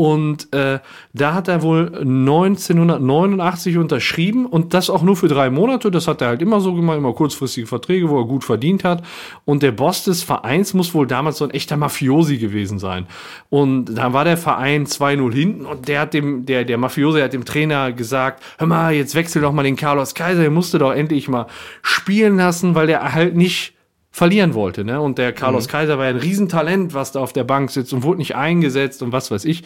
[0.00, 0.78] Und äh,
[1.12, 5.90] da hat er wohl 1989 unterschrieben und das auch nur für drei Monate.
[5.90, 9.04] Das hat er halt immer so gemacht, immer kurzfristige Verträge, wo er gut verdient hat.
[9.44, 13.08] Und der Boss des Vereins muss wohl damals so ein echter Mafiosi gewesen sein.
[13.50, 17.34] Und dann war der Verein 2-0 hinten und der hat dem, der, der Mafiosi hat
[17.34, 20.92] dem Trainer gesagt, hör mal, jetzt wechsel doch mal den Carlos Kaiser, der musste doch
[20.92, 21.46] endlich mal
[21.82, 23.74] spielen lassen, weil der halt nicht
[24.10, 24.84] verlieren wollte.
[24.84, 25.00] Ne?
[25.00, 25.70] Und der Carlos mhm.
[25.70, 29.02] Kaiser war ja ein Riesentalent, was da auf der Bank sitzt und wurde nicht eingesetzt
[29.02, 29.62] und was weiß ich.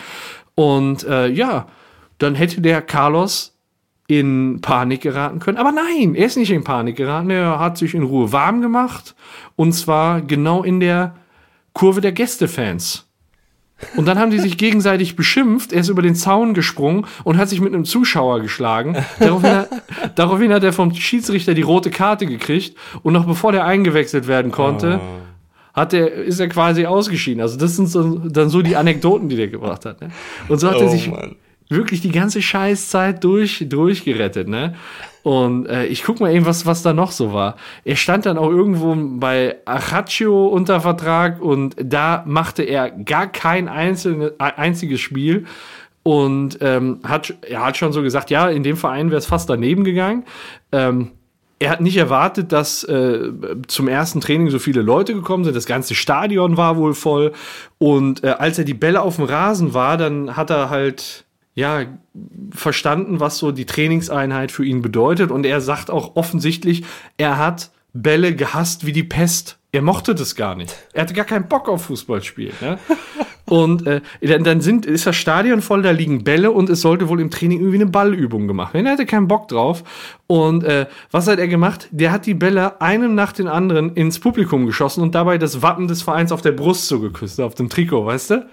[0.55, 1.67] Und äh, ja,
[2.19, 3.59] dann hätte der Carlos
[4.07, 5.57] in Panik geraten können.
[5.57, 7.31] Aber nein, er ist nicht in Panik geraten.
[7.31, 9.15] Er hat sich in Ruhe warm gemacht.
[9.57, 11.17] Und zwar genau in der
[11.73, 13.04] Kurve der Gästefans.
[13.97, 15.73] Und dann haben die sich gegenseitig beschimpft.
[15.73, 18.97] Er ist über den Zaun gesprungen und hat sich mit einem Zuschauer geschlagen.
[19.19, 19.69] Daraufhin hat,
[20.15, 22.77] daraufhin hat er vom Schiedsrichter die rote Karte gekriegt.
[23.03, 25.79] Und noch bevor der eingewechselt werden konnte, oh.
[25.79, 27.41] hat er, ist er quasi ausgeschieden.
[27.43, 30.01] Also das sind so, dann so die Anekdoten, die der gebracht hat.
[30.01, 30.11] Ne?
[30.49, 31.37] Und so hat oh, er sich Mann.
[31.69, 34.49] Wirklich die ganze Scheißzeit durch, durchgerettet.
[34.49, 34.75] Ne?
[35.23, 37.57] Und äh, ich guck mal eben, was, was da noch so war.
[37.85, 43.69] Er stand dann auch irgendwo bei Ajaccio unter Vertrag und da machte er gar kein
[43.69, 45.47] einzelne, einziges Spiel.
[46.03, 49.49] Und ähm, hat, er hat schon so gesagt, ja, in dem Verein wäre es fast
[49.49, 50.25] daneben gegangen.
[50.71, 51.13] Ähm,
[51.59, 53.31] er hat nicht erwartet, dass äh,
[53.69, 55.57] zum ersten Training so viele Leute gekommen sind.
[55.57, 57.33] Das ganze Stadion war wohl voll.
[57.79, 61.24] Und äh, als er die Bälle auf dem Rasen war, dann hat er halt
[61.55, 61.85] ja,
[62.51, 65.31] verstanden, was so die Trainingseinheit für ihn bedeutet.
[65.31, 66.85] Und er sagt auch offensichtlich,
[67.17, 69.59] er hat Bälle gehasst wie die Pest.
[69.71, 70.77] Er mochte das gar nicht.
[70.93, 72.53] Er hatte gar keinen Bock auf Fußballspiel.
[72.61, 72.79] Ne?
[73.47, 77.21] und äh, dann sind, ist das Stadion voll, da liegen Bälle und es sollte wohl
[77.21, 78.87] im Training irgendwie eine Ballübung gemacht werden.
[78.87, 79.85] Er hatte keinen Bock drauf.
[80.27, 81.89] Und äh, was hat er gemacht?
[81.93, 85.87] Der hat die Bälle einem nach den anderen ins Publikum geschossen und dabei das Wappen
[85.87, 88.47] des Vereins auf der Brust so geküsst, auf dem Trikot, weißt du?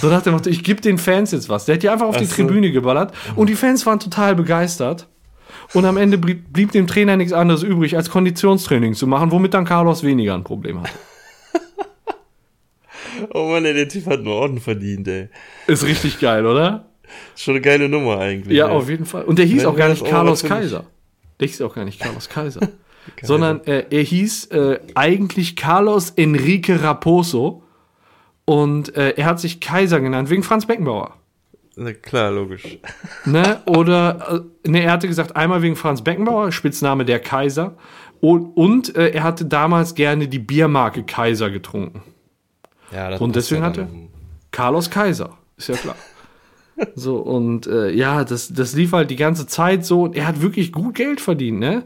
[0.00, 1.64] So dem Motto, ich gebe den Fans jetzt was.
[1.64, 2.36] Der hat die einfach auf Ach die so.
[2.36, 5.08] Tribüne geballert und die Fans waren total begeistert.
[5.74, 9.54] Und am Ende blieb, blieb, dem Trainer nichts anderes übrig, als Konditionstraining zu machen, womit
[9.54, 10.92] dann Carlos weniger ein Problem hatte.
[13.34, 15.28] oh Mann, ey, der Typ hat einen Orden verdient, ey.
[15.66, 16.86] Ist richtig geil, oder?
[17.36, 18.56] Schon eine geile Nummer eigentlich.
[18.56, 18.72] Ja, ey.
[18.72, 19.24] auf jeden Fall.
[19.24, 20.84] Und der hieß auch gar nicht Carlos Kaiser.
[21.40, 22.60] Der hieß auch gar nicht Carlos Kaiser.
[23.22, 27.61] sondern äh, er hieß äh, eigentlich Carlos Enrique Raposo
[28.44, 31.14] und äh, er hat sich Kaiser genannt, wegen Franz Beckenbauer.
[31.76, 32.78] Na klar, logisch.
[33.24, 33.62] Ne?
[33.66, 37.76] Oder, äh, ne, er hatte gesagt, einmal wegen Franz Beckenbauer, Spitzname der Kaiser.
[38.20, 42.02] Und, und äh, er hatte damals gerne die Biermarke Kaiser getrunken.
[42.92, 43.88] Ja, das und deswegen ja hatte
[44.50, 45.96] Carlos Kaiser, ist ja klar.
[46.94, 50.02] so, und äh, ja, das, das lief halt die ganze Zeit so.
[50.02, 51.84] Und er hat wirklich gut Geld verdient, ne?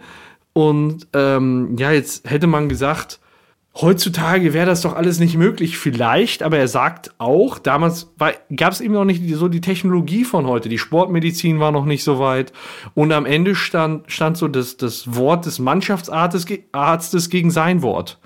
[0.53, 3.21] Und ähm, ja, jetzt hätte man gesagt,
[3.79, 8.11] Heutzutage wäre das doch alles nicht möglich, vielleicht, aber er sagt auch, damals
[8.57, 10.71] gab es eben noch nicht so die Technologie von heute.
[10.71, 12.55] Die Sportmedizin war noch nicht so weit.
[12.95, 18.19] Und am Ende stand, stand so das, das Wort des Mannschaftsarztes Arztes gegen sein Wort.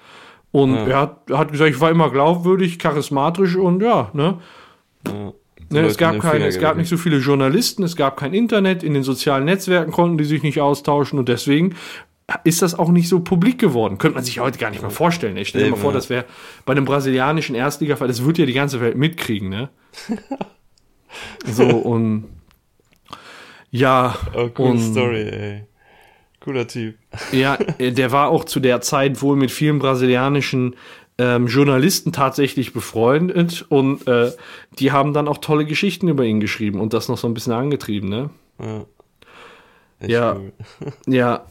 [0.52, 0.86] Und ja.
[0.86, 4.38] er, hat, er hat gesagt, ich war immer glaubwürdig, charismatisch und ja, ne?
[5.08, 5.32] Ja.
[5.72, 8.92] Ne, es gab, keine, es gab nicht so viele Journalisten, es gab kein Internet, in
[8.92, 11.76] den sozialen Netzwerken konnten die sich nicht austauschen und deswegen
[12.44, 13.98] ist das auch nicht so publik geworden.
[13.98, 15.36] Könnte man sich heute gar nicht mehr vorstellen.
[15.36, 16.24] Ich stell dir mal Eben, vor, das wäre
[16.64, 19.68] bei einem brasilianischen Erstligafall, das wird ja die ganze Welt mitkriegen, ne?
[21.44, 22.24] so und
[23.70, 25.64] ja, Oh, coole und, Story, ey.
[26.40, 26.96] Cooler Typ.
[27.32, 30.76] Ja, äh, der war auch zu der Zeit wohl mit vielen brasilianischen
[31.18, 34.32] ähm, Journalisten tatsächlich befreundet und äh,
[34.78, 37.52] die haben dann auch tolle Geschichten über ihn geschrieben und das noch so ein bisschen
[37.52, 38.30] angetrieben, ne?
[38.58, 38.84] Ja.
[40.00, 40.36] Echt Ja.
[40.36, 40.52] cool.
[41.06, 41.44] Ja.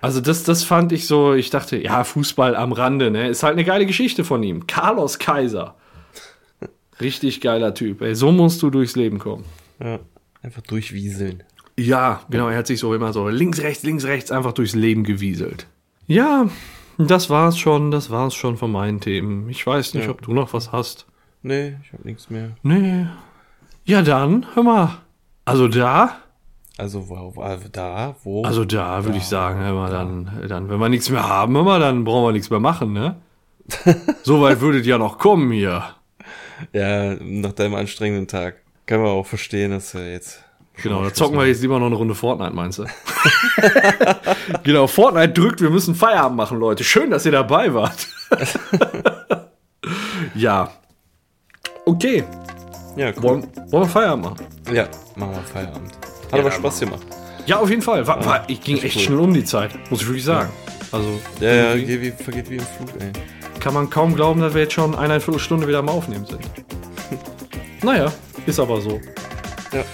[0.00, 3.28] Also das, das fand ich so, ich dachte, ja, Fußball am Rande, ne?
[3.28, 4.66] Ist halt eine geile Geschichte von ihm.
[4.66, 5.74] Carlos Kaiser.
[7.00, 8.00] Richtig geiler Typ.
[8.02, 9.44] Ey, so musst du durchs Leben kommen.
[9.82, 9.98] Ja.
[10.42, 11.42] Einfach durchwieseln.
[11.76, 15.04] Ja, genau, er hat sich so immer so links, rechts, links, rechts einfach durchs Leben
[15.04, 15.66] gewieselt.
[16.06, 16.48] Ja,
[16.96, 19.48] das war's schon, das war's schon von meinen Themen.
[19.48, 20.10] Ich weiß nicht, Ja.
[20.10, 21.06] ob du noch was hast.
[21.42, 22.50] Nee, ich hab nichts mehr.
[22.62, 23.06] Nee.
[23.84, 24.98] Ja, dann, hör mal.
[25.44, 26.16] Also da,
[26.78, 28.44] Also, wo, wo, da, wo?
[28.44, 31.80] also da würde ich sagen, hör mal, dann, dann, wenn wir nichts mehr haben, mal,
[31.80, 33.16] dann brauchen wir nichts mehr machen, ne?
[34.22, 35.82] so weit würdet ja noch kommen hier.
[36.72, 38.58] ja, nach deinem anstrengenden Tag.
[38.86, 40.44] Kann man auch verstehen, dass er jetzt.
[40.80, 42.84] Genau, da zocken wir jetzt lieber noch eine Runde Fortnite, meinst du?
[44.62, 46.84] genau, Fortnite drückt, wir müssen Feierabend machen, Leute.
[46.84, 48.06] Schön, dass ihr dabei wart.
[50.36, 50.70] ja.
[51.84, 52.22] Okay,
[52.94, 53.22] Ja, cool.
[53.22, 54.46] wollen, wollen wir Feierabend machen?
[54.72, 54.86] Ja,
[55.16, 55.92] machen wir Feierabend.
[56.30, 57.02] Hat Ja, aber Spaß gemacht.
[57.46, 58.06] Ja, auf jeden Fall.
[58.06, 59.02] War, war, ich ging echt cool.
[59.02, 60.50] schnell um die Zeit, muss ich wirklich sagen.
[60.92, 63.12] Also, Ja, ja, geht wie, vergeht wie im Flug, ey.
[63.60, 66.40] kann man kaum glauben, dass wir jetzt schon eineinviertel Stunde wieder am Aufnehmen sind.
[67.82, 68.10] naja,
[68.46, 69.00] ist aber so.
[69.72, 69.84] Ja,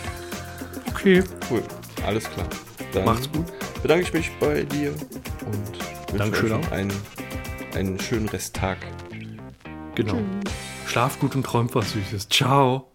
[0.90, 1.62] Okay, cool.
[2.06, 2.46] Alles klar.
[2.92, 3.44] Dann macht's gut.
[3.82, 6.92] bedanke ich mich bei dir und wünsche Dankeschön euch einen,
[7.74, 8.78] einen schönen Resttag.
[9.96, 10.18] Genau.
[10.86, 12.28] Schlaf gut und träumt was Süßes.
[12.30, 12.86] Ciao.